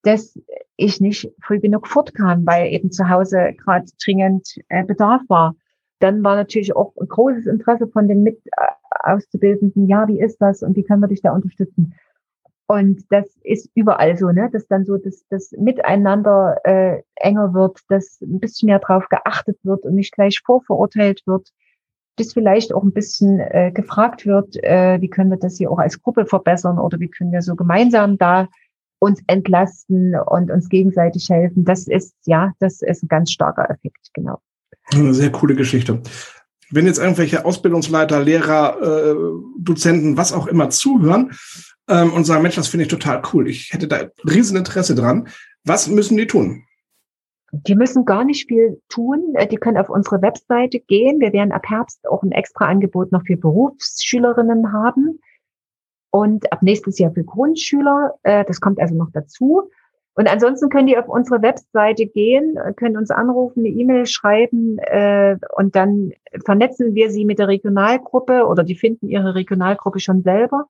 dass 0.02 0.38
ich 0.76 1.00
nicht 1.00 1.30
früh 1.40 1.58
genug 1.58 1.88
fortkam, 1.88 2.46
weil 2.46 2.72
eben 2.72 2.92
zu 2.92 3.08
Hause 3.08 3.54
gerade 3.58 3.86
dringend 4.02 4.58
äh, 4.68 4.84
Bedarf 4.84 5.22
war. 5.28 5.56
Dann 5.98 6.22
war 6.22 6.36
natürlich 6.36 6.76
auch 6.76 6.94
ein 7.00 7.08
großes 7.08 7.46
Interesse 7.46 7.88
von 7.88 8.06
den 8.06 8.22
mit 8.22 8.38
äh, 8.46 8.66
Auszubildenden, 9.02 9.88
ja, 9.88 10.06
wie 10.08 10.20
ist 10.20 10.38
das 10.38 10.62
und 10.62 10.76
wie 10.76 10.82
können 10.82 11.00
wir 11.00 11.08
dich 11.08 11.22
da 11.22 11.32
unterstützen? 11.32 11.94
Und 12.68 13.04
das 13.10 13.26
ist 13.42 13.70
überall 13.74 14.16
so, 14.16 14.30
ne, 14.32 14.50
dass 14.52 14.66
dann 14.66 14.84
so 14.84 14.96
das, 14.96 15.24
das 15.30 15.52
Miteinander 15.52 16.56
äh, 16.64 17.02
enger 17.14 17.54
wird, 17.54 17.80
dass 17.88 18.20
ein 18.20 18.40
bisschen 18.40 18.66
mehr 18.66 18.80
drauf 18.80 19.08
geachtet 19.08 19.58
wird 19.62 19.84
und 19.84 19.94
nicht 19.94 20.12
gleich 20.12 20.40
vorverurteilt 20.44 21.22
wird, 21.26 21.48
dass 22.16 22.32
vielleicht 22.32 22.74
auch 22.74 22.82
ein 22.82 22.92
bisschen 22.92 23.38
äh, 23.38 23.70
gefragt 23.72 24.26
wird, 24.26 24.56
äh, 24.64 25.00
wie 25.00 25.08
können 25.08 25.30
wir 25.30 25.38
das 25.38 25.58
hier 25.58 25.70
auch 25.70 25.78
als 25.78 26.02
Gruppe 26.02 26.26
verbessern 26.26 26.78
oder 26.78 26.98
wie 26.98 27.08
können 27.08 27.30
wir 27.30 27.42
so 27.42 27.54
gemeinsam 27.54 28.18
da 28.18 28.48
uns 28.98 29.22
entlasten 29.28 30.18
und 30.18 30.50
uns 30.50 30.68
gegenseitig 30.68 31.28
helfen. 31.28 31.64
Das 31.64 31.86
ist, 31.86 32.16
ja, 32.24 32.52
das 32.58 32.82
ist 32.82 33.04
ein 33.04 33.08
ganz 33.08 33.30
starker 33.30 33.70
Effekt, 33.70 34.08
genau. 34.14 34.40
Eine 34.92 35.14
sehr 35.14 35.30
coole 35.30 35.54
Geschichte. 35.54 36.00
Wenn 36.70 36.86
jetzt 36.86 36.98
irgendwelche 36.98 37.44
Ausbildungsleiter, 37.44 38.24
Lehrer, 38.24 38.80
äh, 38.80 39.14
Dozenten, 39.58 40.16
was 40.16 40.32
auch 40.32 40.48
immer 40.48 40.70
zuhören 40.70 41.30
ähm, 41.88 42.12
und 42.12 42.24
sagen, 42.24 42.42
Mensch, 42.42 42.56
das 42.56 42.68
finde 42.68 42.84
ich 42.84 42.90
total 42.90 43.22
cool, 43.32 43.48
ich 43.48 43.72
hätte 43.72 43.88
da 43.88 44.08
riesen 44.24 44.56
Interesse 44.56 44.94
dran, 44.94 45.28
was 45.64 45.88
müssen 45.88 46.16
die 46.16 46.26
tun? 46.26 46.64
Die 47.52 47.74
müssen 47.74 48.04
gar 48.04 48.24
nicht 48.24 48.48
viel 48.48 48.80
tun. 48.88 49.34
Äh, 49.34 49.46
die 49.46 49.56
können 49.56 49.78
auf 49.78 49.88
unsere 49.88 50.20
Webseite 50.22 50.80
gehen. 50.80 51.20
Wir 51.20 51.32
werden 51.32 51.52
ab 51.52 51.64
Herbst 51.68 52.06
auch 52.08 52.22
ein 52.22 52.32
extra 52.32 52.66
Angebot 52.66 53.12
noch 53.12 53.24
für 53.24 53.36
Berufsschülerinnen 53.36 54.72
haben 54.72 55.20
und 56.10 56.52
ab 56.52 56.62
nächstes 56.62 56.98
Jahr 56.98 57.12
für 57.12 57.24
Grundschüler. 57.24 58.14
Äh, 58.22 58.44
das 58.44 58.60
kommt 58.60 58.80
also 58.80 58.94
noch 58.94 59.10
dazu. 59.12 59.70
Und 60.14 60.28
ansonsten 60.28 60.70
können 60.70 60.86
die 60.86 60.96
auf 60.96 61.08
unsere 61.08 61.42
Webseite 61.42 62.06
gehen, 62.06 62.56
können 62.76 62.96
uns 62.96 63.10
anrufen, 63.10 63.60
eine 63.60 63.68
E-Mail 63.68 64.06
schreiben 64.06 64.78
äh, 64.78 65.36
und 65.56 65.76
dann 65.76 66.12
vernetzen 66.42 66.94
wir 66.94 67.10
sie 67.10 67.26
mit 67.26 67.38
der 67.38 67.48
Regionalgruppe 67.48 68.46
oder 68.46 68.64
die 68.64 68.76
finden 68.76 69.08
ihre 69.08 69.34
Regionalgruppe 69.34 70.00
schon 70.00 70.22
selber. 70.22 70.68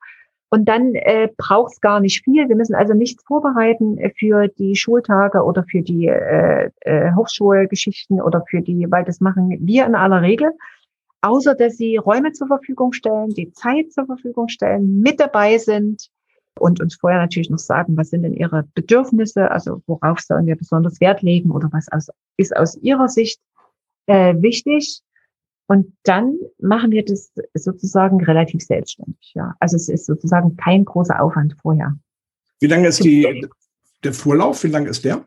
Und 0.49 0.69
dann 0.69 0.95
äh, 0.95 1.29
braucht 1.37 1.73
es 1.73 1.81
gar 1.81 2.01
nicht 2.01 2.23
viel. 2.23 2.49
Wir 2.49 2.57
müssen 2.57 2.75
also 2.75 2.95
nichts 2.95 3.25
vorbereiten 3.25 3.99
für 4.17 4.49
die 4.49 4.77
Schultage 4.77 5.43
oder 5.43 5.65
für 5.65 5.83
die 5.83 6.07
äh, 6.07 6.71
äh, 6.81 7.13
Hochschulgeschichten 7.15 8.21
oder 8.21 8.45
für 8.49 8.63
die, 8.63 8.87
weil 8.89 9.05
das 9.05 9.21
machen 9.21 9.57
wir 9.61 9.87
in 9.87 9.95
aller 9.95 10.23
Regel 10.23 10.53
außer 11.27 11.55
dass 11.55 11.77
sie 11.77 11.97
Räume 11.97 12.33
zur 12.33 12.47
Verfügung 12.47 12.93
stellen, 12.93 13.31
die 13.31 13.51
Zeit 13.53 13.93
zur 13.93 14.07
Verfügung 14.07 14.49
stellen, 14.49 15.01
mit 15.01 15.21
dabei 15.21 15.59
sind 15.59 16.09
und 16.59 16.81
uns 16.81 16.95
vorher 16.95 17.21
natürlich 17.21 17.51
noch 17.51 17.59
sagen, 17.59 17.97
was 17.97 18.11
sind 18.11 18.23
denn 18.23 18.35
ihre 18.35 18.65
Bedürfnisse, 18.75 19.51
also 19.51 19.83
worauf 19.87 20.21
sollen 20.21 20.47
wir 20.47 20.57
besonders 20.57 21.01
Wert 21.01 21.23
legen 21.23 21.51
oder 21.51 21.69
was 21.73 21.91
aus, 21.91 22.09
ist 22.37 22.57
aus 22.57 22.77
ihrer 22.77 23.09
Sicht 23.09 23.41
äh, 24.07 24.35
wichtig. 24.41 25.03
Und 25.69 25.97
dann 26.05 26.39
machen 26.59 26.93
wir 26.93 27.05
das 27.05 27.33
sozusagen 27.55 28.23
relativ 28.23 28.63
selbstständig. 28.63 29.33
Ja, 29.35 29.55
also 29.59 29.77
es 29.77 29.89
ist 29.89 30.07
sozusagen 30.07 30.57
kein 30.57 30.85
großer 30.85 31.21
Aufwand 31.21 31.57
vorher. 31.61 31.97
Wie 32.61 32.67
lange 32.69 32.89
ist 32.89 33.03
die, 33.03 33.47
der 34.05 34.13
Vorlauf? 34.13 34.63
Wie 34.63 34.69
lange 34.69 34.89
ist 34.89 35.05
der? 35.05 35.25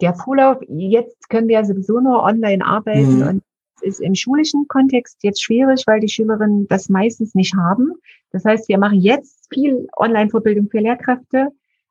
Der 0.00 0.14
Vorlauf, 0.14 0.58
jetzt 0.68 1.28
können 1.30 1.48
wir 1.48 1.54
ja 1.54 1.64
sowieso 1.64 2.00
nur 2.00 2.22
online 2.22 2.64
arbeiten 2.64 3.16
mhm. 3.16 3.26
und 3.26 3.42
ist 3.82 4.00
im 4.00 4.14
schulischen 4.14 4.68
Kontext 4.68 5.18
jetzt 5.22 5.42
schwierig, 5.42 5.84
weil 5.86 6.00
die 6.00 6.08
Schülerinnen 6.08 6.68
das 6.68 6.88
meistens 6.88 7.34
nicht 7.34 7.54
haben. 7.54 7.92
Das 8.30 8.44
heißt, 8.44 8.68
wir 8.68 8.78
machen 8.78 9.00
jetzt 9.00 9.46
viel 9.52 9.88
Online-Vorbildung 9.96 10.68
für 10.70 10.78
Lehrkräfte. 10.80 11.48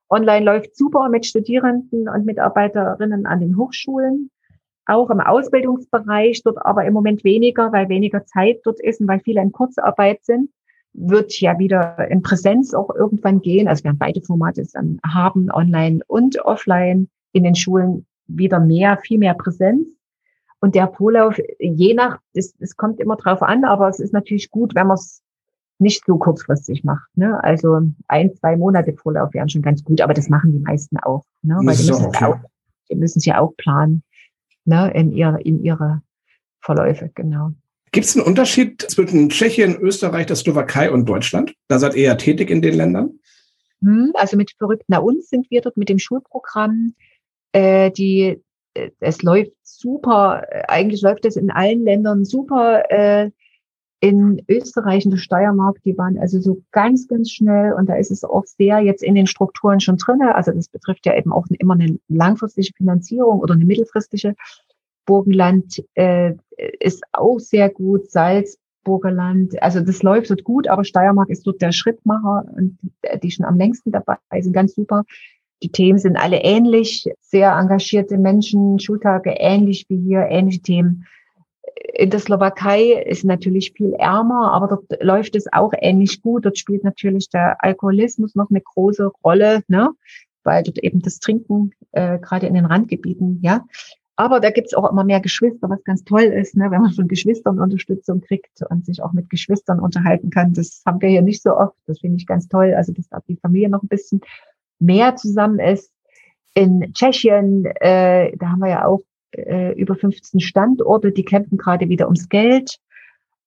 Online 0.10 0.46
läuft 0.46 0.76
super 0.76 1.10
mit 1.10 1.26
Studierenden 1.26 2.08
und 2.10 2.26
Mitarbeiterinnen 2.26 3.26
an 3.26 3.40
den 3.40 3.58
Hochschulen. 3.58 4.30
Auch 4.92 5.10
im 5.10 5.22
Ausbildungsbereich, 5.22 6.44
dort 6.44 6.66
aber 6.66 6.84
im 6.84 6.94
Moment 6.94 7.24
weniger, 7.24 7.72
weil 7.72 7.88
weniger 7.88 8.26
Zeit 8.26 8.60
dort 8.66 8.82
ist 8.82 9.00
und 9.00 9.08
weil 9.08 9.22
viele 9.22 9.42
in 9.42 9.54
Kurzarbeit 9.54 10.26
sind, 10.26 10.50
wird 10.92 11.40
ja 11.40 11.58
wieder 11.60 12.10
in 12.10 12.22
Präsenz 12.22 12.74
auch 12.74 12.94
irgendwann 12.94 13.40
gehen. 13.40 13.70
Also 13.70 13.86
wir 13.86 13.92
werden 13.92 14.00
beide 14.00 14.22
Formate 14.22 14.68
dann 14.74 15.00
haben, 15.08 15.50
online 15.50 16.02
und 16.08 16.40
offline 16.42 17.10
in 17.32 17.44
den 17.44 17.56
Schulen 17.56 18.06
wieder 18.28 18.60
mehr, 18.60 18.98
viel 18.98 19.18
mehr 19.18 19.34
Präsenz. 19.34 19.88
Und 20.60 20.76
der 20.76 20.90
Vorlauf, 20.90 21.40
je 21.60 21.94
nach, 21.94 22.20
es, 22.34 22.54
es 22.60 22.76
kommt 22.76 23.00
immer 23.00 23.16
drauf 23.16 23.42
an, 23.42 23.64
aber 23.64 23.88
es 23.88 24.02
ist 24.02 24.12
natürlich 24.12 24.52
gut, 24.52 24.76
wenn 24.76 24.88
man 24.88 24.96
es 24.96 25.22
nicht 25.80 26.04
so 26.06 26.18
kurzfristig 26.18 26.84
macht. 26.84 27.08
Ne? 27.16 27.42
Also 27.42 27.80
ein, 28.10 28.36
zwei 28.36 28.58
Monate 28.58 28.92
Vorlauf 28.92 29.34
wären 29.34 29.48
schon 29.48 29.62
ganz 29.62 29.86
gut, 29.86 30.02
aber 30.02 30.14
das 30.14 30.28
machen 30.28 30.52
die 30.52 30.60
meisten 30.60 30.98
auch. 30.98 31.24
Ne? 31.44 31.56
Weil 31.64 31.78
die 31.78 31.88
müssen, 31.88 32.14
auch, 32.14 32.40
die 32.90 32.96
müssen 32.96 33.20
es 33.20 33.26
ja 33.26 33.40
auch 33.40 33.56
planen 33.56 34.04
ne? 34.66 34.92
in, 34.94 35.12
ihre, 35.12 35.42
in 35.42 35.64
ihre 35.64 36.02
Verläufe, 36.62 37.12
genau. 37.14 37.52
Gibt 37.92 38.06
es 38.06 38.16
einen 38.16 38.26
Unterschied 38.26 38.82
zwischen 38.82 39.30
Tschechien, 39.30 39.78
Österreich, 39.78 40.26
der 40.28 40.38
Slowakei 40.38 40.90
und 40.92 41.08
Deutschland? 41.08 41.54
Da 41.68 41.78
seid 41.78 41.96
ihr 41.96 42.04
ja 42.04 42.16
tätig 42.16 42.50
in 42.50 42.62
den 42.62 42.76
Ländern? 42.76 43.20
Hm, 43.82 44.12
also 44.14 44.38
mit 44.38 44.52
Verrückt 44.58 44.88
nach 44.88 45.02
uns 45.02 45.30
sind 45.30 45.50
wir 45.52 45.62
dort 45.62 45.76
mit 45.76 45.90
dem 45.90 46.00
Schulprogramm. 46.00 46.94
Äh, 47.52 47.92
die 47.92 48.42
äh, 48.74 48.92
es 49.00 49.22
läuft 49.24 49.52
super, 49.64 50.46
eigentlich 50.70 51.02
läuft 51.02 51.26
es 51.26 51.36
in 51.36 51.52
allen 51.52 51.84
Ländern 51.84 52.24
super. 52.24 52.90
Äh, 52.90 53.32
in 54.02 54.44
Österreich 54.50 55.06
und 55.06 55.12
der 55.12 55.20
Steiermark, 55.20 55.82
die 55.84 55.96
waren 55.96 56.18
also 56.18 56.42
so 56.42 56.64
ganz, 56.72 57.08
ganz 57.08 57.30
schnell 57.30 57.74
und 57.74 57.88
da 57.88 57.96
ist 57.96 58.10
es 58.10 58.24
auch 58.24 58.46
sehr 58.46 58.80
jetzt 58.80 59.04
in 59.04 59.14
den 59.14 59.28
Strukturen 59.28 59.80
schon 59.80 59.98
drinne. 59.98 60.34
Also 60.34 60.52
das 60.52 60.70
betrifft 60.70 61.06
ja 61.06 61.16
eben 61.16 61.32
auch 61.32 61.46
immer 61.60 61.76
eine 61.76 62.00
langfristige 62.08 62.74
Finanzierung 62.76 63.40
oder 63.40 63.54
eine 63.54 63.64
mittelfristige. 63.64 64.34
Burgenland 65.06 65.84
äh, 65.94 66.34
ist 66.80 67.04
auch 67.12 67.38
sehr 67.38 67.70
gut, 67.70 68.10
Salzburger 68.10 69.12
Land, 69.12 69.62
also 69.62 69.82
das 69.82 70.02
läuft 70.02 70.32
dort 70.32 70.44
gut, 70.44 70.68
aber 70.68 70.84
Steiermark 70.84 71.30
ist 71.30 71.46
dort 71.46 71.62
der 71.62 71.72
Schrittmacher 71.72 72.46
und 72.58 72.80
die 73.22 73.32
schon 73.32 73.46
am 73.46 73.58
längsten 73.58 73.92
dabei 73.92 74.18
sind 74.40 74.54
ganz 74.54 74.74
super. 74.74 75.04
Die 75.62 75.72
Themen 75.72 76.00
sind 76.00 76.18
alle 76.18 76.38
ähnlich, 76.38 77.08
sehr 77.20 77.52
engagierte 77.54 78.18
Menschen, 78.18 78.80
Schultage 78.80 79.36
ähnlich 79.38 79.86
wie 79.90 80.00
hier, 80.00 80.26
ähnliche 80.28 80.62
Themen. 80.64 81.06
In 81.94 82.10
der 82.10 82.20
Slowakei 82.20 83.04
ist 83.06 83.24
natürlich 83.24 83.74
viel 83.74 83.94
ärmer, 83.94 84.52
aber 84.52 84.68
dort 84.68 85.04
läuft 85.04 85.36
es 85.36 85.52
auch 85.52 85.74
ähnlich 85.78 86.22
gut. 86.22 86.46
Dort 86.46 86.58
spielt 86.58 86.84
natürlich 86.84 87.30
der 87.30 87.64
Alkoholismus 87.64 88.36
noch 88.36 88.50
eine 88.50 88.62
große 88.62 89.12
Rolle, 89.24 89.64
ne? 89.68 89.92
weil 90.44 90.64
dort 90.64 90.80
eben 90.80 91.02
das 91.02 91.20
Trinken 91.20 91.72
äh, 91.92 92.18
gerade 92.20 92.48
in 92.48 92.56
den 92.56 92.66
Randgebieten, 92.66 93.40
ja. 93.42 93.66
Aber 94.16 94.40
da 94.40 94.52
gibt's 94.52 94.74
auch 94.74 94.90
immer 94.90 95.04
mehr 95.04 95.20
Geschwister, 95.20 95.70
was 95.70 95.84
ganz 95.84 96.04
toll 96.04 96.24
ist, 96.24 96.56
ne? 96.56 96.70
wenn 96.70 96.82
man 96.82 96.92
von 96.92 97.08
Geschwistern 97.08 97.60
Unterstützung 97.60 98.22
kriegt 98.22 98.62
und 98.70 98.86
sich 98.86 99.02
auch 99.02 99.14
mit 99.14 99.30
Geschwistern 99.30 99.80
unterhalten 99.80 100.30
kann. 100.30 100.54
Das 100.54 100.84
haben 100.86 101.02
wir 101.02 101.10
hier 101.10 101.22
nicht 101.22 101.42
so 101.42 101.56
oft. 101.56 101.76
Das 101.88 102.00
finde 102.00 102.18
ich 102.18 102.28
ganz 102.28 102.48
toll. 102.48 102.74
Also 102.76 102.92
dass 102.92 103.08
da 103.10 103.20
die 103.28 103.38
Familie 103.38 103.70
noch 103.70 103.82
ein 103.82 103.88
bisschen 103.88 104.22
mehr 104.80 105.16
zusammen 105.16 105.60
ist. 105.60 105.92
In 106.54 106.94
Tschechien, 106.94 107.66
äh, 107.66 108.36
da 108.38 108.50
haben 108.50 108.60
wir 108.60 108.70
ja 108.70 108.86
auch 108.86 109.02
äh, 109.32 109.74
über 109.74 109.96
15 109.96 110.40
Standorte, 110.40 111.12
die 111.12 111.24
kämpfen 111.24 111.58
gerade 111.58 111.90
wieder 111.90 112.06
ums 112.06 112.30
Geld. 112.30 112.78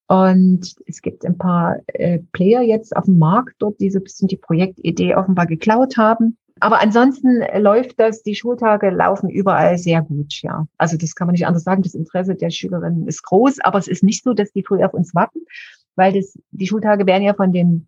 Und 0.07 0.75
es 0.85 1.01
gibt 1.01 1.25
ein 1.25 1.37
paar 1.37 1.77
äh, 1.87 2.19
Player 2.31 2.61
jetzt 2.61 2.95
auf 2.95 3.05
dem 3.05 3.17
Markt 3.17 3.55
dort, 3.59 3.79
die 3.79 3.89
so 3.89 3.99
ein 3.99 4.03
bisschen 4.03 4.27
die 4.27 4.37
Projektidee 4.37 5.15
offenbar 5.15 5.47
geklaut 5.47 5.97
haben. 5.97 6.37
Aber 6.59 6.81
ansonsten 6.81 7.41
läuft 7.57 7.99
das, 7.99 8.23
die 8.23 8.35
Schultage 8.35 8.89
laufen 8.89 9.29
überall 9.29 9.77
sehr 9.77 10.01
gut, 10.01 10.41
ja. 10.41 10.67
Also 10.77 10.95
das 10.95 11.15
kann 11.15 11.27
man 11.27 11.33
nicht 11.33 11.45
anders 11.45 11.63
sagen. 11.63 11.81
Das 11.81 11.95
Interesse 11.95 12.35
der 12.35 12.49
Schülerinnen 12.49 13.07
ist 13.07 13.23
groß, 13.23 13.59
aber 13.61 13.77
es 13.77 13.87
ist 13.87 14.03
nicht 14.03 14.23
so, 14.23 14.33
dass 14.33 14.51
die 14.53 14.63
früh 14.63 14.81
auf 14.83 14.93
uns 14.93 15.13
warten, 15.13 15.39
weil 15.95 16.13
das, 16.13 16.37
die 16.51 16.67
Schultage 16.67 17.05
werden 17.07 17.23
ja 17.23 17.33
von 17.33 17.51
den 17.51 17.87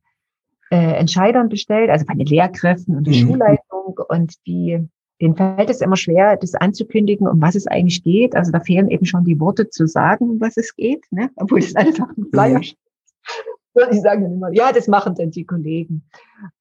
äh, 0.69 0.95
Entscheidern 0.95 1.47
bestellt, 1.47 1.89
also 1.89 2.05
bei 2.05 2.15
den 2.15 2.27
Lehrkräften 2.27 2.97
und 2.97 3.07
der 3.07 3.13
mhm. 3.13 3.27
Schulleitung 3.27 3.99
und 4.09 4.45
die 4.45 4.85
denen 5.21 5.35
fällt 5.35 5.69
es 5.69 5.81
immer 5.81 5.95
schwer, 5.95 6.37
das 6.37 6.53
anzukündigen, 6.55 7.27
um 7.27 7.41
was 7.41 7.55
es 7.55 7.67
eigentlich 7.67 8.03
geht. 8.03 8.35
Also 8.35 8.51
da 8.51 8.59
fehlen 8.59 8.89
eben 8.89 9.05
schon 9.05 9.23
die 9.23 9.39
Worte 9.39 9.69
zu 9.69 9.87
sagen, 9.87 10.29
um 10.29 10.41
was 10.41 10.57
es 10.57 10.75
geht, 10.75 11.05
ne? 11.11 11.29
obwohl 11.35 11.59
es 11.59 11.75
einfach 11.75 12.07
ein 12.15 12.25
Flyer 12.31 12.63
steht. 12.63 12.77
Und 13.73 13.93
die 13.93 13.99
sagen 13.99 14.23
dann 14.23 14.33
immer, 14.33 14.51
ja, 14.53 14.71
das 14.71 14.87
machen 14.87 15.13
dann 15.15 15.29
die 15.29 15.45
Kollegen. 15.45 16.03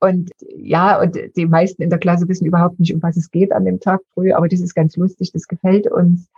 Und 0.01 0.31
ja, 0.55 1.01
und 1.01 1.19
die 1.37 1.47
meisten 1.47 1.83
in 1.83 1.89
der 1.89 1.99
Klasse 1.99 2.29
wissen 2.29 2.47
überhaupt 2.47 2.79
nicht, 2.79 2.95
um 2.95 3.03
was 3.03 3.17
es 3.17 3.31
geht 3.31 3.53
an 3.53 3.65
dem 3.65 3.81
Tag 3.81 4.01
früh, 4.13 4.33
aber 4.33 4.49
das 4.49 4.61
ist 4.61 4.75
ganz 4.75 4.97
lustig, 4.97 5.33
das 5.33 5.49
gefällt 5.49 5.91
uns. 5.91 6.29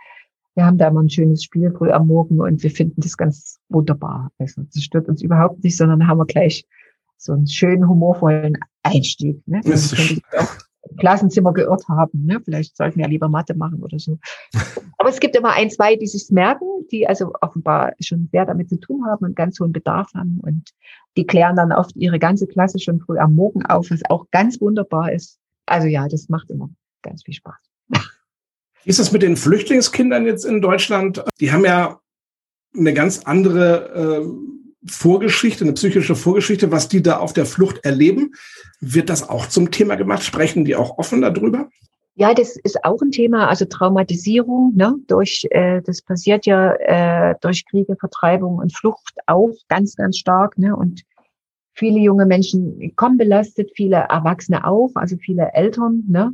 Wir 0.55 0.65
haben 0.65 0.77
da 0.77 0.87
immer 0.87 1.01
ein 1.01 1.09
schönes 1.09 1.43
Spiel 1.43 1.71
früh 1.71 1.91
am 1.91 2.07
Morgen 2.07 2.39
und 2.39 2.63
wir 2.63 2.71
finden 2.71 3.01
das 3.01 3.17
ganz 3.17 3.59
wunderbar. 3.67 4.31
Also 4.39 4.61
das 4.73 4.81
stört 4.81 5.09
uns 5.09 5.21
überhaupt 5.21 5.63
nicht, 5.63 5.75
sondern 5.75 6.07
haben 6.07 6.17
wir 6.17 6.25
gleich 6.25 6.65
so 7.17 7.33
einen 7.33 7.47
schönen, 7.47 7.87
humorvollen 7.87 8.57
Einstieg. 8.83 9.45
Ne? 9.47 9.61
Das, 9.65 9.91
das 10.31 10.68
Klassenzimmer 10.97 11.53
geirrt 11.53 11.87
haben. 11.87 12.25
Ne? 12.25 12.41
Vielleicht 12.43 12.75
sollten 12.77 12.97
wir 12.97 13.05
ja 13.05 13.09
lieber 13.09 13.29
Mathe 13.29 13.55
machen 13.55 13.81
oder 13.81 13.99
so. 13.99 14.17
Aber 14.97 15.09
es 15.09 15.19
gibt 15.19 15.35
immer 15.35 15.53
ein, 15.53 15.69
zwei, 15.69 15.95
die 15.95 16.07
sich 16.07 16.29
merken, 16.29 16.65
die 16.91 17.07
also 17.07 17.33
offenbar 17.41 17.93
schon 17.99 18.29
sehr 18.31 18.45
damit 18.45 18.69
zu 18.69 18.79
tun 18.79 19.05
haben 19.05 19.25
und 19.25 19.35
ganz 19.35 19.59
hohen 19.59 19.71
Bedarf 19.71 20.13
haben. 20.13 20.39
Und 20.41 20.71
die 21.17 21.25
klären 21.25 21.55
dann 21.55 21.71
oft 21.71 21.95
ihre 21.95 22.19
ganze 22.19 22.47
Klasse 22.47 22.79
schon 22.79 22.99
früh 22.99 23.17
am 23.17 23.35
Morgen 23.35 23.65
auf, 23.65 23.91
was 23.91 24.01
auch 24.09 24.25
ganz 24.31 24.59
wunderbar 24.61 25.11
ist. 25.11 25.39
Also 25.65 25.87
ja, 25.87 26.07
das 26.07 26.29
macht 26.29 26.49
immer 26.49 26.69
ganz 27.01 27.23
viel 27.23 27.33
Spaß. 27.33 27.55
Wie 28.83 28.89
ist 28.89 28.99
das 28.99 29.11
mit 29.11 29.21
den 29.21 29.35
Flüchtlingskindern 29.35 30.25
jetzt 30.25 30.45
in 30.45 30.61
Deutschland? 30.61 31.23
Die 31.39 31.51
haben 31.51 31.65
ja 31.65 31.99
eine 32.75 32.93
ganz 32.93 33.19
andere 33.23 34.23
äh, 34.23 34.58
Vorgeschichte, 34.85 35.65
eine 35.65 35.73
psychische 35.73 36.15
Vorgeschichte, 36.15 36.71
was 36.71 36.87
die 36.87 37.01
da 37.01 37.17
auf 37.17 37.33
der 37.33 37.45
Flucht 37.45 37.83
erleben. 37.83 38.33
Wird 38.79 39.09
das 39.09 39.27
auch 39.27 39.47
zum 39.47 39.71
Thema 39.71 39.95
gemacht? 39.95 40.23
Sprechen 40.23 40.65
die 40.65 40.75
auch 40.75 40.97
offen 40.97 41.21
darüber? 41.21 41.69
Ja, 42.15 42.33
das 42.33 42.57
ist 42.57 42.83
auch 42.83 43.01
ein 43.01 43.11
Thema, 43.11 43.47
also 43.47 43.63
Traumatisierung, 43.63 44.73
ne, 44.75 44.93
durch, 45.07 45.47
äh, 45.51 45.81
das 45.81 46.01
passiert 46.01 46.45
ja 46.45 46.73
äh, 46.73 47.35
durch 47.39 47.65
Kriege, 47.65 47.95
Vertreibung 47.95 48.57
und 48.57 48.75
Flucht 48.75 49.15
auch 49.25 49.53
ganz, 49.69 49.95
ganz 49.95 50.17
stark, 50.17 50.57
ne, 50.57 50.75
und 50.75 51.03
viele 51.73 51.99
junge 51.99 52.25
Menschen 52.25 52.93
kommen 52.97 53.17
belastet, 53.17 53.71
viele 53.73 53.95
Erwachsene 54.09 54.67
auch, 54.67 54.91
also 54.95 55.15
viele 55.15 55.53
Eltern, 55.53 56.03
ne. 56.09 56.33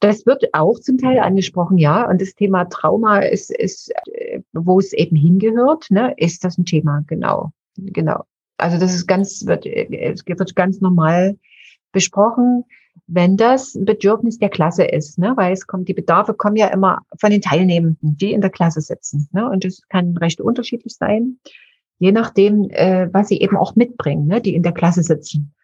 Das 0.00 0.24
wird 0.24 0.54
auch 0.54 0.78
zum 0.78 0.96
Teil 0.96 1.18
angesprochen, 1.18 1.76
ja. 1.76 2.08
Und 2.08 2.22
das 2.22 2.34
Thema 2.34 2.64
Trauma 2.64 3.18
ist, 3.18 3.50
ist 3.50 3.92
äh, 4.06 4.40
wo 4.54 4.78
es 4.78 4.94
eben 4.94 5.16
hingehört, 5.16 5.90
ne, 5.90 6.14
ist 6.16 6.44
das 6.44 6.56
ein 6.56 6.64
Thema, 6.64 7.04
genau. 7.06 7.52
Genau. 7.86 8.24
Also 8.58 8.78
das 8.78 8.94
ist 8.94 9.06
ganz, 9.06 9.46
wird, 9.46 9.66
es 9.66 10.26
wird 10.26 10.56
ganz 10.56 10.80
normal 10.80 11.38
besprochen, 11.92 12.64
wenn 13.06 13.36
das 13.36 13.74
ein 13.74 13.84
Bedürfnis 13.84 14.38
der 14.38 14.50
Klasse 14.50 14.84
ist, 14.84 15.18
ne? 15.18 15.32
weil 15.36 15.52
es 15.52 15.66
kommt, 15.66 15.88
die 15.88 15.94
Bedarfe 15.94 16.34
kommen 16.34 16.56
ja 16.56 16.68
immer 16.68 17.00
von 17.18 17.30
den 17.30 17.40
Teilnehmenden, 17.40 18.16
die 18.16 18.32
in 18.32 18.40
der 18.40 18.50
Klasse 18.50 18.80
sitzen. 18.80 19.28
Ne? 19.32 19.48
Und 19.48 19.64
das 19.64 19.82
kann 19.88 20.16
recht 20.16 20.40
unterschiedlich 20.40 20.94
sein, 20.94 21.38
je 21.98 22.12
nachdem, 22.12 22.68
äh, 22.70 23.08
was 23.12 23.28
sie 23.28 23.40
eben 23.40 23.56
auch 23.56 23.74
mitbringen, 23.74 24.26
ne? 24.26 24.40
die 24.40 24.54
in 24.54 24.62
der 24.62 24.72
Klasse 24.72 25.02
sitzen. 25.02 25.54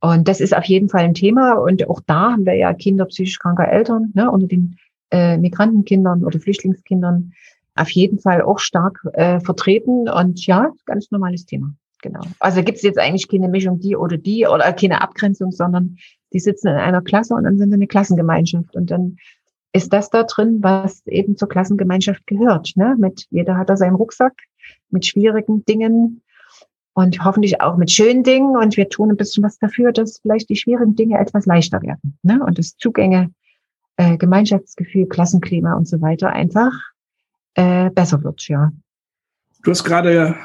Und 0.00 0.28
das 0.28 0.40
ist 0.40 0.56
auf 0.56 0.64
jeden 0.64 0.88
Fall 0.88 1.04
ein 1.04 1.14
Thema. 1.14 1.54
Und 1.54 1.86
auch 1.88 2.00
da 2.06 2.32
haben 2.32 2.46
wir 2.46 2.54
ja 2.54 2.72
Kinder 2.72 3.04
psychisch 3.06 3.38
kranker 3.38 3.68
Eltern, 3.68 4.12
ne? 4.14 4.30
unter 4.30 4.46
den 4.46 4.76
äh, 5.10 5.36
Migrantenkindern 5.36 6.24
oder 6.24 6.38
Flüchtlingskindern 6.38 7.32
auf 7.80 7.90
jeden 7.90 8.18
Fall 8.18 8.42
auch 8.42 8.58
stark 8.58 9.00
äh, 9.14 9.40
vertreten. 9.40 10.08
Und 10.08 10.46
ja, 10.46 10.70
ganz 10.86 11.10
normales 11.10 11.46
Thema. 11.46 11.74
Genau. 12.02 12.20
Also 12.38 12.62
gibt 12.62 12.78
es 12.78 12.82
jetzt 12.82 12.98
eigentlich 12.98 13.28
keine 13.28 13.48
Mischung 13.48 13.78
die 13.78 13.96
oder 13.96 14.16
die 14.16 14.46
oder 14.46 14.72
keine 14.72 15.02
Abgrenzung, 15.02 15.52
sondern 15.52 15.96
die 16.32 16.40
sitzen 16.40 16.68
in 16.68 16.74
einer 16.74 17.02
Klasse 17.02 17.34
und 17.34 17.44
dann 17.44 17.58
sind 17.58 17.70
sie 17.70 17.74
eine 17.74 17.86
Klassengemeinschaft. 17.86 18.74
Und 18.74 18.90
dann 18.90 19.16
ist 19.72 19.92
das 19.92 20.10
da 20.10 20.24
drin, 20.24 20.58
was 20.62 21.06
eben 21.06 21.36
zur 21.36 21.48
Klassengemeinschaft 21.48 22.26
gehört. 22.26 22.72
Ne? 22.76 22.96
Mit 22.98 23.26
jeder 23.30 23.56
hat 23.56 23.68
da 23.68 23.76
seinen 23.76 23.96
Rucksack 23.96 24.34
mit 24.90 25.06
schwierigen 25.06 25.64
Dingen 25.64 26.22
und 26.94 27.24
hoffentlich 27.24 27.60
auch 27.60 27.76
mit 27.76 27.90
schönen 27.90 28.22
Dingen. 28.22 28.56
Und 28.56 28.76
wir 28.76 28.88
tun 28.88 29.10
ein 29.10 29.16
bisschen 29.16 29.44
was 29.44 29.58
dafür, 29.58 29.92
dass 29.92 30.18
vielleicht 30.18 30.48
die 30.48 30.56
schwierigen 30.56 30.96
Dinge 30.96 31.18
etwas 31.18 31.46
leichter 31.46 31.82
werden. 31.82 32.18
Ne? 32.22 32.42
Und 32.44 32.58
das 32.58 32.76
Zugänge, 32.76 33.30
äh, 33.96 34.16
Gemeinschaftsgefühl, 34.16 35.06
Klassenklima 35.06 35.74
und 35.74 35.86
so 35.86 36.00
weiter 36.00 36.30
einfach 36.30 36.72
äh, 37.60 37.90
besser 37.90 38.22
wird, 38.24 38.48
ja. 38.48 38.72
Du 39.62 39.70
hast 39.70 39.84
gerade 39.84 40.36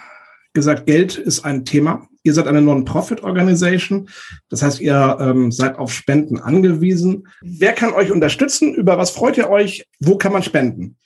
gesagt, 0.53 0.85
Geld 0.85 1.17
ist 1.17 1.45
ein 1.45 1.63
Thema. 1.63 2.07
Ihr 2.23 2.33
seid 2.33 2.47
eine 2.47 2.61
Non-Profit-Organisation. 2.61 4.09
Das 4.49 4.63
heißt, 4.63 4.81
ihr 4.81 5.17
ähm, 5.19 5.51
seid 5.51 5.77
auf 5.77 5.93
Spenden 5.93 6.39
angewiesen. 6.39 7.27
Wer 7.41 7.73
kann 7.73 7.93
euch 7.93 8.11
unterstützen? 8.11 8.73
Über 8.73 8.97
was 8.97 9.11
freut 9.11 9.37
ihr 9.37 9.49
euch? 9.49 9.85
Wo 9.99 10.17
kann 10.17 10.33
man 10.33 10.43
spenden? 10.43 10.97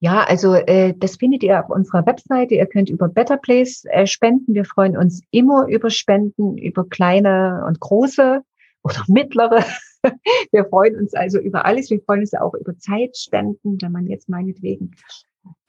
Ja, 0.00 0.22
also 0.24 0.54
äh, 0.54 0.94
das 0.96 1.16
findet 1.16 1.42
ihr 1.42 1.60
auf 1.60 1.70
unserer 1.70 2.06
Webseite. 2.06 2.54
Ihr 2.54 2.66
könnt 2.66 2.88
über 2.88 3.08
Better 3.08 3.36
Place 3.36 3.84
äh, 3.90 4.06
spenden. 4.06 4.54
Wir 4.54 4.64
freuen 4.64 4.96
uns 4.96 5.22
immer 5.30 5.66
über 5.66 5.90
Spenden, 5.90 6.56
über 6.58 6.88
kleine 6.88 7.64
und 7.66 7.80
große 7.80 8.42
oder 8.82 9.04
mittlere. 9.08 9.64
Wir 10.52 10.64
freuen 10.64 10.96
uns 10.96 11.12
also 11.12 11.38
über 11.38 11.66
alles. 11.66 11.90
Wir 11.90 12.00
freuen 12.00 12.20
uns 12.20 12.32
auch 12.32 12.54
über 12.54 12.76
Zeitspenden, 12.78 13.76
wenn 13.82 13.92
man 13.92 14.06
jetzt 14.06 14.30
meinetwegen 14.30 14.92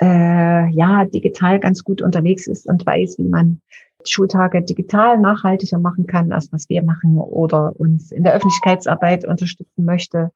äh, 0.01 0.69
ja 0.69 1.05
digital 1.05 1.59
ganz 1.59 1.83
gut 1.83 2.01
unterwegs 2.01 2.47
ist 2.47 2.67
und 2.67 2.85
weiß, 2.85 3.17
wie 3.19 3.27
man 3.27 3.61
Schultage 4.05 4.61
digital 4.61 5.19
nachhaltiger 5.19 5.77
machen 5.77 6.07
kann, 6.07 6.31
als 6.31 6.51
was 6.51 6.69
wir 6.69 6.83
machen 6.83 7.17
oder 7.17 7.79
uns 7.79 8.11
in 8.11 8.23
der 8.23 8.33
Öffentlichkeitsarbeit 8.33 9.25
unterstützen 9.25 9.85
möchte. 9.85 10.31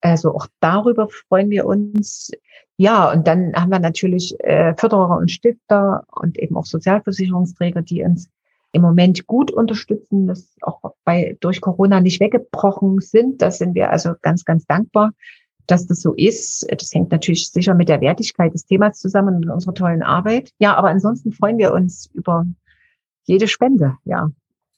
Also 0.00 0.34
auch 0.34 0.46
darüber 0.60 1.08
freuen 1.08 1.50
wir 1.50 1.66
uns. 1.66 2.30
Ja, 2.76 3.10
und 3.10 3.26
dann 3.26 3.54
haben 3.54 3.70
wir 3.70 3.78
natürlich 3.78 4.38
äh, 4.40 4.74
Förderer 4.76 5.16
und 5.16 5.30
Stifter 5.30 6.04
und 6.10 6.38
eben 6.38 6.56
auch 6.56 6.66
Sozialversicherungsträger, 6.66 7.82
die 7.82 8.02
uns 8.02 8.28
im 8.72 8.82
Moment 8.82 9.26
gut 9.26 9.50
unterstützen, 9.50 10.26
das 10.26 10.54
auch 10.60 10.82
bei 11.04 11.36
durch 11.40 11.62
Corona 11.62 12.00
nicht 12.00 12.20
weggebrochen 12.20 13.00
sind. 13.00 13.40
Da 13.40 13.50
sind 13.50 13.74
wir 13.74 13.90
also 13.90 14.14
ganz, 14.20 14.44
ganz 14.44 14.66
dankbar 14.66 15.12
dass 15.66 15.86
das 15.86 16.00
so 16.00 16.14
ist. 16.14 16.66
Das 16.70 16.92
hängt 16.92 17.10
natürlich 17.10 17.50
sicher 17.50 17.74
mit 17.74 17.88
der 17.88 18.00
Wertigkeit 18.00 18.54
des 18.54 18.66
Themas 18.66 18.98
zusammen 18.98 19.36
und 19.36 19.50
unserer 19.50 19.74
tollen 19.74 20.02
Arbeit. 20.02 20.50
Ja, 20.58 20.74
aber 20.74 20.88
ansonsten 20.88 21.32
freuen 21.32 21.58
wir 21.58 21.72
uns 21.72 22.10
über 22.14 22.46
jede 23.24 23.48
Spende, 23.48 23.96
ja. 24.04 24.30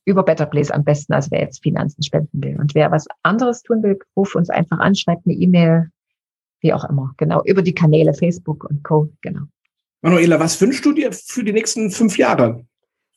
Über 0.05 0.23
Better 0.23 0.47
Place 0.47 0.71
am 0.71 0.85
besten, 0.85 1.13
als 1.13 1.31
wer 1.31 1.41
jetzt 1.41 1.63
Finanzen 1.63 2.03
spenden 2.03 2.43
will. 2.43 2.59
Und 2.59 2.75
wer 2.75 2.91
was 2.91 3.07
anderes 3.23 3.63
tun 3.63 3.83
will, 3.83 3.99
ruft 4.17 4.37
uns 4.37 4.49
einfach 4.49 4.79
an, 4.79 4.95
schreibt 4.95 5.27
eine 5.27 5.35
E-Mail, 5.35 5.91
wie 6.61 6.73
auch 6.73 6.89
immer. 6.89 7.13
Genau, 7.19 7.43
über 7.45 7.61
die 7.61 7.75
Kanäle 7.75 8.15
Facebook 8.15 8.65
und 8.65 8.83
Co. 8.83 9.11
Genau. 9.21 9.43
Manuela, 10.01 10.41
was 10.41 10.59
wünschst 10.61 10.85
du 10.85 10.93
dir 10.93 11.13
für 11.13 11.45
die 11.45 11.53
nächsten 11.53 11.91
fünf 11.91 12.17
Jahre? 12.17 12.65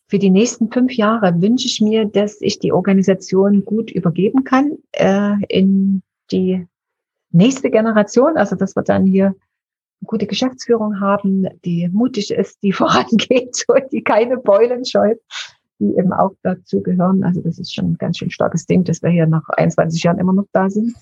Für 0.07 0.19
die 0.19 0.29
nächsten 0.29 0.69
fünf 0.69 0.91
Jahre 0.93 1.41
wünsche 1.41 1.67
ich 1.67 1.79
mir, 1.79 2.03
dass 2.03 2.41
ich 2.41 2.59
die 2.59 2.73
Organisation 2.73 3.63
gut 3.63 3.89
übergeben 3.91 4.43
kann 4.43 4.77
äh, 4.91 5.35
in 5.47 6.01
die 6.31 6.67
nächste 7.31 7.69
Generation, 7.69 8.37
also 8.37 8.55
dass 8.55 8.75
wir 8.75 8.83
dann 8.83 9.05
hier 9.05 9.27
eine 9.27 10.07
gute 10.07 10.27
Geschäftsführung 10.27 10.99
haben, 10.99 11.47
die 11.63 11.89
mutig 11.89 12.31
ist, 12.31 12.61
die 12.63 12.71
vorangeht 12.71 13.63
und 13.67 13.91
die 13.91 14.03
keine 14.03 14.37
Beulen 14.37 14.85
scheut, 14.85 15.19
die 15.79 15.95
eben 15.97 16.13
auch 16.13 16.33
dazu 16.43 16.81
gehören. 16.81 17.23
Also 17.23 17.41
das 17.41 17.59
ist 17.59 17.73
schon 17.73 17.91
ein 17.91 17.97
ganz 17.97 18.17
schön 18.17 18.31
starkes 18.31 18.65
Ding, 18.65 18.83
dass 18.83 19.01
wir 19.01 19.09
hier 19.09 19.27
nach 19.27 19.47
21 19.49 20.03
Jahren 20.03 20.19
immer 20.19 20.33
noch 20.33 20.47
da 20.51 20.69
sind. 20.69 20.93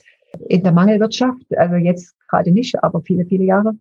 In 0.47 0.63
der 0.63 0.71
Mangelwirtschaft, 0.71 1.57
also 1.57 1.75
jetzt 1.75 2.15
gerade 2.27 2.51
nicht, 2.51 2.83
aber 2.83 3.01
viele, 3.01 3.25
viele 3.25 3.45
Jahre. 3.45 3.73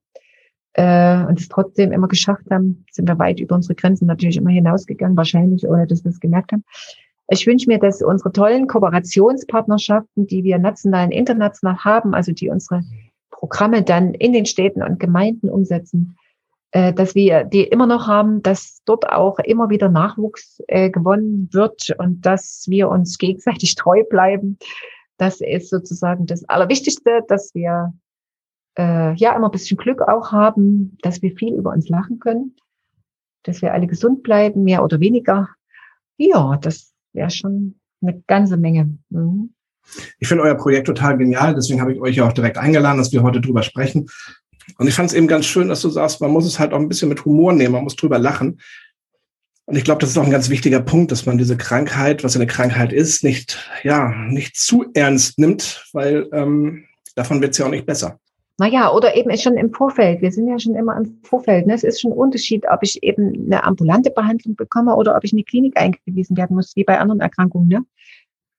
Äh, 0.73 1.25
und 1.27 1.41
es 1.41 1.49
trotzdem 1.49 1.93
immer 1.93 2.09
geschafft 2.09 2.45
haben, 2.51 2.85
sind 2.91 3.09
wir 3.09 3.19
weit 3.19 3.41
über 3.41 3.55
unsere 3.55 3.75
Grenzen 3.75 4.07
natürlich 4.07 4.37
immer 4.37 4.51
hinausgegangen, 4.51 5.17
wahrscheinlich, 5.17 5.67
ohne 5.67 5.87
dass 5.87 6.05
wir 6.05 6.11
es 6.11 6.21
gemerkt 6.21 6.53
haben. 6.53 6.65
Ich 7.29 7.47
wünsche 7.47 7.69
mir, 7.69 7.79
dass 7.79 8.03
unsere 8.03 8.33
tollen 8.33 8.67
Kooperationspartnerschaften, 8.67 10.27
die 10.27 10.45
wir 10.45 10.59
national 10.59 11.07
und 11.07 11.13
international 11.13 11.77
haben, 11.85 12.15
also 12.15 12.33
die 12.33 12.49
unsere 12.49 12.83
Programme 13.31 13.83
dann 13.83 14.15
in 14.15 14.33
den 14.33 14.47
Städten 14.47 14.83
und 14.83 14.99
Gemeinden 14.99 15.51
umsetzen, 15.51 16.17
äh, 16.71 16.93
dass 16.93 17.15
wir 17.15 17.45
die 17.45 17.65
immer 17.65 17.87
noch 17.87 18.07
haben, 18.07 18.43
dass 18.43 18.83
dort 18.85 19.09
auch 19.11 19.39
immer 19.39 19.69
wieder 19.69 19.91
Nachwuchs 19.91 20.63
äh, 20.69 20.91
gewonnen 20.91 21.49
wird 21.53 21.95
und 21.99 22.25
dass 22.25 22.65
wir 22.67 22.89
uns 22.89 23.19
gegenseitig 23.19 23.75
treu 23.77 24.05
bleiben. 24.05 24.59
Das 25.19 25.41
ist 25.41 25.71
sozusagen 25.71 26.27
das 26.27 26.49
Allerwichtigste, 26.49 27.23
dass 27.29 27.55
wir 27.55 27.93
äh, 28.79 29.15
ja 29.15 29.37
immer 29.37 29.49
ein 29.49 29.53
bisschen 29.53 29.77
Glück 29.77 30.01
auch 30.01 30.33
haben, 30.33 30.97
dass 31.03 31.21
wir 31.21 31.37
viel 31.37 31.55
über 31.55 31.73
uns 31.73 31.89
lachen 31.89 32.21
können, 32.21 32.57
dass 33.43 33.61
wir 33.61 33.75
alle 33.75 33.87
gesund 33.87 34.23
bleiben, 34.23 34.65
mehr 34.65 34.83
oder 34.83 35.01
weniger. 35.01 35.49
Ja, 36.17 36.57
das 36.57 36.88
wäre 37.13 37.31
schon 37.31 37.79
eine 38.01 38.23
ganze 38.27 38.57
Menge. 38.57 38.97
Mhm. 39.11 39.55
Ich 40.19 40.29
finde 40.29 40.45
euer 40.45 40.55
Projekt 40.55 40.87
total 40.87 41.17
genial, 41.17 41.55
deswegen 41.55 41.81
habe 41.81 41.93
ich 41.93 42.01
euch 42.01 42.17
ja 42.17 42.27
auch 42.27 42.33
direkt 42.33 42.59
eingeladen, 42.59 42.99
dass 42.99 43.13
wir 43.13 43.23
heute 43.23 43.41
drüber 43.41 43.63
sprechen. 43.63 44.09
Und 44.77 44.87
ich 44.87 44.95
fand 44.95 45.11
es 45.11 45.17
eben 45.17 45.29
ganz 45.29 45.47
schön, 45.47 45.69
dass 45.69 45.81
du 45.81 45.89
sagst, 45.89 46.21
man 46.21 46.31
muss 46.31 46.47
es 46.47 46.59
halt 46.59 46.73
auch 46.73 46.79
ein 46.79 46.89
bisschen 46.89 47.09
mit 47.09 47.25
Humor 47.25 47.53
nehmen, 47.53 47.73
man 47.73 47.85
muss 47.85 47.97
drüber 47.97 48.19
lachen. 48.19 48.61
Und 49.65 49.77
ich 49.77 49.85
glaube, 49.85 50.01
das 50.01 50.11
ist 50.11 50.19
auch 50.19 50.25
ein 50.25 50.31
ganz 50.31 50.49
wichtiger 50.51 50.81
Punkt, 50.81 51.13
dass 51.13 51.27
man 51.27 51.39
diese 51.39 51.57
Krankheit, 51.57 52.25
was 52.25 52.37
eine 52.37 52.47
Krankheit 52.47 52.93
ist, 52.93 53.25
nicht, 53.25 53.59
ja, 53.83 54.15
nicht 54.29 54.57
zu 54.57 54.87
ernst 54.95 55.39
nimmt, 55.39 55.87
weil 55.93 56.29
ähm, 56.33 56.85
davon 57.15 57.41
wird 57.41 57.53
es 57.53 57.59
ja 57.59 57.67
auch 57.67 57.71
nicht 57.71 57.87
besser. 57.87 58.19
Naja, 58.61 58.93
oder 58.93 59.15
eben 59.15 59.35
schon 59.39 59.57
im 59.57 59.73
Vorfeld. 59.73 60.21
Wir 60.21 60.33
sind 60.33 60.49
ja 60.49 60.59
schon 60.59 60.75
immer 60.75 60.97
im 60.97 61.21
Vorfeld. 61.23 61.69
Ne? 61.69 61.75
Es 61.75 61.85
ist 61.85 62.01
schon 62.01 62.11
ein 62.11 62.19
Unterschied, 62.19 62.65
ob 62.69 62.81
ich 62.83 63.01
eben 63.05 63.47
eine 63.47 63.63
ambulante 63.63 64.11
Behandlung 64.11 64.57
bekomme 64.57 64.97
oder 64.97 65.17
ob 65.17 65.23
ich 65.23 65.33
in 65.33 65.39
die 65.39 65.45
Klinik 65.45 65.81
eingewiesen 65.81 66.37
werden 66.37 66.57
muss, 66.57 66.75
wie 66.75 66.83
bei 66.83 66.99
anderen 66.99 67.21
Erkrankungen. 67.21 67.69
Ne? 67.69 67.85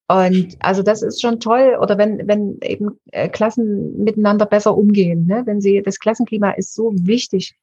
Und 0.08 0.56
also 0.60 0.84
das 0.84 1.02
ist 1.02 1.22
schon 1.22 1.42
toll. 1.42 1.78
Oder 1.82 1.98
wenn, 1.98 2.26
wenn 2.30 2.60
eben 2.62 2.98
äh, 3.12 3.28
Klassen 3.28 4.02
miteinander 4.02 4.46
besser 4.46 4.78
umgehen. 4.78 5.28
Ne? 5.28 5.42
Wenn 5.46 5.60
sie, 5.60 5.82
das 5.82 6.00
Klassenklima 6.00 6.52
ist 6.52 6.74
so 6.74 6.94
wichtig. 6.96 7.56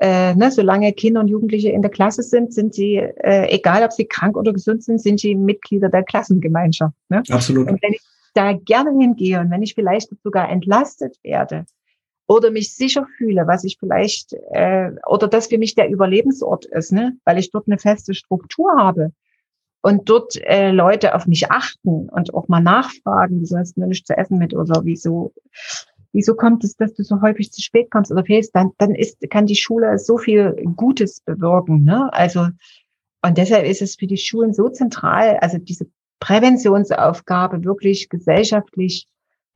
Äh, 0.00 0.34
ne? 0.34 0.50
Solange 0.50 0.92
Kinder 0.92 1.20
und 1.20 1.28
Jugendliche 1.28 1.70
in 1.70 1.82
der 1.82 1.90
Klasse 1.92 2.24
sind, 2.24 2.52
sind 2.52 2.74
sie, 2.74 2.96
äh, 2.96 3.46
egal 3.54 3.84
ob 3.84 3.92
sie 3.92 4.06
krank 4.06 4.36
oder 4.36 4.52
gesund 4.52 4.82
sind, 4.82 5.00
sind 5.00 5.20
sie 5.20 5.36
Mitglieder 5.36 5.88
der 5.88 6.02
Klassengemeinschaft. 6.02 6.96
Ne? 7.10 7.22
Absolut. 7.30 7.70
Und 7.70 7.80
wenn 7.80 7.92
ich 7.92 8.00
da 8.34 8.52
gerne 8.52 8.90
hingehe 8.98 9.40
und 9.40 9.50
wenn 9.50 9.62
ich 9.62 9.74
vielleicht 9.74 10.10
sogar 10.22 10.48
entlastet 10.48 11.18
werde 11.22 11.66
oder 12.30 12.52
mich 12.52 12.76
sicher 12.76 13.06
fühle, 13.18 13.48
was 13.48 13.64
ich 13.64 13.76
vielleicht, 13.80 14.34
äh, 14.52 14.92
oder 15.06 15.26
dass 15.26 15.48
für 15.48 15.58
mich 15.58 15.74
der 15.74 15.90
Überlebensort 15.90 16.64
ist, 16.64 16.92
ne? 16.92 17.16
weil 17.24 17.38
ich 17.38 17.50
dort 17.50 17.66
eine 17.66 17.78
feste 17.78 18.14
Struktur 18.14 18.72
habe 18.78 19.12
und 19.82 20.08
dort 20.08 20.36
äh, 20.44 20.70
Leute 20.70 21.16
auf 21.16 21.26
mich 21.26 21.50
achten 21.50 22.08
und 22.08 22.32
auch 22.32 22.46
mal 22.46 22.60
nachfragen, 22.60 23.42
du 23.42 23.56
hast 23.56 23.76
nur 23.76 23.88
nichts 23.88 24.06
zu 24.06 24.16
essen 24.16 24.38
mit 24.38 24.54
oder 24.54 24.82
wieso, 24.84 25.32
wieso 26.12 26.34
kommt 26.34 26.62
es, 26.62 26.76
dass 26.76 26.94
du 26.94 27.02
so 27.02 27.20
häufig 27.20 27.50
zu 27.50 27.62
spät 27.62 27.90
kommst 27.90 28.12
oder 28.12 28.24
fehlst, 28.24 28.54
dann, 28.54 28.70
dann 28.78 28.94
ist, 28.94 29.18
kann 29.30 29.46
die 29.46 29.56
Schule 29.56 29.98
so 29.98 30.16
viel 30.16 30.54
Gutes 30.76 31.22
bewirken. 31.22 31.82
Ne? 31.82 32.12
Also, 32.12 32.46
und 33.22 33.38
deshalb 33.38 33.66
ist 33.66 33.82
es 33.82 33.96
für 33.96 34.06
die 34.06 34.16
Schulen 34.16 34.52
so 34.52 34.68
zentral, 34.68 35.38
also 35.38 35.58
diese 35.58 35.86
Präventionsaufgabe 36.20 37.64
wirklich 37.64 38.08
gesellschaftlich 38.08 39.06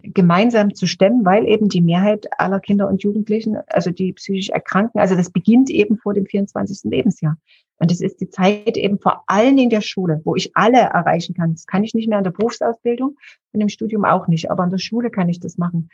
gemeinsam 0.02 0.74
zu 0.74 0.86
stemmen, 0.86 1.24
weil 1.24 1.48
eben 1.48 1.68
die 1.68 1.80
Mehrheit 1.80 2.26
aller 2.38 2.60
Kinder 2.60 2.88
und 2.88 3.02
Jugendlichen, 3.02 3.56
also 3.68 3.90
die 3.90 4.12
psychisch 4.12 4.50
erkranken, 4.50 5.00
also 5.00 5.14
das 5.14 5.30
beginnt 5.30 5.70
eben 5.70 5.96
vor 5.96 6.12
dem 6.12 6.26
24. 6.26 6.90
Lebensjahr. 6.90 7.38
Und 7.78 7.90
es 7.90 8.00
ist 8.00 8.20
die 8.20 8.28
Zeit 8.28 8.76
eben 8.76 8.98
vor 8.98 9.24
allen 9.26 9.56
Dingen 9.56 9.70
der 9.70 9.80
Schule, 9.80 10.20
wo 10.24 10.36
ich 10.36 10.56
alle 10.56 10.78
erreichen 10.78 11.34
kann. 11.34 11.52
Das 11.52 11.66
kann 11.66 11.84
ich 11.84 11.94
nicht 11.94 12.08
mehr 12.08 12.18
in 12.18 12.24
der 12.24 12.30
Berufsausbildung 12.30 13.16
und 13.52 13.60
im 13.60 13.68
Studium 13.68 14.04
auch 14.04 14.28
nicht, 14.28 14.50
aber 14.50 14.64
in 14.64 14.70
der 14.70 14.78
Schule 14.78 15.10
kann 15.10 15.28
ich 15.28 15.40
das 15.40 15.58
machen. 15.58 15.88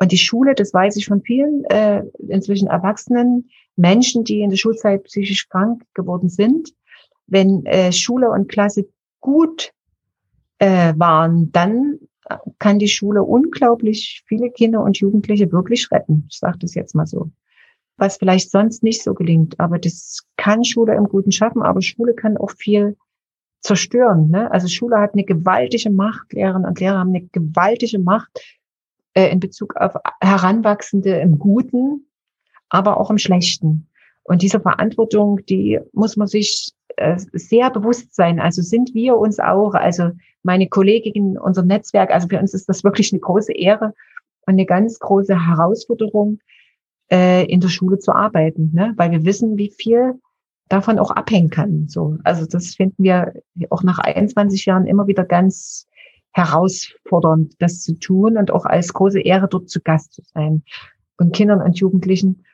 Und 0.00 0.10
die 0.10 0.18
Schule, 0.18 0.54
das 0.54 0.74
weiß 0.74 0.96
ich 0.96 1.06
von 1.06 1.22
vielen 1.22 1.64
äh, 1.66 2.02
inzwischen 2.28 2.68
erwachsenen 2.68 3.48
Menschen, 3.76 4.24
die 4.24 4.40
in 4.40 4.50
der 4.50 4.56
Schulzeit 4.56 5.04
psychisch 5.04 5.48
krank 5.48 5.84
geworden 5.94 6.28
sind, 6.28 6.70
wenn 7.26 7.64
äh, 7.66 7.92
Schule 7.92 8.30
und 8.30 8.48
Klasse 8.48 8.88
gut 9.20 9.72
äh, 10.58 10.94
waren, 10.96 11.50
dann 11.52 11.98
kann 12.58 12.78
die 12.78 12.88
Schule 12.88 13.22
unglaublich 13.22 14.22
viele 14.26 14.50
Kinder 14.50 14.82
und 14.82 14.98
Jugendliche 14.98 15.52
wirklich 15.52 15.90
retten. 15.90 16.26
Ich 16.30 16.38
sage 16.38 16.58
das 16.58 16.74
jetzt 16.74 16.94
mal 16.94 17.06
so. 17.06 17.30
Was 17.96 18.16
vielleicht 18.16 18.50
sonst 18.50 18.82
nicht 18.82 19.02
so 19.02 19.14
gelingt, 19.14 19.60
aber 19.60 19.78
das 19.78 20.26
kann 20.36 20.64
Schule 20.64 20.94
im 20.94 21.04
Guten 21.04 21.30
schaffen, 21.30 21.62
aber 21.62 21.80
Schule 21.80 22.14
kann 22.14 22.36
auch 22.36 22.50
viel 22.50 22.96
zerstören. 23.60 24.30
Ne? 24.30 24.50
Also 24.50 24.68
Schule 24.68 24.98
hat 24.98 25.14
eine 25.14 25.24
gewaltige 25.24 25.90
Macht, 25.90 26.32
Lehrerinnen 26.32 26.68
und 26.68 26.80
Lehrer 26.80 26.98
haben 26.98 27.10
eine 27.10 27.26
gewaltige 27.26 27.98
Macht 27.98 28.40
äh, 29.14 29.30
in 29.30 29.40
Bezug 29.40 29.76
auf 29.76 29.94
Heranwachsende 30.20 31.20
im 31.20 31.38
Guten, 31.38 32.06
aber 32.68 32.98
auch 32.98 33.10
im 33.10 33.18
Schlechten. 33.18 33.88
Und 34.24 34.42
diese 34.42 34.60
Verantwortung, 34.60 35.44
die 35.46 35.78
muss 35.92 36.16
man 36.16 36.26
sich 36.26 36.72
äh, 36.72 36.73
sehr 37.32 37.70
bewusst 37.70 38.14
sein. 38.14 38.40
Also 38.40 38.62
sind 38.62 38.94
wir 38.94 39.16
uns 39.16 39.40
auch, 39.40 39.74
also 39.74 40.10
meine 40.42 40.68
Kolleginnen, 40.68 41.38
unser 41.38 41.62
Netzwerk, 41.62 42.10
also 42.10 42.28
für 42.28 42.38
uns 42.38 42.54
ist 42.54 42.68
das 42.68 42.84
wirklich 42.84 43.12
eine 43.12 43.20
große 43.20 43.52
Ehre 43.52 43.94
und 44.46 44.54
eine 44.54 44.66
ganz 44.66 44.98
große 44.98 45.46
Herausforderung, 45.46 46.38
äh, 47.10 47.44
in 47.46 47.60
der 47.60 47.68
Schule 47.68 47.98
zu 47.98 48.12
arbeiten, 48.12 48.70
ne? 48.72 48.94
weil 48.96 49.10
wir 49.10 49.24
wissen, 49.24 49.56
wie 49.56 49.70
viel 49.70 50.14
davon 50.68 50.98
auch 50.98 51.10
abhängen 51.10 51.50
kann. 51.50 51.88
So, 51.88 52.16
also 52.24 52.46
das 52.46 52.74
finden 52.74 53.02
wir 53.02 53.34
auch 53.70 53.82
nach 53.82 53.98
21 53.98 54.64
Jahren 54.64 54.86
immer 54.86 55.06
wieder 55.06 55.24
ganz 55.24 55.86
herausfordernd, 56.32 57.54
das 57.58 57.82
zu 57.82 57.98
tun 57.98 58.38
und 58.38 58.50
auch 58.50 58.64
als 58.64 58.92
große 58.92 59.20
Ehre 59.20 59.48
dort 59.48 59.68
zu 59.68 59.80
Gast 59.80 60.14
zu 60.14 60.22
sein 60.22 60.62
und 61.18 61.34
Kindern 61.34 61.60
und 61.60 61.78
Jugendlichen 61.78 62.44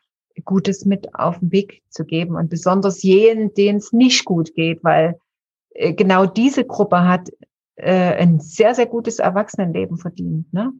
Gutes 0.45 0.85
mit 0.85 1.15
auf 1.15 1.39
den 1.39 1.53
Weg 1.53 1.83
zu 1.91 2.05
geben 2.05 2.37
und 2.37 2.51
besonders 2.51 3.03
jenen, 3.03 3.55
denen 3.55 3.79
es 3.79 3.93
nicht 3.93 4.25
gut 4.25 4.55
geht, 4.55 4.83
weil 4.85 5.19
äh, 5.71 5.93
genau 5.93 6.27
diese 6.27 6.65
Gruppe 6.65 7.05
hat 7.05 7.31
äh, 7.77 8.15
ein 8.15 8.41
sehr, 8.41 8.75
sehr 8.75 8.87
gutes 8.87 9.19
Erwachsenenleben 9.19 9.99
verdient. 9.99 10.53
Ne? 10.53 10.73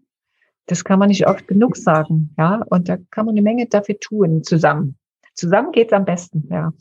Das 0.67 0.85
kann 0.85 0.99
man 0.99 1.09
nicht 1.09 1.27
oft 1.27 1.49
genug 1.49 1.77
sagen, 1.77 2.35
ja. 2.39 2.63
Und 2.69 2.89
da 2.89 2.97
kann 3.11 3.27
man 3.27 3.35
eine 3.35 3.43
Menge 3.43 3.67
dafür 3.67 3.99
tun, 3.99 4.43
zusammen. 4.45 4.97
Zusammen 5.35 5.73
geht's 5.73 5.93
am 5.93 6.05
besten, 6.05 6.49
ja. 6.51 6.73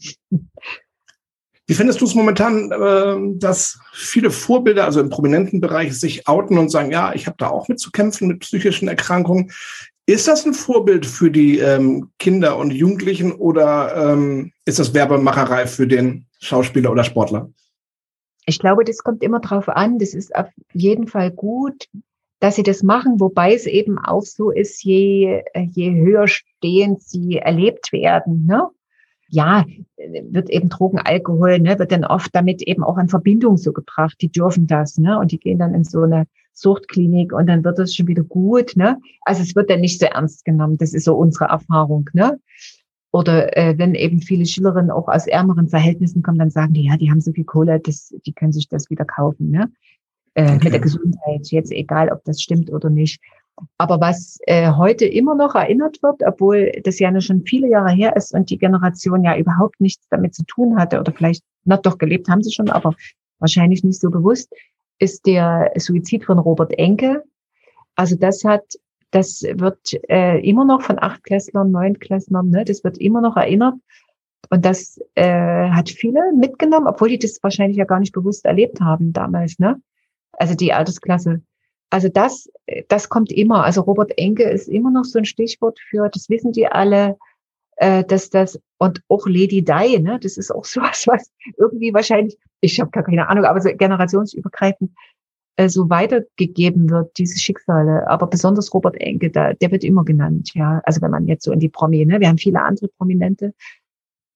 Wie 1.65 1.75
findest 1.75 2.01
du 2.01 2.05
es 2.05 2.15
momentan, 2.15 2.71
äh, 2.71 3.37
dass 3.37 3.79
viele 3.93 4.31
Vorbilder, 4.31 4.85
also 4.85 4.99
im 4.99 5.09
prominenten 5.09 5.61
Bereich, 5.61 5.97
sich 5.97 6.27
outen 6.27 6.57
und 6.57 6.69
sagen, 6.69 6.91
ja, 6.91 7.13
ich 7.13 7.27
habe 7.27 7.37
da 7.37 7.49
auch 7.49 7.67
mit 7.67 7.79
zu 7.79 7.91
kämpfen 7.91 8.27
mit 8.27 8.39
psychischen 8.39 8.87
Erkrankungen. 8.87 9.51
Ist 10.09 10.27
das 10.27 10.43
ein 10.43 10.55
Vorbild 10.55 11.05
für 11.05 11.29
die 11.29 11.59
ähm, 11.59 12.09
Kinder 12.17 12.57
und 12.57 12.71
Jugendlichen 12.71 13.31
oder 13.31 13.95
ähm, 13.95 14.51
ist 14.65 14.79
das 14.79 14.95
Werbemacherei 14.95 15.67
für 15.67 15.85
den 15.85 16.25
Schauspieler 16.39 16.91
oder 16.91 17.03
Sportler? 17.03 17.51
Ich 18.47 18.57
glaube, 18.57 18.83
das 18.85 19.03
kommt 19.03 19.21
immer 19.21 19.39
drauf 19.39 19.69
an. 19.69 19.99
Das 19.99 20.15
ist 20.15 20.35
auf 20.35 20.47
jeden 20.73 21.05
Fall 21.05 21.29
gut, 21.29 21.85
dass 22.39 22.55
sie 22.55 22.63
das 22.63 22.81
machen, 22.81 23.19
wobei 23.19 23.53
es 23.53 23.67
eben 23.67 23.99
auch 23.99 24.23
so 24.23 24.49
ist, 24.49 24.83
je, 24.83 25.43
je 25.55 25.91
höher 25.91 26.27
stehend 26.27 27.03
sie 27.03 27.37
erlebt 27.37 27.93
werden. 27.93 28.47
Ne? 28.47 28.67
Ja, 29.27 29.63
wird 29.95 30.49
eben 30.49 30.69
Drogen, 30.69 30.97
Alkohol, 30.97 31.59
ne, 31.59 31.77
wird 31.77 31.91
dann 31.91 32.03
oft 32.03 32.33
damit 32.33 32.63
eben 32.63 32.83
auch 32.83 32.97
in 32.97 33.09
Verbindung 33.09 33.57
so 33.57 33.73
gebracht. 33.73 34.17
Die 34.21 34.31
dürfen 34.31 34.65
das, 34.65 34.97
ne? 34.97 35.19
Und 35.19 35.31
die 35.31 35.39
gehen 35.39 35.59
dann 35.59 35.75
in 35.75 35.83
so 35.83 36.01
eine 36.01 36.25
Suchtklinik 36.53 37.33
und 37.33 37.47
dann 37.47 37.63
wird 37.63 37.79
es 37.79 37.95
schon 37.95 38.07
wieder 38.07 38.23
gut. 38.23 38.75
Ne? 38.75 38.99
Also 39.21 39.41
es 39.43 39.55
wird 39.55 39.69
dann 39.69 39.81
nicht 39.81 39.99
so 39.99 40.05
ernst 40.05 40.45
genommen. 40.45 40.77
Das 40.77 40.93
ist 40.93 41.05
so 41.05 41.15
unsere 41.15 41.45
Erfahrung. 41.45 42.09
Ne? 42.13 42.39
Oder 43.11 43.57
äh, 43.57 43.77
wenn 43.77 43.95
eben 43.95 44.21
viele 44.21 44.45
Schülerinnen 44.45 44.91
auch 44.91 45.07
aus 45.07 45.25
ärmeren 45.25 45.67
Verhältnissen 45.67 46.21
kommen, 46.21 46.37
dann 46.37 46.51
sagen 46.51 46.73
die, 46.73 46.85
ja, 46.85 46.97
die 46.97 47.09
haben 47.09 47.21
so 47.21 47.31
viel 47.31 47.45
Kohle, 47.45 47.79
das, 47.79 48.13
die 48.25 48.33
können 48.33 48.53
sich 48.53 48.67
das 48.67 48.89
wieder 48.89 49.05
kaufen. 49.05 49.49
Ne? 49.51 49.71
Äh, 50.35 50.43
okay. 50.43 50.59
Mit 50.65 50.73
der 50.73 50.79
Gesundheit, 50.79 51.47
jetzt 51.47 51.71
egal, 51.71 52.09
ob 52.11 52.23
das 52.25 52.41
stimmt 52.41 52.71
oder 52.71 52.89
nicht. 52.89 53.19
Aber 53.77 53.99
was 53.99 54.37
äh, 54.43 54.71
heute 54.71 55.05
immer 55.05 55.35
noch 55.35 55.55
erinnert 55.55 56.01
wird, 56.01 56.21
obwohl 56.25 56.71
das 56.83 56.99
ja 56.99 57.19
schon 57.19 57.45
viele 57.45 57.67
Jahre 57.67 57.91
her 57.91 58.15
ist 58.15 58.33
und 58.33 58.49
die 58.49 58.57
Generation 58.57 59.23
ja 59.23 59.37
überhaupt 59.37 59.81
nichts 59.81 60.07
damit 60.09 60.33
zu 60.33 60.43
tun 60.43 60.77
hatte 60.77 60.99
oder 60.99 61.11
vielleicht, 61.11 61.43
na 61.65 61.77
doch, 61.77 61.97
gelebt 61.97 62.29
haben 62.29 62.43
sie 62.43 62.53
schon, 62.53 62.69
aber 62.69 62.93
wahrscheinlich 63.39 63.83
nicht 63.83 63.99
so 63.99 64.09
bewusst, 64.09 64.53
ist 64.99 65.25
der 65.25 65.71
Suizid 65.75 66.25
von 66.25 66.39
Robert 66.39 66.77
Enke. 66.77 67.23
Also 67.95 68.15
das 68.15 68.43
hat, 68.43 68.63
das 69.11 69.41
wird 69.41 69.93
äh, 70.09 70.39
immer 70.39 70.65
noch 70.65 70.81
von 70.81 70.99
Achtklässlern, 70.99 71.71
Neunklässlern, 71.71 72.49
ne, 72.49 72.63
das 72.65 72.83
wird 72.83 72.97
immer 72.97 73.21
noch 73.21 73.35
erinnert. 73.37 73.75
Und 74.49 74.65
das 74.65 74.99
äh, 75.15 75.69
hat 75.69 75.89
viele 75.89 76.33
mitgenommen, 76.33 76.87
obwohl 76.87 77.09
die 77.09 77.19
das 77.19 77.39
wahrscheinlich 77.41 77.77
ja 77.77 77.85
gar 77.85 77.99
nicht 77.99 78.13
bewusst 78.13 78.45
erlebt 78.45 78.81
haben 78.81 79.13
damals, 79.13 79.59
ne? 79.59 79.81
Also 80.33 80.55
die 80.55 80.73
Altersklasse. 80.73 81.41
Also 81.89 82.07
das, 82.07 82.49
das 82.87 83.09
kommt 83.09 83.31
immer. 83.31 83.63
Also 83.63 83.81
Robert 83.81 84.17
Enke 84.17 84.43
ist 84.43 84.67
immer 84.67 84.91
noch 84.91 85.03
so 85.03 85.19
ein 85.19 85.25
Stichwort 85.25 85.79
für, 85.79 86.09
das 86.09 86.29
wissen 86.29 86.51
die 86.51 86.67
alle, 86.67 87.17
äh, 87.79 88.03
dass 88.03 88.29
das 88.29 88.59
und 88.77 89.01
auch 89.07 89.25
Lady 89.25 89.63
Di, 89.63 89.99
ne, 89.99 90.19
das 90.21 90.37
ist 90.37 90.51
auch 90.51 90.65
sowas, 90.65 91.05
was 91.07 91.31
irgendwie 91.57 91.93
wahrscheinlich, 91.93 92.37
ich 92.61 92.79
habe 92.79 92.91
gar 92.91 93.03
keine 93.03 93.27
Ahnung, 93.27 93.45
aber 93.45 93.61
so 93.61 93.69
generationsübergreifend 93.73 94.91
äh, 95.55 95.69
so 95.69 95.89
weitergegeben 95.89 96.89
wird, 96.89 97.17
diese 97.17 97.39
Schicksale. 97.39 98.07
Aber 98.07 98.27
besonders 98.27 98.73
Robert 98.73 98.95
Enke, 98.99 99.29
da, 99.29 99.53
der 99.53 99.71
wird 99.71 99.83
immer 99.83 100.03
genannt, 100.03 100.51
ja. 100.53 100.81
Also 100.83 101.01
wenn 101.01 101.11
man 101.11 101.27
jetzt 101.27 101.45
so 101.45 101.51
in 101.53 101.59
die 101.59 101.69
Promi, 101.69 102.05
ne, 102.05 102.19
wir 102.19 102.27
haben 102.27 102.37
viele 102.37 102.61
andere 102.61 102.89
Prominente, 102.89 103.53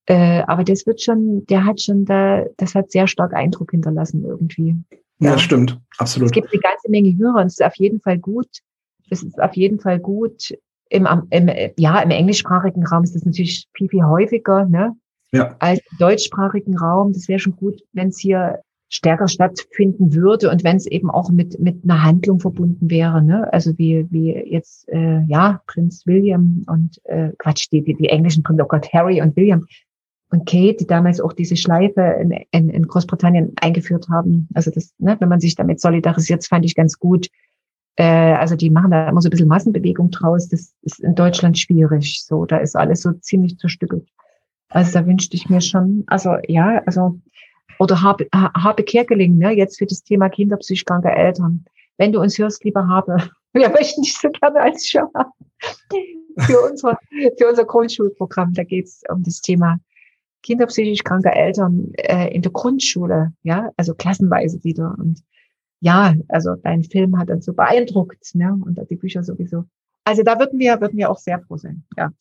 äh, 0.06 0.42
aber 0.48 0.64
das 0.64 0.86
wird 0.86 1.02
schon, 1.02 1.46
der 1.48 1.66
hat 1.66 1.82
schon 1.82 2.06
da, 2.06 2.46
das 2.58 2.76
hat 2.76 2.92
sehr 2.92 3.08
stark 3.08 3.34
Eindruck 3.34 3.72
hinterlassen 3.72 4.24
irgendwie. 4.24 4.76
Ja, 5.20 5.32
ja 5.32 5.38
stimmt, 5.38 5.80
absolut. 5.98 6.28
Es 6.28 6.34
gibt 6.34 6.52
eine 6.52 6.62
ganze 6.62 6.90
Menge 6.90 7.18
Hörer 7.18 7.42
und 7.42 7.48
es 7.48 7.60
ist 7.60 7.66
auf 7.66 7.76
jeden 7.76 8.00
Fall 8.00 8.20
gut. 8.20 8.48
Es 9.10 9.22
ist 9.22 9.42
auf 9.42 9.56
jeden 9.56 9.80
Fall 9.80 10.00
gut, 10.00 10.54
im, 10.94 11.08
im, 11.32 11.50
ja, 11.78 12.00
im 12.02 12.12
englischsprachigen 12.12 12.86
Raum 12.86 13.04
ist 13.04 13.16
das 13.16 13.26
natürlich 13.26 13.68
viel, 13.74 13.90
viel 13.90 14.04
häufiger, 14.04 14.66
ne? 14.66 14.96
Ja. 15.32 15.56
Als 15.60 15.80
im 15.92 15.98
deutschsprachigen 15.98 16.78
Raum. 16.78 17.14
Das 17.14 17.28
wäre 17.28 17.40
schon 17.40 17.56
gut, 17.56 17.82
wenn 17.94 18.10
es 18.10 18.20
hier 18.20 18.60
stärker 18.90 19.28
stattfinden 19.28 20.14
würde 20.14 20.52
und 20.52 20.64
wenn 20.64 20.78
es 20.78 20.86
eben 20.86 21.10
auch 21.10 21.32
mit, 21.32 21.60
mit 21.60 21.84
einer 21.84 22.04
Handlung 22.04 22.40
verbunden 22.40 22.92
wäre, 22.92 23.24
ne? 23.24 23.52
Also 23.52 23.76
wie, 23.80 24.06
wie 24.12 24.34
jetzt, 24.34 24.88
äh, 24.90 25.22
ja, 25.24 25.62
Prinz 25.66 26.06
William 26.06 26.64
und, 26.68 27.02
äh, 27.06 27.32
Quatsch, 27.40 27.70
die, 27.72 27.84
die, 27.84 27.96
die 27.96 28.10
englischen 28.10 28.44
Prinz, 28.44 28.62
oh 28.62 28.68
Gott, 28.68 28.94
Harry 28.94 29.20
und 29.20 29.36
William 29.36 29.66
und 30.30 30.46
Kate, 30.48 30.78
die 30.80 30.88
damals 30.88 31.20
auch 31.20 31.34
diese 31.34 31.56
Schleife 31.56 32.02
in, 32.22 32.32
in, 32.52 32.70
in 32.70 32.88
Großbritannien 32.88 33.54
eingeführt 33.60 34.10
haben. 34.10 34.48
Also 34.54 34.70
das, 34.70 34.94
ne, 35.00 35.16
wenn 35.20 35.30
man 35.30 35.40
sich 35.40 35.56
damit 35.56 35.82
solidarisiert, 35.82 36.46
fand 36.46 36.64
ich 36.66 36.76
ganz 36.76 37.00
gut. 37.00 37.30
Äh, 37.96 38.34
also 38.34 38.56
die 38.56 38.70
machen 38.70 38.92
da 38.92 39.10
immer 39.10 39.22
so 39.22 39.28
ein 39.28 39.32
bisschen 39.32 39.48
Massenbewegung 39.48 40.12
draus. 40.12 40.48
Das 40.50 40.74
ist 40.82 41.00
in 41.00 41.16
Deutschland 41.16 41.58
schwierig. 41.58 42.24
So, 42.24 42.46
da 42.46 42.58
ist 42.58 42.76
alles 42.76 43.02
so 43.02 43.14
ziemlich 43.14 43.58
zerstückelt. 43.58 44.08
Also 44.70 45.00
da 45.00 45.06
wünschte 45.06 45.36
ich 45.36 45.50
mir 45.50 45.62
schon, 45.62 46.04
also 46.08 46.36
ja, 46.48 46.82
also 46.86 47.20
oder 47.80 48.02
Habe, 48.02 48.28
Habe 48.34 48.84
Kerkeling, 48.84 49.38
ne, 49.38 49.52
jetzt 49.52 49.78
für 49.78 49.86
das 49.86 50.04
Thema 50.04 50.30
kinderpsychisch 50.30 50.86
kranke 50.86 51.10
Eltern. 51.10 51.66
Wenn 51.98 52.12
du 52.12 52.20
uns 52.20 52.38
hörst, 52.38 52.64
lieber 52.64 52.88
Habe, 52.88 53.30
wir 53.54 53.70
möchten 53.70 54.02
dich 54.02 54.18
so 54.18 54.30
gerne 54.30 54.62
als 54.62 54.88
Schirmer 54.88 55.32
für 56.40 56.60
unser, 56.62 56.98
für 57.38 57.50
unser 57.50 57.66
Grundschulprogramm. 57.66 58.54
Da 58.54 58.64
geht 58.64 58.86
es 58.86 59.04
um 59.10 59.24
das 59.24 59.42
Thema 59.42 59.80
kinderpsychisch 60.42 61.04
kranke 61.04 61.32
Eltern 61.32 61.92
äh, 61.98 62.34
in 62.34 62.42
der 62.42 62.52
Grundschule, 62.52 63.34
ja, 63.44 63.70
also 63.78 63.94
klassenweise 63.94 64.64
wieder. 64.64 64.96
Und 64.98 65.24
ja, 65.84 66.16
also 66.30 66.56
dein 66.56 66.84
Film 66.84 67.20
hat 67.20 67.30
uns 67.30 67.44
so 67.44 67.54
beeindruckt, 67.54 68.36
ne? 68.36 68.58
Und 68.66 68.80
die 68.90 68.96
Bücher 68.96 69.22
sowieso. 69.22 69.66
Also 70.06 70.24
da 70.24 70.40
würden 70.40 70.58
wir, 70.58 70.80
würden 70.80 70.98
wir 70.98 71.10
auch 71.10 71.18
sehr 71.18 71.42
froh 71.42 71.58
sein, 71.58 71.84
ja. 71.98 72.12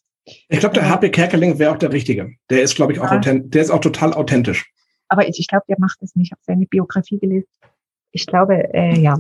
Ich 0.49 0.59
glaube, 0.59 0.75
der 0.75 0.89
HP 0.89 1.11
Kerkeling 1.11 1.61
wäre 1.61 1.71
auch 1.73 1.79
der 1.79 1.93
Richtige. 1.93 2.33
Der 2.51 2.63
ist, 2.63 2.75
glaube 2.75 2.93
ich, 2.93 2.99
auch 2.99 3.11
ja. 3.11 3.19
authent 3.19 3.55
der 3.55 3.63
ist 3.63 3.71
auch 3.71 3.81
total 3.81 4.15
authentisch. 4.15 4.73
Aber 5.09 5.29
ich, 5.29 5.39
ich 5.39 5.47
glaube, 5.47 5.65
der 5.69 5.77
macht 5.79 6.03
es 6.03 6.17
nicht. 6.17 6.29
Ich 6.29 6.33
habe 6.33 6.41
seine 6.45 6.67
Biografie 6.67 7.21
gelesen. 7.21 7.49
Ich 8.11 8.27
glaube, 8.27 8.75
äh, 8.75 8.99
ja. 8.99 9.17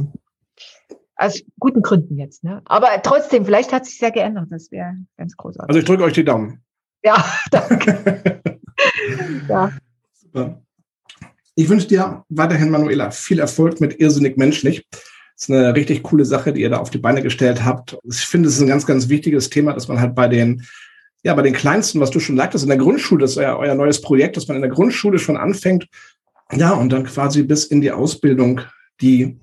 Aus 1.14 1.40
guten 1.60 1.82
Gründen 1.82 2.18
jetzt, 2.18 2.42
ne? 2.42 2.62
Aber 2.64 2.88
trotzdem, 3.02 3.44
vielleicht 3.44 3.72
hat 3.72 3.86
sich 3.86 3.98
sehr 3.98 4.10
geändert. 4.10 4.48
Das 4.50 4.72
wäre 4.72 4.96
ganz 5.16 5.36
großartig. 5.36 5.68
Also 5.68 5.78
ich 5.78 5.84
drücke 5.84 6.02
euch 6.02 6.14
die 6.14 6.24
Daumen. 6.24 6.64
Ja, 7.04 7.24
danke. 7.52 8.42
ja. 9.48 9.70
Super. 10.14 10.62
Ich 11.54 11.68
wünsche 11.68 11.86
dir 11.86 12.24
weiterhin, 12.28 12.70
Manuela, 12.70 13.10
viel 13.10 13.38
Erfolg 13.38 13.80
mit 13.80 14.00
Irrsinnig 14.00 14.38
Menschlich. 14.38 14.86
Das 14.90 15.48
ist 15.48 15.50
eine 15.50 15.74
richtig 15.74 16.02
coole 16.02 16.24
Sache, 16.24 16.52
die 16.52 16.62
ihr 16.62 16.70
da 16.70 16.78
auf 16.78 16.90
die 16.90 16.98
Beine 16.98 17.22
gestellt 17.22 17.64
habt. 17.64 17.98
Ich 18.04 18.20
finde, 18.20 18.48
es 18.48 18.56
ist 18.56 18.62
ein 18.62 18.68
ganz, 18.68 18.86
ganz 18.86 19.08
wichtiges 19.08 19.50
Thema, 19.50 19.72
dass 19.72 19.88
man 19.88 20.00
halt 20.00 20.14
bei 20.14 20.28
den, 20.28 20.64
ja, 21.22 21.34
bei 21.34 21.42
den 21.42 21.52
Kleinsten, 21.52 22.00
was 22.00 22.10
du 22.10 22.20
schon 22.20 22.36
sagtest, 22.36 22.64
in 22.64 22.70
der 22.70 22.78
Grundschule, 22.78 23.22
das 23.22 23.32
ist 23.32 23.36
euer, 23.36 23.58
euer 23.58 23.74
neues 23.74 24.00
Projekt, 24.00 24.36
dass 24.36 24.48
man 24.48 24.56
in 24.56 24.62
der 24.62 24.70
Grundschule 24.70 25.18
schon 25.18 25.36
anfängt, 25.36 25.88
ja, 26.52 26.72
und 26.72 26.90
dann 26.90 27.04
quasi 27.04 27.42
bis 27.42 27.64
in 27.64 27.80
die 27.80 27.92
Ausbildung 27.92 28.60
die 29.00 29.38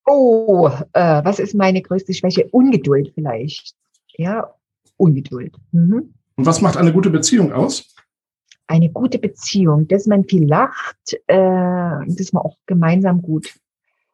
Oh, 0.05 0.69
äh, 0.93 1.23
was 1.23 1.39
ist 1.39 1.55
meine 1.55 1.81
größte 1.81 2.13
Schwäche? 2.13 2.47
Ungeduld 2.51 3.11
vielleicht. 3.15 3.73
Ja, 4.17 4.53
Ungeduld. 4.97 5.55
Mhm. 5.71 6.13
Und 6.35 6.45
was 6.45 6.61
macht 6.61 6.75
eine 6.75 6.91
gute 6.91 7.09
Beziehung 7.09 7.53
aus? 7.53 7.90
Eine 8.67 8.89
gute 8.89 9.19
Beziehung, 9.19 9.87
dass 9.87 10.07
man 10.07 10.23
viel 10.23 10.47
lacht, 10.47 11.13
äh, 11.27 11.35
dass 12.07 12.33
man 12.33 12.43
auch 12.43 12.57
gemeinsam 12.65 13.21
gut 13.21 13.53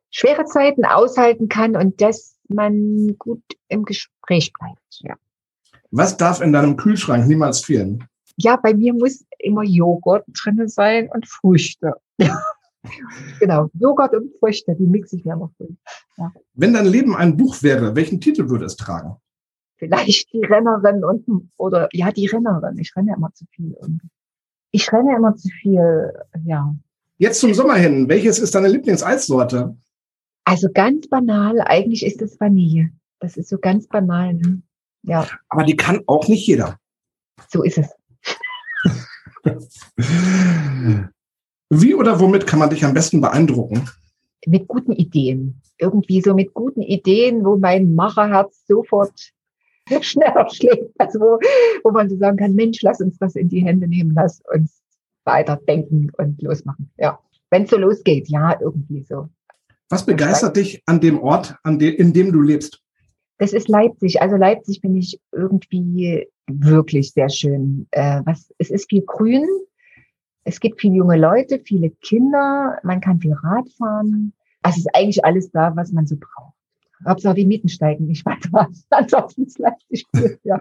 schwere 0.10 0.46
Zeiten 0.46 0.86
aushalten 0.86 1.48
kann 1.50 1.76
und 1.76 2.02
dass 2.02 2.38
man 2.48 3.16
gut 3.18 3.44
im 3.68 3.84
Gespräch 3.84 4.52
bleibt. 4.54 5.00
Ja. 5.00 5.16
Was 5.92 6.18
darf 6.18 6.42
in 6.42 6.54
deinem 6.54 6.78
Kühlschrank 6.78 7.28
niemals 7.28 7.62
fehlen? 7.62 8.04
Ja, 8.38 8.56
bei 8.56 8.74
mir 8.74 8.94
muss 8.94 9.26
immer 9.40 9.64
Joghurt 9.64 10.26
drin 10.28 10.68
sein 10.68 11.10
und 11.14 11.28
Früchte. 11.28 11.94
genau, 13.40 13.70
Joghurt 13.74 14.14
und 14.14 14.32
Früchte, 14.40 14.76
die 14.76 14.86
mixe 14.86 15.18
ich 15.18 15.26
mir 15.26 15.34
immer 15.34 15.52
früh. 15.58 15.70
Ja. 16.18 16.32
Wenn 16.54 16.74
dein 16.74 16.86
Leben 16.86 17.16
ein 17.16 17.38
Buch 17.38 17.62
wäre, 17.64 17.96
welchen 17.96 18.22
Titel 18.22 18.50
würde 18.50 18.66
es 18.66 18.76
tragen? 18.76 19.16
Vielleicht 19.78 20.34
die 20.34 20.44
Rennerin 20.44 21.04
und 21.04 21.52
oder 21.58 21.88
ja, 21.92 22.12
die 22.12 22.26
Rennerin. 22.26 22.78
Ich 22.80 22.96
renne 22.96 23.14
immer 23.16 23.32
zu 23.34 23.46
viel. 23.52 23.76
Ich 24.78 24.94
renne 24.94 25.16
immer 25.16 25.36
zu 25.36 25.50
viel, 25.50 26.14
ja. 26.46 26.76
Jetzt 27.18 27.40
zum 27.40 27.56
Sommer 27.56 27.74
hin, 27.78 28.08
welches 28.10 28.38
ist 28.38 28.54
deine 28.54 28.68
Lieblingseissorte? 28.68 29.76
Also 30.44 30.68
ganz 30.72 31.08
banal, 31.08 31.62
eigentlich 31.62 32.06
ist 32.06 32.22
es 32.22 32.40
Vanille. 32.40 32.92
Das 33.20 33.38
ist 33.38 33.50
so 33.50 33.58
ganz 33.58 33.88
banal. 33.88 34.36
Ne? 34.36 34.62
Ja. 35.02 35.28
Aber 35.50 35.64
die 35.64 35.76
kann 35.76 36.04
auch 36.06 36.28
nicht 36.28 36.46
jeder. 36.46 36.78
So 37.50 37.64
ist 37.64 37.80
es. 37.80 37.90
Wie 41.72 41.96
oder 41.96 42.20
womit 42.20 42.46
kann 42.46 42.60
man 42.60 42.70
dich 42.70 42.86
am 42.86 42.94
besten 42.94 43.20
beeindrucken? 43.20 43.90
Mit 44.46 44.68
guten 44.68 44.92
Ideen. 44.92 45.60
Irgendwie 45.80 46.22
so 46.22 46.36
mit 46.36 46.54
guten 46.54 46.84
Ideen, 46.84 47.44
wo 47.44 47.58
mein 47.58 47.96
Macherherz 47.96 48.64
sofort 48.68 49.34
schneller 50.02 50.48
schlägt. 50.50 50.94
Also 50.98 51.20
wo, 51.20 51.40
wo 51.84 51.92
man 51.92 52.10
so 52.10 52.18
sagen 52.18 52.38
kann, 52.38 52.56
Mensch, 52.56 52.82
lass 52.82 53.02
uns 53.02 53.18
das 53.18 53.36
in 53.36 53.50
die 53.50 53.64
Hände 53.64 53.88
nehmen, 53.88 54.14
lass 54.16 54.42
uns 54.54 54.82
weiter 55.26 55.60
denken 55.68 56.12
und 56.18 56.42
losmachen. 56.42 56.90
Ja. 56.98 57.20
Wenn 57.50 57.64
es 57.64 57.70
so 57.70 57.78
losgeht, 57.78 58.28
ja, 58.30 58.60
irgendwie 58.60 59.04
so. 59.04 59.30
Was 59.90 60.06
begeistert 60.06 60.58
dich 60.58 60.84
an 60.86 61.00
dem 61.00 61.20
Ort, 61.20 61.56
an 61.64 61.80
de, 61.80 61.90
in 61.90 62.12
dem 62.12 62.32
du 62.32 62.42
lebst? 62.42 62.82
Das 63.38 63.54
ist 63.54 63.70
Leipzig. 63.70 64.22
Also 64.22 64.36
Leipzig 64.36 64.82
finde 64.82 65.00
ich 65.00 65.20
irgendwie 65.32 66.28
wirklich 66.48 67.12
sehr 67.12 67.30
schön. 67.30 67.88
Äh, 67.92 68.22
was, 68.26 68.54
es 68.58 68.70
ist 68.70 68.90
viel 68.90 69.04
Grün. 69.06 69.48
Es 70.44 70.60
gibt 70.60 70.82
viele 70.82 70.96
junge 70.96 71.18
Leute, 71.18 71.60
viele 71.60 71.92
Kinder. 72.02 72.80
Man 72.84 73.00
kann 73.00 73.20
viel 73.20 73.34
Rad 73.34 73.70
fahren. 73.78 74.34
Also 74.62 74.80
es 74.80 74.86
ist 74.86 74.96
eigentlich 74.96 75.24
alles 75.24 75.52
da, 75.52 75.74
was 75.76 75.92
man 75.92 76.08
so 76.08 76.16
braucht. 76.16 76.57
Hauptsache 77.06 77.36
die 77.36 77.46
Mieten 77.46 77.70
steigen 77.70 78.06
nicht 78.08 78.26
weiter. 78.26 78.70
Ansonsten 78.90 79.46
ist 79.46 79.60
Leipzig 79.60 80.06
gut, 80.12 80.40
ja. 80.44 80.60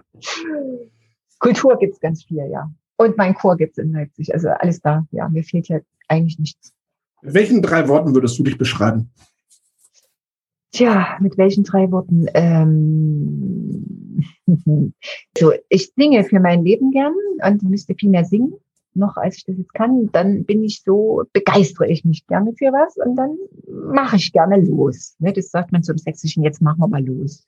Kultur 1.39 1.77
gibt's 1.77 1.99
ganz 1.99 2.23
viel, 2.23 2.47
ja. 2.49 2.71
Und 2.97 3.17
mein 3.17 3.35
Chor 3.35 3.57
gibt's 3.57 3.77
in 3.77 3.93
Leipzig. 3.93 4.33
Also 4.33 4.49
alles 4.49 4.81
da, 4.81 5.05
ja. 5.11 5.29
Mir 5.29 5.43
fehlt 5.43 5.67
ja 5.67 5.79
eigentlich 6.07 6.39
nichts. 6.39 6.73
Mit 7.21 7.33
welchen 7.33 7.61
drei 7.61 7.87
Worten 7.87 8.13
würdest 8.13 8.37
du 8.39 8.43
dich 8.43 8.57
beschreiben? 8.57 9.11
Tja, 10.71 11.17
mit 11.19 11.37
welchen 11.37 11.63
drei 11.63 11.89
Worten? 11.91 12.27
Ähm, 12.33 13.87
so, 15.37 15.53
ich 15.69 15.91
singe 15.95 16.23
für 16.23 16.39
mein 16.39 16.63
Leben 16.63 16.91
gern 16.91 17.13
und 17.43 17.63
müsste 17.63 17.95
viel 17.95 18.09
mehr 18.09 18.25
singen, 18.25 18.53
noch 18.97 19.17
als 19.17 19.37
ich 19.37 19.45
das 19.45 19.57
jetzt 19.57 19.73
kann. 19.73 20.09
Dann 20.11 20.43
bin 20.45 20.63
ich 20.63 20.81
so, 20.83 21.23
begeistere 21.33 21.87
ich 21.87 22.03
mich 22.05 22.27
gerne 22.27 22.53
für 22.53 22.71
was 22.71 22.97
und 22.97 23.15
dann 23.15 23.37
mache 23.93 24.17
ich 24.17 24.31
gerne 24.31 24.57
los. 24.59 25.15
Ne, 25.19 25.33
das 25.33 25.49
sagt 25.49 25.71
man 25.71 25.81
im 25.87 25.97
Sächsischen, 25.97 26.43
jetzt 26.43 26.61
machen 26.61 26.79
wir 26.79 26.87
mal 26.87 27.05
los. 27.05 27.47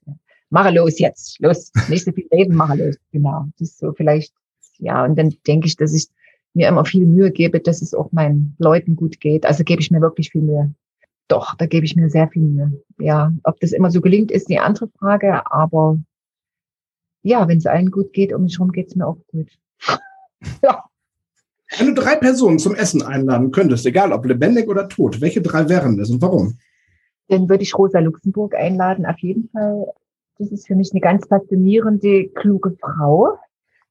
Mache 0.50 0.72
los 0.72 0.98
jetzt, 1.00 1.40
los, 1.40 1.72
nicht 1.90 2.06
so 2.06 2.12
viel 2.12 2.28
reden, 2.32 2.56
mache 2.56 2.76
los. 2.76 2.96
Genau, 3.12 3.46
das 3.60 3.70
ist 3.70 3.80
so 3.80 3.94
vielleicht, 3.94 4.34
ja, 4.78 5.04
und 5.04 5.18
dann 5.18 5.36
denke 5.46 5.68
ich, 5.68 5.76
dass 5.76 5.94
ich 5.94 6.08
mir 6.54 6.68
immer 6.68 6.86
viel 6.86 7.06
Mühe 7.06 7.32
gebe, 7.32 7.60
dass 7.60 7.82
es 7.82 7.94
auch 7.94 8.12
meinen 8.12 8.56
Leuten 8.58 8.96
gut 8.96 9.20
geht. 9.20 9.46
Also 9.46 9.64
gebe 9.64 9.82
ich 9.82 9.92
mir 9.92 10.02
wirklich 10.02 10.32
viel 10.32 10.42
Mühe. 10.42 10.74
Doch, 11.28 11.56
da 11.56 11.68
gebe 11.68 11.86
ich 11.86 11.96
mir 11.96 12.10
sehr 12.10 12.28
viel 12.28 12.42
Mühe. 12.42 12.84
Ja, 13.00 13.32
ob 13.44 13.60
das 13.60 13.72
immer 13.72 13.92
so 13.92 14.02
gelingt, 14.02 14.32
ist 14.32 14.50
die 14.50 14.60
andere 14.60 14.88
Frage. 14.88 15.50
Aber 15.52 16.00
ja, 17.22 17.48
wenn 17.48 17.60
es 17.60 17.66
allen 17.66 17.92
gut 17.92 18.14
geht, 18.14 18.34
um 18.34 18.44
mich 18.44 18.58
herum 18.58 18.72
geht 18.72 18.88
es 18.88 18.96
mir 18.96 19.06
auch 19.06 19.18
gut. 19.28 19.50
ja. 20.64 20.89
Wenn 21.78 21.88
du 21.88 22.02
drei 22.02 22.16
Personen 22.16 22.60
zum 22.60 22.76
Essen 22.76 23.02
einladen 23.02 23.52
könntest, 23.52 23.86
egal 23.86 24.12
ob 24.12 24.26
lebendig 24.26 24.68
oder 24.68 24.90
tot, 24.90 25.22
welche 25.22 25.42
drei 25.42 25.70
wären 25.70 25.98
das 25.98 26.10
und 26.10 26.22
warum? 26.22 26.58
Dann 27.28 27.48
würde 27.48 27.64
ich 27.64 27.78
Rosa 27.78 28.00
Luxemburg 28.00 28.56
einladen, 28.56 29.06
auf 29.06 29.20
jeden 29.20 29.50
Fall. 29.50 29.86
Das 30.40 30.52
ist 30.52 30.68
für 30.68 30.76
mich 30.76 30.92
eine 30.92 31.02
ganz 31.02 31.28
faszinierende, 31.28 32.30
kluge 32.30 32.76
Frau. 32.80 33.38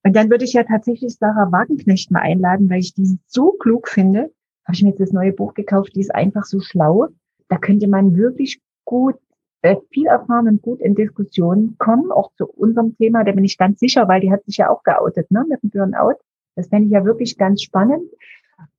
Und 0.02 0.16
dann 0.16 0.30
würde 0.30 0.44
ich 0.44 0.54
ja 0.54 0.64
tatsächlich 0.64 1.16
Sarah 1.16 1.52
Wagenknecht 1.52 2.10
mal 2.10 2.20
einladen, 2.20 2.68
weil 2.68 2.80
ich 2.80 2.94
die 2.94 3.18
so 3.26 3.52
klug 3.52 3.88
finde. 3.88 4.32
Habe 4.64 4.74
ich 4.74 4.82
mir 4.82 4.90
jetzt 4.90 5.00
das 5.00 5.12
neue 5.12 5.32
Buch 5.32 5.54
gekauft, 5.54 5.92
die 5.94 6.00
ist 6.00 6.14
einfach 6.14 6.44
so 6.44 6.60
schlau. 6.60 7.08
Da 7.48 7.58
könnte 7.58 7.86
man 7.86 8.16
wirklich 8.16 8.60
gut, 8.84 9.16
äh, 9.62 9.76
viel 9.90 10.06
erfahren 10.06 10.48
und 10.48 10.62
gut 10.62 10.80
in 10.80 10.94
Diskussionen 10.94 11.76
kommen, 11.78 12.10
auch 12.10 12.32
zu 12.36 12.46
unserem 12.46 12.96
Thema. 12.96 13.24
Da 13.24 13.32
bin 13.32 13.44
ich 13.44 13.58
ganz 13.58 13.80
sicher, 13.80 14.08
weil 14.08 14.20
die 14.20 14.30
hat 14.30 14.44
sich 14.44 14.56
ja 14.56 14.70
auch 14.70 14.82
geoutet, 14.82 15.30
ne, 15.30 15.44
mit 15.48 15.62
dem 15.62 15.70
Burnout. 15.70 16.16
Das 16.58 16.68
fände 16.68 16.86
ich 16.86 16.92
ja 16.92 17.04
wirklich 17.04 17.38
ganz 17.38 17.62
spannend. 17.62 18.10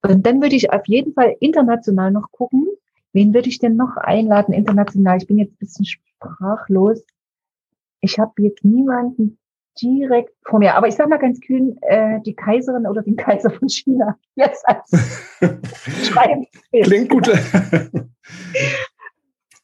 Und 0.06 0.26
dann 0.26 0.42
würde 0.42 0.56
ich 0.56 0.74
auf 0.74 0.86
jeden 0.86 1.14
Fall 1.14 1.38
international 1.40 2.12
noch 2.12 2.30
gucken, 2.32 2.68
wen 3.14 3.34
würde 3.34 3.48
ich 3.48 3.60
denn 3.60 3.78
noch 3.78 3.96
einladen 3.96 4.54
international? 4.54 5.18
Ich 5.18 5.28
bin 5.28 5.38
jetzt 5.38 5.54
ein 5.54 5.60
bisschen 5.60 5.86
sprachlos. 5.86 7.02
Ich 8.02 8.20
habe 8.20 8.34
jetzt 8.40 8.66
niemanden 8.66 9.38
direkt 9.82 10.34
vor 10.44 10.60
mir. 10.60 10.76
Aber 10.76 10.90
ich 10.90 10.96
sage 10.96 11.10
mal 11.10 11.20
ganz 11.20 11.40
kühn, 11.40 11.78
äh, 11.84 12.20
die 12.26 12.36
Kaiserin 12.36 12.86
oder 12.86 13.02
den 13.02 13.16
Kaiser 13.16 13.50
von 13.50 13.70
China. 13.70 14.18
Jetzt 14.36 14.68
als 14.68 14.90
Schreiben. 16.04 16.48
Klingt 16.84 17.08
gut. 17.10 17.30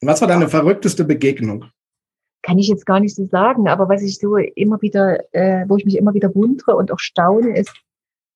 Was 0.02 0.22
war 0.22 0.30
deine 0.30 0.48
verrückteste 0.48 1.04
Begegnung? 1.04 1.66
Kann 2.44 2.60
ich 2.60 2.70
jetzt 2.70 2.86
gar 2.86 3.02
nicht 3.02 3.14
so 3.16 3.26
sagen, 3.26 3.68
aber 3.68 3.90
was 3.90 4.04
ich 4.04 4.20
so 4.20 4.38
immer 4.38 4.80
wieder, 4.84 5.18
äh, 5.34 5.66
wo 5.68 5.78
ich 5.78 5.86
mich 5.86 5.98
immer 5.98 6.14
wieder 6.14 6.36
wundere 6.36 6.76
und 6.76 6.92
auch 6.92 7.00
staune, 7.00 7.58
ist, 7.58 7.74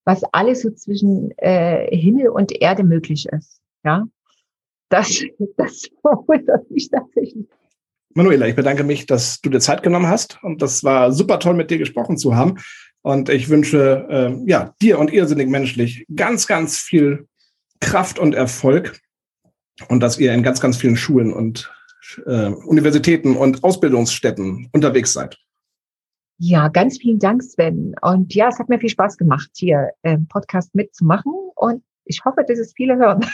was 0.09 0.23
alles 0.31 0.63
so 0.63 0.71
zwischen 0.71 1.37
äh, 1.37 1.95
Himmel 1.95 2.29
und 2.29 2.51
Erde 2.51 2.83
möglich 2.83 3.27
ist. 3.27 3.61
Ja, 3.83 4.07
das, 4.89 5.21
das 5.57 5.87
verwundert 6.01 6.69
mich 6.71 6.89
tatsächlich. 6.89 7.45
Manuela, 8.15 8.47
ich 8.47 8.55
bedanke 8.55 8.83
mich, 8.83 9.05
dass 9.05 9.39
du 9.39 9.51
dir 9.51 9.59
Zeit 9.59 9.83
genommen 9.83 10.07
hast 10.07 10.39
und 10.41 10.63
das 10.63 10.83
war 10.83 11.11
super 11.11 11.39
toll, 11.39 11.53
mit 11.53 11.69
dir 11.69 11.77
gesprochen 11.77 12.17
zu 12.17 12.35
haben. 12.35 12.57
Und 13.01 13.29
ich 13.29 13.49
wünsche 13.49 14.07
äh, 14.09 14.49
ja 14.49 14.73
dir 14.81 14.97
und 14.97 15.13
irrsinnig 15.13 15.47
menschlich 15.47 16.07
ganz, 16.15 16.47
ganz 16.47 16.79
viel 16.79 17.27
Kraft 17.79 18.17
und 18.17 18.33
Erfolg 18.33 18.99
und 19.89 19.99
dass 20.01 20.17
ihr 20.17 20.33
in 20.33 20.41
ganz, 20.41 20.59
ganz 20.59 20.77
vielen 20.77 20.97
Schulen 20.97 21.31
und 21.31 21.71
äh, 22.25 22.47
Universitäten 22.47 23.37
und 23.37 23.63
Ausbildungsstätten 23.63 24.69
unterwegs 24.73 25.13
seid. 25.13 25.37
Ja, 26.41 26.69
ganz 26.69 26.97
vielen 26.97 27.19
Dank, 27.19 27.43
Sven. 27.43 27.93
Und 28.01 28.33
ja, 28.33 28.47
es 28.47 28.59
hat 28.59 28.69
mir 28.69 28.79
viel 28.79 28.89
Spaß 28.89 29.17
gemacht, 29.17 29.49
hier 29.55 29.89
im 30.03 30.25
Podcast 30.27 30.73
mitzumachen. 30.73 31.33
Und 31.55 31.83
ich 32.05 32.23
hoffe, 32.23 32.45
dass 32.47 32.59
es 32.59 32.73
viele 32.75 32.97
hören. 32.97 33.25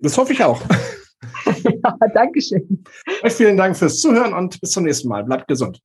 Das 0.00 0.18
hoffe 0.18 0.34
ich 0.34 0.42
auch. 0.42 0.60
ja, 1.64 1.96
Dankeschön. 2.12 2.84
Euch 3.22 3.32
vielen 3.32 3.56
Dank 3.56 3.74
fürs 3.76 4.00
Zuhören 4.00 4.34
und 4.34 4.60
bis 4.60 4.70
zum 4.70 4.84
nächsten 4.84 5.08
Mal. 5.08 5.24
Bleibt 5.24 5.48
gesund. 5.48 5.80